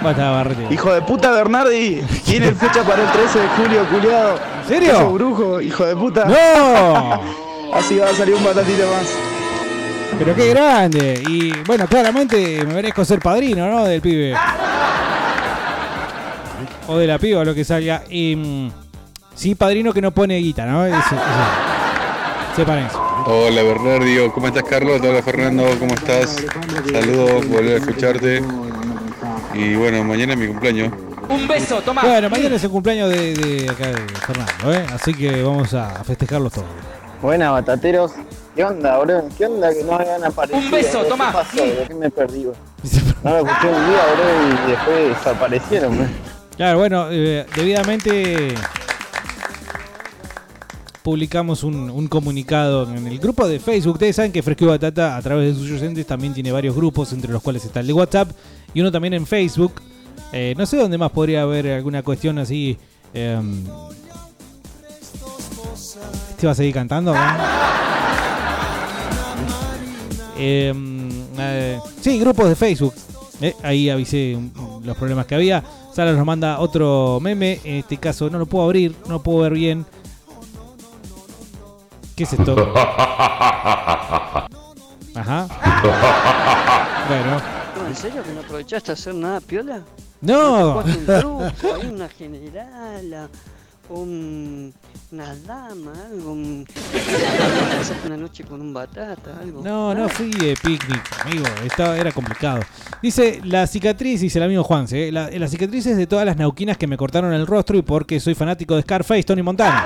[0.00, 0.30] basta.
[0.30, 0.72] Basta.
[0.72, 4.38] Hijo de puta Bernardi, tiene fecha para el 13 de julio, culiado.
[4.62, 4.92] ¿En serio?
[4.92, 6.24] Eso, brujo, hijo de puta.
[6.26, 7.20] ¡No!
[7.74, 9.08] Así va a salir un batatito más.
[10.18, 11.22] Pero qué grande.
[11.28, 13.84] Y bueno, claramente me merezco ser padrino, ¿no?
[13.84, 14.36] Del pibe.
[16.86, 18.04] O de la piba, lo que salga.
[18.08, 18.85] Y, mm,
[19.36, 20.84] sí, padrino que no pone guita, ¿no?
[20.84, 22.56] Ese- ese.
[22.56, 23.02] Sepan eso.
[23.26, 25.00] Hola Bernardio, ¿cómo estás Carlos?
[25.02, 26.36] Hola Fernando, ¿cómo estás?
[26.90, 28.42] Saludos, volver a escucharte.
[29.54, 30.92] Y bueno, mañana es mi cumpleaños.
[31.28, 32.02] Un beso, toma.
[32.02, 33.96] Bueno, mañana es el cumpleaños de, de acá de
[34.26, 34.86] Fernando, ¿eh?
[34.94, 36.66] Así que vamos a festejarlos todos.
[37.20, 38.12] Buena, batateros.
[38.54, 39.24] ¿Qué onda, bro?
[39.36, 40.58] ¿Qué onda que no hayan aparecido?
[40.58, 41.26] Un beso, toma.
[41.52, 42.54] ¿Qué pasó, me perdí, bro?
[43.22, 46.06] No lo escuché un día, bro, y después desaparecieron, bro.
[46.56, 48.54] Claro, bueno, eh, debidamente
[51.06, 53.92] publicamos un, un comunicado en el grupo de Facebook.
[53.92, 57.30] Ustedes saben que Fresco Batata, a través de sus oyentes, también tiene varios grupos, entre
[57.32, 58.32] los cuales está el de WhatsApp
[58.74, 59.74] y uno también en Facebook.
[60.32, 62.76] Eh, no sé dónde más podría haber alguna cuestión así.
[63.14, 63.40] eh,
[66.30, 67.14] ¿Este va a seguir cantando?
[67.14, 67.20] no?
[70.36, 72.94] Eh, sí, grupos de Facebook.
[73.40, 74.36] Eh, ahí avisé
[74.82, 75.62] los problemas que había.
[75.94, 77.60] Sara nos manda otro meme.
[77.62, 79.86] En este caso no lo puedo abrir, no lo puedo ver bien.
[82.16, 82.72] ¿Qué es esto?
[85.14, 85.46] Ajá.
[87.08, 87.40] Bueno.
[87.76, 89.82] No, ¿En serio que no aprovechaste a hacer nada piola?
[90.22, 90.76] No.
[90.76, 93.28] ¿No te jugaste un truco, hay una generala,
[93.90, 94.72] un,
[95.12, 96.66] una dama, algo, un,
[98.06, 99.62] una noche con un batata, algo.
[99.62, 101.44] No, no fui de picnic, amigo.
[101.66, 102.60] Estaba, era complicado.
[103.02, 105.08] Dice la cicatriz, dice el amigo Juanse.
[105.08, 107.82] eh, La, la cicatriz es de todas las nauquinas que me cortaron el rostro y
[107.82, 109.84] porque soy fanático de Scarface, Tony Montana.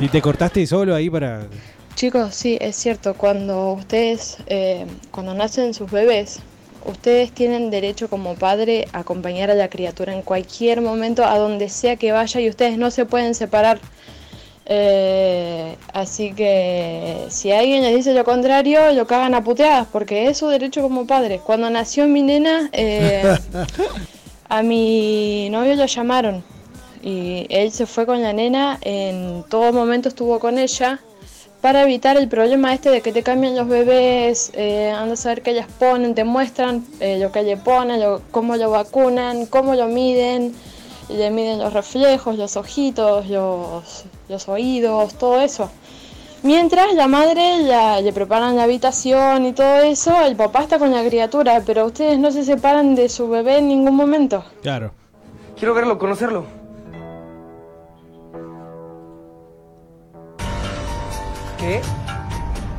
[0.00, 1.46] Y te cortaste solo ahí para.
[1.94, 6.40] Chicos, sí, es cierto, cuando ustedes, eh, cuando nacen sus bebés,
[6.84, 11.68] ustedes tienen derecho como padre a acompañar a la criatura en cualquier momento, a donde
[11.68, 13.78] sea que vaya, y ustedes no se pueden separar.
[14.66, 20.38] Eh, así que si alguien les dice lo contrario, lo cagan a puteadas, porque es
[20.38, 21.40] su derecho como padre.
[21.44, 23.36] Cuando nació mi nena, eh,
[24.48, 26.53] a mi novio lo llamaron
[27.06, 31.00] y él se fue con la nena, en todo momento estuvo con ella
[31.60, 35.42] para evitar el problema este de que te cambian los bebés, eh, anda a saber
[35.42, 39.74] qué ellas ponen, te muestran eh, lo que le ponen, lo- cómo lo vacunan, cómo
[39.74, 40.54] lo miden,
[41.10, 45.70] le miden los reflejos, los ojitos, los, los oídos, todo eso.
[46.42, 50.90] Mientras la madre la- le preparan la habitación y todo eso, el papá está con
[50.90, 54.44] la criatura, pero ustedes no se separan de su bebé en ningún momento.
[54.62, 54.92] Claro.
[55.58, 56.63] Quiero verlo, conocerlo.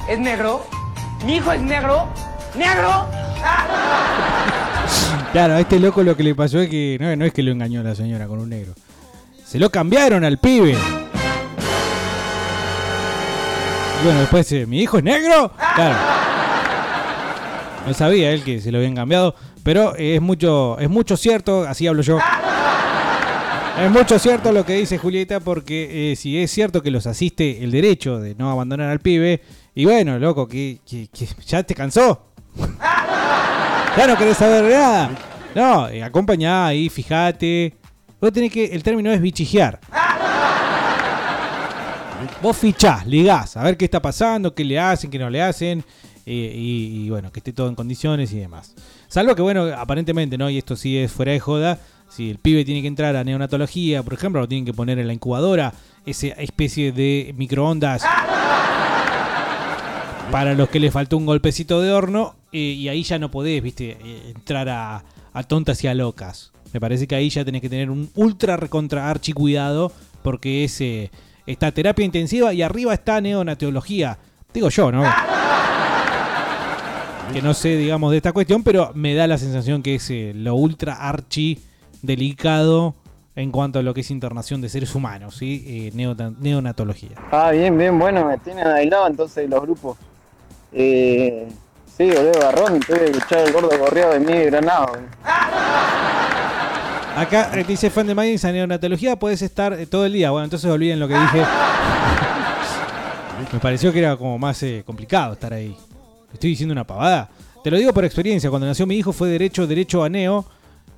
[0.08, 0.64] ¿Es negro?
[1.26, 2.08] ¿Mi hijo es negro?
[2.56, 3.08] ¿Negro?
[5.32, 7.52] Claro, a este loco lo que le pasó es que no, no es que lo
[7.52, 8.74] engañó la señora con un negro.
[9.44, 10.78] Se lo cambiaron al pibe.
[14.02, 15.52] Y bueno, después, eh, ¿mi hijo es negro?
[15.74, 15.96] Claro.
[17.88, 19.34] No sabía él que se lo habían cambiado,
[19.64, 22.20] pero es mucho, es mucho cierto, así hablo yo.
[23.78, 27.62] Es mucho cierto lo que dice Julieta, porque eh, si es cierto que los asiste
[27.62, 29.42] el derecho de no abandonar al pibe,
[29.74, 30.80] y bueno, loco, que,
[31.46, 32.28] ya te cansó.
[33.98, 35.12] Ya no querés saber nada.
[35.54, 37.74] No, eh, acompañá ahí, fíjate.
[38.20, 38.66] Vos tenés que.
[38.66, 39.80] El término es bichijear.
[42.42, 45.84] Vos fichás, ligás, a ver qué está pasando, qué le hacen, qué no le hacen.
[46.26, 48.74] eh, y bueno, que esté todo en condiciones y demás.
[49.08, 50.50] Salvo que, bueno, aparentemente, ¿no?
[50.50, 51.80] Y esto sí es fuera de joda.
[52.16, 55.08] Si el pibe tiene que entrar a neonatología, por ejemplo, lo tienen que poner en
[55.08, 55.74] la incubadora,
[56.06, 58.04] esa especie de microondas
[60.32, 63.62] para los que le faltó un golpecito de horno, eh, y ahí ya no podés,
[63.62, 65.04] viste, eh, entrar a,
[65.46, 66.54] tontas y a locas.
[66.72, 69.92] Me parece que ahí ya tenés que tener un ultra recontra archi cuidado,
[70.24, 71.12] porque es eh,
[71.46, 74.20] está terapia intensiva y arriba está neonatología.
[74.54, 75.04] Digo yo, ¿no?
[77.34, 80.56] Que no sé, digamos, de esta cuestión, pero me da la sensación que es lo
[80.56, 81.60] ultra archi
[82.02, 82.96] delicado
[83.36, 85.64] en cuanto a lo que es internación de seres humanos, ¿sí?
[85.68, 87.12] Eh, neota- neonatología.
[87.32, 89.98] Ah, bien, bien, bueno, me tienen aislado entonces los grupos.
[90.72, 91.48] Eh,
[91.98, 94.94] sí, boludo, garrón, tengo que escuchar el gordo gorreado de Miguel Granado.
[97.18, 100.32] Acá eh, dice fan de a neonatología, puedes estar eh, todo el día.
[100.32, 101.44] Bueno, entonces olviden lo que dije.
[103.54, 105.76] Me pareció que era como más eh, complicado estar ahí.
[106.34, 107.30] Estoy diciendo una pavada.
[107.64, 108.50] Te lo digo por experiencia.
[108.50, 110.46] Cuando nació mi hijo fue derecho, derecho a neo.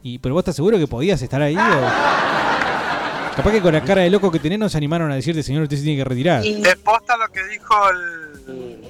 [0.03, 1.56] Y, pero vos estás seguro que podías estar ahí.
[1.57, 5.64] o- Capaz que con la cara de loco que tenés nos animaron a decirte, señor,
[5.64, 6.41] usted se tiene que retirar.
[6.41, 8.88] De posta lo que dijo el-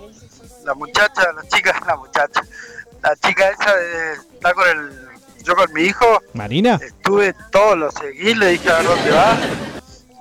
[0.66, 2.42] la muchacha, la chica, la muchacha,
[3.04, 4.90] la chica esa de estar con el,
[5.44, 6.80] yo con mi hijo, ¿Marina?
[6.82, 9.38] estuve todo, lo seguí, le dije a ver dónde va,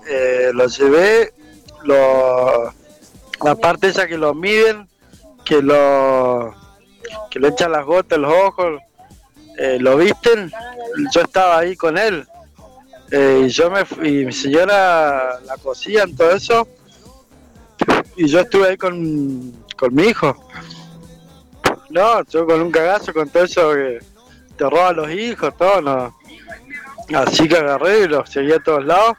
[0.09, 1.33] eh, lo llevé,
[1.85, 2.73] lo,
[3.45, 4.89] la parte esa que lo miden,
[5.45, 6.53] que lo,
[7.31, 8.81] que le echan las gotas los ojos,
[9.57, 10.51] eh, lo visten,
[11.13, 12.27] yo estaba ahí con él,
[13.11, 16.69] eh, y yo me y mi señora la cosían todo eso,
[18.17, 20.37] y yo estuve ahí con, con mi hijo.
[21.91, 24.01] No, yo con un cagazo con todo eso que
[24.57, 26.17] te roban los hijos, todo, no.
[27.15, 29.17] Así que agarré y lo seguí a todos lados,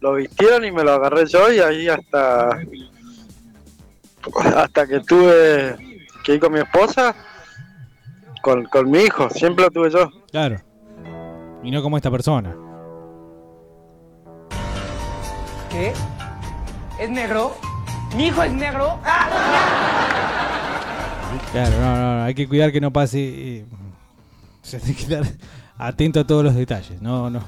[0.00, 2.60] lo vistieron y me lo agarré yo y ahí hasta
[4.54, 5.76] hasta que tuve
[6.22, 7.14] que ir con mi esposa,
[8.42, 10.10] con, con mi hijo, siempre lo tuve yo.
[10.30, 10.60] Claro.
[11.62, 12.54] Y no como esta persona.
[15.70, 15.92] ¿Qué?
[16.98, 17.56] ¿Es negro?
[18.16, 18.98] ¿Mi hijo es negro?
[21.52, 23.18] Claro, no, no, no, hay que cuidar que no pase.
[23.20, 23.64] eh,
[24.62, 25.22] o sea, hay que estar
[25.78, 27.00] atento a todos los detalles.
[27.00, 27.40] No, no.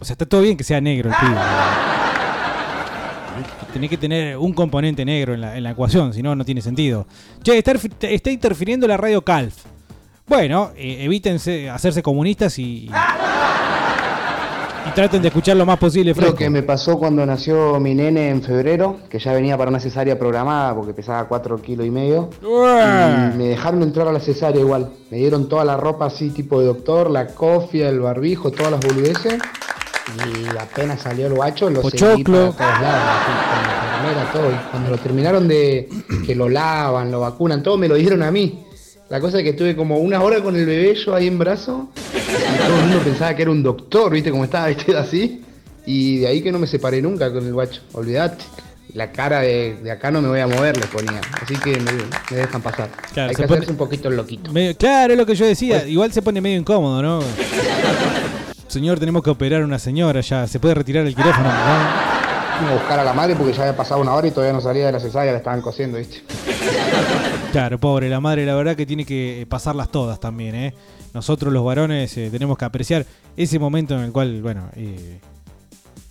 [0.00, 1.36] O sea, está todo bien que sea negro el pibe.
[3.72, 6.62] Tenés que tener un componente negro en la, en la ecuación, si no, no tiene
[6.62, 7.06] sentido.
[7.42, 9.64] Che, está, está interfiriendo la radio Calf.
[10.28, 12.90] Bueno, eh, evítense hacerse comunistas y, y
[14.92, 18.42] traten de escuchar lo más posible Lo que me pasó cuando nació mi nene en
[18.42, 22.30] febrero, que ya venía para una cesárea programada porque pesaba 4 kilos y medio.
[22.42, 24.90] Y me dejaron entrar a la cesárea igual.
[25.12, 28.80] Me dieron toda la ropa así tipo de doctor, la cofia, el barbijo, todas las
[28.80, 29.38] boludeces.
[30.16, 32.52] Y apenas salió el guacho, lo seguí Pochoclo.
[32.52, 34.50] para todos lados, así, con la enfermera, todo.
[34.50, 35.88] Y cuando lo terminaron de
[36.26, 38.65] que lo lavan, lo vacunan, todo, me lo dieron a mí.
[39.08, 41.88] La cosa es que estuve como una hora con el bebé yo ahí en brazo.
[42.12, 44.30] Y todo el mundo pensaba que era un doctor, ¿viste?
[44.30, 45.42] Como estaba vestido así.
[45.86, 48.44] Y de ahí que no me separé nunca con el guacho, olvidate.
[48.94, 51.20] La cara de, de acá no me voy a mover, le ponía.
[51.40, 51.92] Así que me,
[52.30, 52.88] me dejan pasar.
[53.12, 54.52] Claro, Hay que pone- hacerse un poquito loquito.
[54.52, 55.86] Medio- claro, es lo que yo decía.
[55.86, 57.20] Igual se pone medio incómodo, ¿no?
[58.68, 60.46] Señor, tenemos que operar a una señora ya.
[60.48, 61.44] ¿Se puede retirar el quirófano?
[61.48, 61.54] ¿no?
[61.54, 64.86] A buscar a la madre porque ya había pasado una hora y todavía no salía
[64.86, 66.22] de la cesárea, la estaban cosiendo, ¿viste?
[67.52, 70.74] Claro, pobre, la madre, la verdad que tiene que eh, pasarlas todas también, ¿eh?
[71.14, 73.06] Nosotros los varones eh, tenemos que apreciar
[73.36, 75.20] ese momento en el cual, bueno, eh,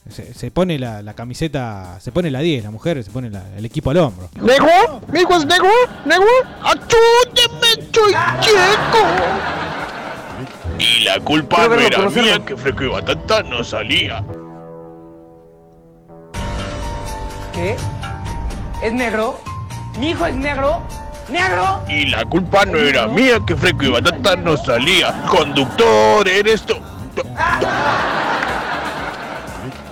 [0.09, 3.43] se, se pone la, la camiseta, se pone la 10, la mujer se pone la-
[3.57, 4.29] el equipo al hombro.
[4.41, 5.01] ¿Negro?
[5.11, 5.69] ¿Mi hijo es negro?
[6.05, 6.25] ¿Negro?
[6.63, 9.05] ¡Achúdeme, soy checo!
[10.79, 14.23] Y la culpa no era mía que Fresco y Batata no salía.
[17.53, 17.75] ¿Qué?
[18.83, 19.39] ¿Es negro?
[19.99, 20.81] ¿Mi hijo es negro?
[21.29, 21.83] ¿Negro?
[21.89, 25.23] Y la culpa no era mía que Fresco y Batata no salía.
[25.29, 26.75] Conductor, eres tú.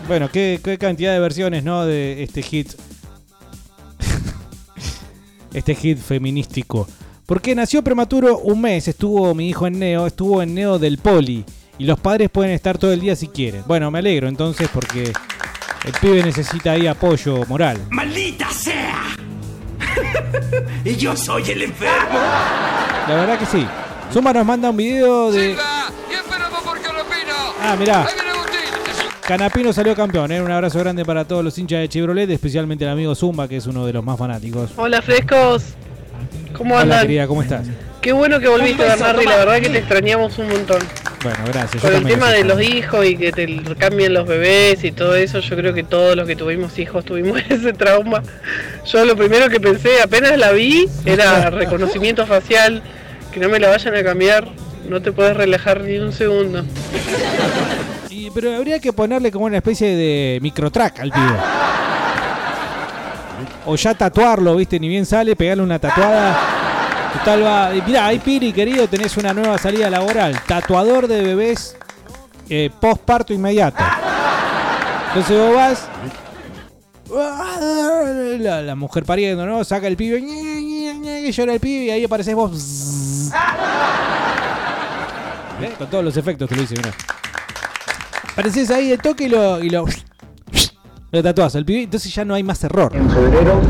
[0.08, 1.86] Bueno, qué, qué cantidad de versiones, ¿no?
[1.86, 2.74] De este hit.
[5.54, 6.88] este hit feminístico.
[7.26, 11.46] Porque nació prematuro un mes, estuvo mi hijo en Neo, estuvo en Neo del Poli.
[11.78, 13.64] Y los padres pueden estar todo el día si quieren.
[13.66, 15.14] Bueno, me alegro entonces porque
[15.86, 17.80] el pibe necesita ahí apoyo moral.
[17.90, 19.16] ¡Maldita sea!
[20.86, 22.20] y yo soy el enfermo.
[23.08, 23.66] La verdad que sí.
[24.12, 25.56] Suma nos manda un video de.
[27.62, 28.06] Ah, mirá.
[29.28, 30.42] Canapino salió campeón, ¿eh?
[30.42, 33.66] Un abrazo grande para todos los hinchas de Chevrolet, especialmente el amigo Zumba, que es
[33.68, 34.72] uno de los más fanáticos.
[34.76, 35.64] Hola frescos,
[36.58, 37.02] ¿cómo Hola, andan?
[37.04, 37.66] querida, ¿cómo estás?
[38.02, 40.80] Qué bueno que volviste, y la verdad que te extrañamos un montón.
[41.24, 41.82] Bueno, gracias.
[41.82, 45.40] Con el tema de los hijos y que te cambien los bebés y todo eso,
[45.40, 48.22] yo creo que todos los que tuvimos hijos tuvimos ese trauma.
[48.86, 52.82] Yo lo primero que pensé, apenas la vi, era reconocimiento facial,
[53.32, 54.48] que no me la vayan a cambiar.
[54.90, 56.66] No te puedes relajar ni un segundo.
[58.10, 61.36] Y- pero habría que ponerle como una especie de microtrack al pibe.
[63.66, 66.38] O ya tatuarlo, viste, ni bien sale, pegarle una tatuada.
[67.14, 67.76] Total va.
[67.76, 70.40] y Mirá, ahí Piri, querido, tenés una nueva salida laboral.
[70.48, 71.76] Tatuador de bebés
[72.50, 73.84] eh, postparto inmediato.
[75.10, 75.88] Entonces vos vas.
[78.40, 79.64] La, mujer pariendo, ¿no?
[79.64, 80.20] Saca el pibe.
[80.22, 83.32] Que llora el pibe y ahí apareces vos.
[85.60, 85.74] ¿Ves?
[85.78, 86.92] Con todos los efectos te lo hice, mirá.
[88.32, 89.64] Apareces ahí de toque y lo.
[89.64, 89.86] Y lo
[91.14, 92.92] lo tatuás al pibe, entonces ya no hay más error.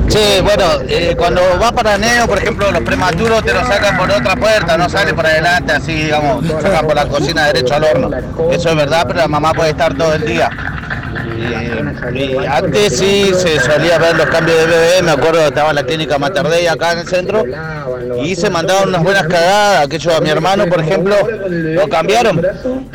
[0.08, 4.10] Sí, bueno, eh, cuando va para neo, por ejemplo, los prematuros te lo sacan por
[4.10, 7.84] otra puerta, no sale por adelante, así, digamos, te sacan por la cocina derecho al
[7.84, 8.10] horno.
[8.50, 10.50] Eso es verdad, pero la mamá puede estar todo el día.
[12.14, 15.70] Y, y antes sí se solía ver los cambios de bebé, me acuerdo que estaba
[15.70, 17.44] en la clínica Mater Dei acá en el centro,
[18.24, 21.16] y se mandaban unas buenas cagadas, aquello a mi hermano, por ejemplo,
[21.48, 22.42] lo cambiaron.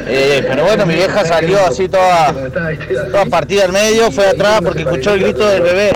[0.06, 2.32] Eh, pero bueno, mi vieja salió así toda,
[3.10, 5.92] toda partida al medio, fue atrás porque escuchó el grito del bebé.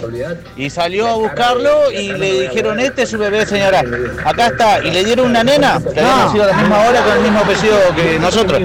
[0.57, 3.85] y salió a buscarlo y le dijeron, este es su bebé señora,
[4.24, 7.12] acá está, y le dieron una nena que había nacido a la misma hora con
[7.16, 8.61] el mismo apellido que nosotros.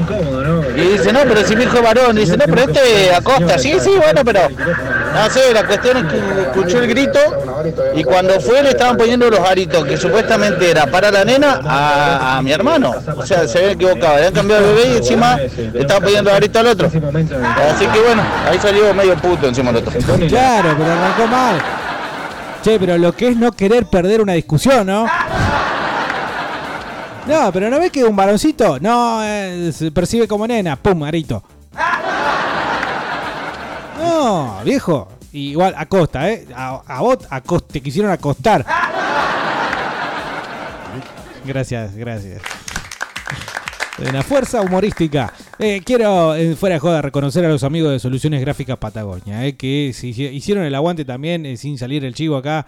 [0.76, 3.58] Y dice, no, pero si mi hijo es varón, y dice, no, pero este acosta,
[3.58, 7.20] sí, sí, bueno, pero no sé, la cuestión es que escuchó el grito
[7.95, 12.38] y cuando fue le estaban poniendo los aritos que supuestamente era para la nena a,
[12.38, 12.94] a mi hermano.
[13.16, 16.38] O sea, se había equivocado, habían cambiado el bebé y encima le estaban poniendo los
[16.38, 16.88] aritos al otro.
[16.88, 19.99] Así que bueno, ahí salió medio puto encima del otro.
[20.28, 21.62] Claro, pero arrancó mal.
[22.64, 25.08] Che, pero lo que es no querer perder una discusión, ¿no?
[27.28, 28.80] No, pero ¿no ves que un varoncito?
[28.80, 30.78] No, eh, se percibe como nena.
[30.78, 31.44] Pum, arito.
[34.28, 35.08] No, viejo.
[35.32, 36.45] Igual acosta, ¿eh?
[36.54, 38.66] A, a vos te quisieron acostar.
[41.45, 42.41] Gracias, gracias.
[43.98, 45.32] De una fuerza humorística.
[45.58, 49.56] Eh, quiero, eh, fuera de joda, reconocer a los amigos de Soluciones Gráficas Patagonia, eh,
[49.56, 52.66] que se hici- hicieron el aguante también eh, sin salir el chivo acá.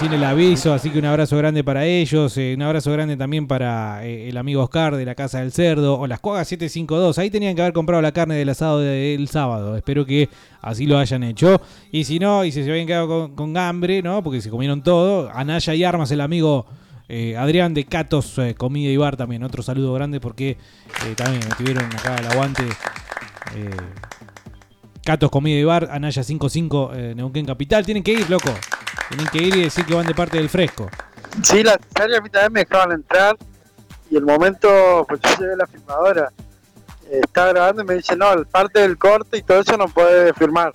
[0.00, 3.46] Sin el aviso, así que un abrazo grande para ellos, eh, un abrazo grande también
[3.46, 7.18] para eh, el amigo Oscar de la Casa del Cerdo o las Cuagas 752.
[7.18, 9.76] Ahí tenían que haber comprado la carne del asado del sábado.
[9.76, 10.28] Espero que
[10.60, 11.60] así lo hayan hecho.
[11.90, 14.22] Y si no, y si se habían quedado con, con hambre, ¿no?
[14.22, 15.30] Porque se comieron todo.
[15.32, 16.66] Anaya y Armas, el amigo
[17.08, 19.42] eh, Adrián de Catos eh, Comida y Bar también.
[19.44, 22.64] Otro saludo grande porque eh, también me tuvieron acá el aguante.
[25.04, 27.84] Catos Comida y Bar, Anaya 55, eh, Neuquén Capital.
[27.84, 28.50] Tienen que ir, loco.
[29.08, 30.88] Tienen que ir y decir que van de parte del fresco.
[31.42, 33.36] Sí, la cesárea a mí también me dejaban entrar
[34.10, 36.32] y el momento, pues yo llevé la filmadora,
[37.10, 39.88] eh, estaba grabando y me dice, no, el parte del corte y todo eso no
[39.88, 40.72] puede firmar.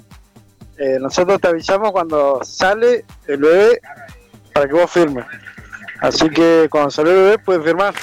[0.78, 3.82] Eh, nosotros te avisamos cuando sale el bebé
[4.54, 5.26] para que vos firmes.
[6.02, 7.94] Así que cuando sale el bebé puedes firmar.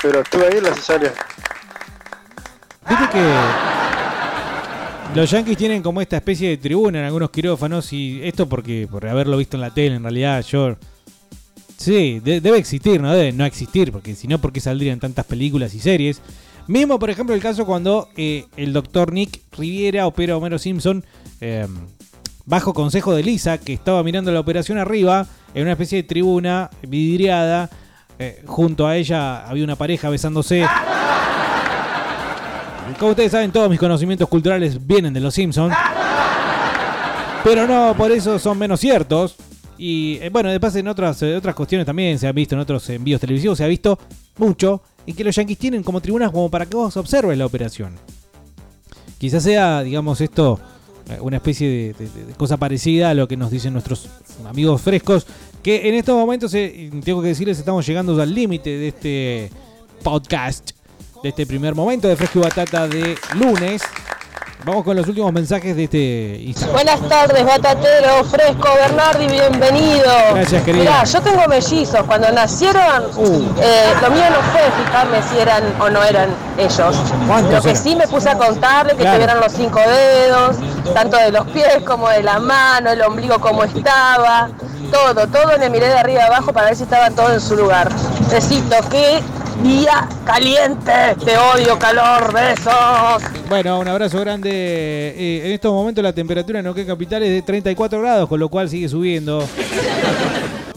[0.00, 1.12] Pero estuve ahí en la cesárea.
[2.88, 3.73] Viste que
[5.14, 9.06] los Yankees tienen como esta especie de tribuna en algunos quirófanos y esto porque por
[9.06, 10.76] haberlo visto en la tele, en realidad yo...
[11.76, 15.24] Sí, de- debe existir, no debe no existir, porque si no, ¿por qué saldrían tantas
[15.26, 16.20] películas y series?
[16.66, 21.04] Mismo, por ejemplo, el caso cuando eh, el doctor Nick Riviera opera a Homero Simpson
[21.40, 21.66] eh,
[22.46, 26.70] bajo consejo de Lisa, que estaba mirando la operación arriba, en una especie de tribuna
[26.88, 27.70] vidriada.
[28.18, 30.64] eh, junto a ella había una pareja besándose.
[32.98, 35.74] Como ustedes saben, todos mis conocimientos culturales vienen de los Simpsons.
[37.42, 39.36] Pero no por eso son menos ciertos.
[39.76, 42.60] Y eh, bueno, de paso en otras, eh, otras cuestiones también se han visto en
[42.60, 43.98] otros envíos televisivos, se ha visto
[44.38, 47.94] mucho en que los Yankees tienen como tribunas como para que vos observes la operación.
[49.18, 50.60] Quizás sea, digamos, esto
[51.10, 54.08] eh, una especie de, de- cosa parecida a lo que nos dicen nuestros
[54.46, 55.26] amigos frescos,
[55.62, 59.50] que en estos momentos, tengo que decirles, estamos llegando al límite de este
[60.02, 60.70] podcast,
[61.24, 63.80] de este primer momento de Fresco y Batata de lunes.
[64.62, 66.74] Vamos con los últimos mensajes de este Instagram.
[66.74, 70.10] Buenas tardes, Batatero, Fresco, Bernardi, bienvenido.
[70.34, 70.82] Gracias, querida.
[70.82, 70.84] Uh.
[70.84, 72.02] Mirá, yo tengo mellizos.
[72.06, 73.04] Cuando nacieron,
[73.58, 76.28] eh, lo mío no fue fijarme si eran o no eran
[76.58, 76.94] ellos.
[77.26, 77.82] ¿Cuántos Lo que eran?
[77.82, 79.14] sí me puse a contarle que Claro.
[79.16, 80.56] tuvieran los cinco dedos,
[80.92, 84.50] tanto de los pies como de la mano, el ombligo como estaba.
[84.92, 87.88] Todo, todo le miré de arriba abajo para ver si estaban todos en su lugar.
[88.30, 89.20] Besito, qué
[89.62, 90.92] día caliente.
[91.24, 93.22] Te odio, calor, besos.
[93.48, 94.50] Bueno, un abrazo grande.
[94.50, 98.48] Eh, en estos momentos la temperatura en Neuquén Capital es de 34 grados, con lo
[98.48, 99.46] cual sigue subiendo.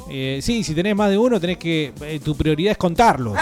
[0.09, 1.91] Eh, sí, si tenés más de uno, tenés que.
[2.01, 3.37] eh, tu prioridad es contarlos.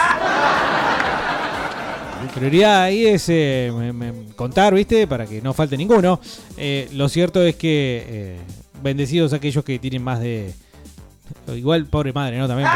[2.22, 3.72] Mi prioridad ahí es eh,
[4.34, 5.06] contar, ¿viste?
[5.06, 6.18] Para que no falte ninguno.
[6.56, 8.36] Eh, lo cierto es que eh,
[8.82, 10.52] bendecidos aquellos que tienen más de.
[11.54, 12.48] Igual, pobre madre, ¿no?
[12.48, 12.68] También.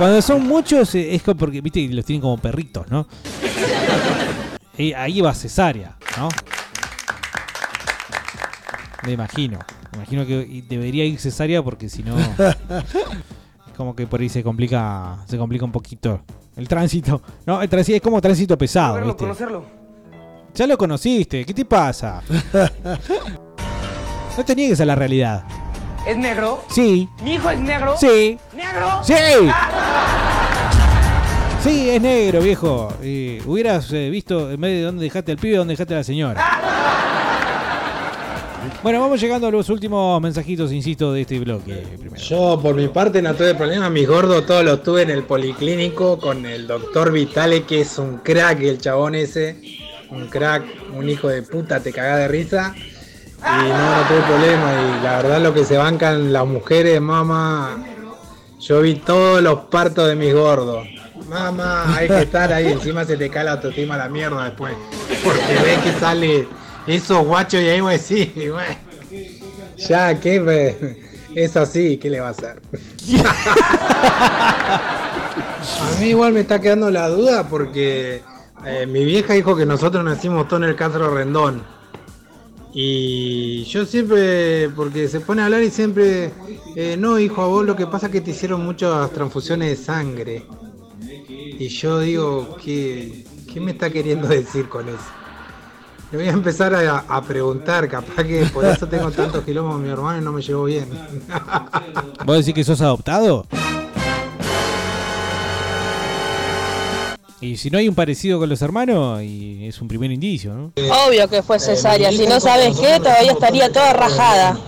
[0.00, 3.06] Cuando son muchos eh, es como porque, viste, los tienen como perritos, ¿no?
[4.78, 6.30] Y ahí va cesárea, ¿no?
[9.04, 9.58] Me imagino.
[9.92, 12.16] Me imagino que debería ir cesárea porque si no.
[13.76, 15.18] como que por ahí se complica.
[15.26, 16.22] Se complica un poquito.
[16.56, 17.20] El tránsito.
[17.44, 19.24] No, el tránsito es como tránsito pesado, Verlo, ¿viste?
[19.24, 19.66] conocerlo.
[20.54, 22.22] Ya lo conociste, ¿qué te pasa?
[24.38, 25.44] No te niegues a la realidad.
[26.06, 26.64] ¿Es negro?
[26.68, 27.08] Sí.
[27.22, 27.94] ¿Mi hijo es negro?
[27.98, 28.38] Sí.
[28.54, 29.04] ¿Negro?
[29.04, 29.14] ¡Sí!
[31.62, 32.92] Sí, es negro, viejo.
[33.02, 36.04] Eh, hubieras eh, visto en vez de dónde dejaste al pibe, dónde dejaste a la
[36.04, 36.60] señora.
[38.82, 41.84] Bueno, vamos llegando a los últimos mensajitos, insisto, de este bloque.
[41.98, 42.16] Primero.
[42.16, 43.90] Yo, por mi parte, no tuve problema.
[43.90, 48.18] Mis gordos todos los tuve en el policlínico con el doctor Vitale, que es un
[48.18, 49.60] crack, el chabón ese.
[50.10, 50.64] Un crack,
[50.94, 52.74] un hijo de puta, te cagás de risa.
[53.40, 54.72] Y no, no tuve problema.
[54.72, 57.78] Y la verdad, lo que se bancan las mujeres, mamá.
[58.60, 60.86] Yo vi todos los partos de mis gordos.
[61.28, 62.68] Mamá, hay que estar ahí.
[62.68, 64.74] Encima se te cae la autoestima a la mierda después.
[65.24, 66.48] Porque ves que sale
[66.86, 68.76] esos guachos y ahí vos decís, bueno,
[69.76, 70.40] ya, ¿qué?
[70.40, 71.10] ve?
[71.34, 72.60] Es así, ¿qué le va a hacer?
[75.80, 78.22] a mí igual me está quedando la duda porque
[78.66, 81.62] eh, mi vieja dijo que nosotros nacimos todos en el Castro Rendón.
[82.72, 86.32] Y yo siempre, porque se pone a hablar y siempre,
[86.76, 89.84] eh, no hijo, a vos lo que pasa es que te hicieron muchas transfusiones de
[89.84, 90.46] sangre.
[91.28, 94.98] Y yo digo, ¿qué, qué me está queriendo decir con eso?
[96.12, 99.88] Le voy a empezar a, a preguntar, capaz que por eso tengo tantos kilómetros mi
[99.88, 100.88] hermano y no me llevo bien.
[102.24, 103.46] ¿Vos decís que sos adoptado?
[107.40, 110.72] Y si no hay un parecido con los hermanos, y es un primer indicio, ¿no?
[111.06, 112.12] Obvio que fue cesárea.
[112.12, 114.58] Si no sabes qué, todavía estaría toda rajada.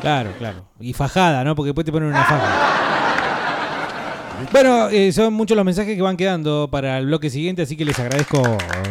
[0.00, 0.64] Claro, claro.
[0.80, 1.54] Y fajada, ¿no?
[1.54, 2.78] Porque después te ponen una faja.
[4.52, 7.84] Bueno, eh, son muchos los mensajes que van quedando para el bloque siguiente, así que
[7.84, 8.40] les agradezco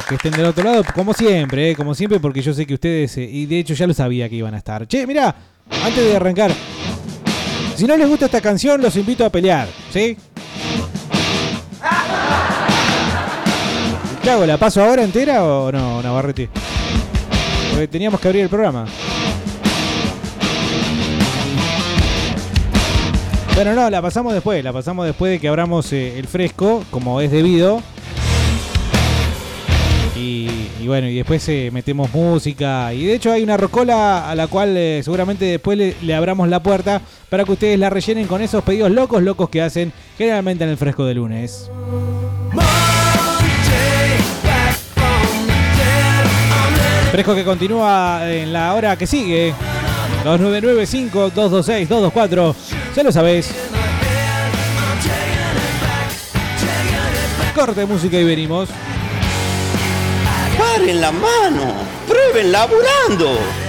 [0.10, 3.18] que estén del otro lado, como siempre, eh, como siempre, porque yo sé que ustedes,
[3.18, 4.86] eh, y de hecho ya lo sabía que iban a estar.
[4.88, 5.34] Che, mira,
[5.86, 6.52] antes de arrancar,
[7.76, 10.18] si no les gusta esta canción, los invito a pelear, ¿sí?
[14.22, 14.46] ¿Qué?
[14.46, 16.50] ¿La paso ahora entera o no, Navarrete?
[17.72, 18.86] Porque teníamos que abrir el programa.
[23.56, 27.22] Bueno, no, la pasamos después, la pasamos después de que abramos eh, el fresco, como
[27.22, 27.82] es debido.
[30.20, 32.94] Y, bueno, y después eh, metemos música.
[32.94, 36.64] Y de hecho hay una rocola a la cual eh, seguramente después le, abramos la
[36.64, 37.00] puerta
[37.30, 40.78] para que ustedes la rellenen con esos pedidos locos, locos que hacen generalmente en el
[40.78, 41.70] fresco de lunes.
[47.12, 49.54] Fresco que continúa en la hora que sigue.
[50.26, 52.56] 2995-226-224.
[52.96, 53.54] Ya lo sabés.
[57.56, 58.70] Corte música y venimos.
[60.78, 61.74] ¡Paren la mano!
[62.08, 63.67] ¡Prueben laburando!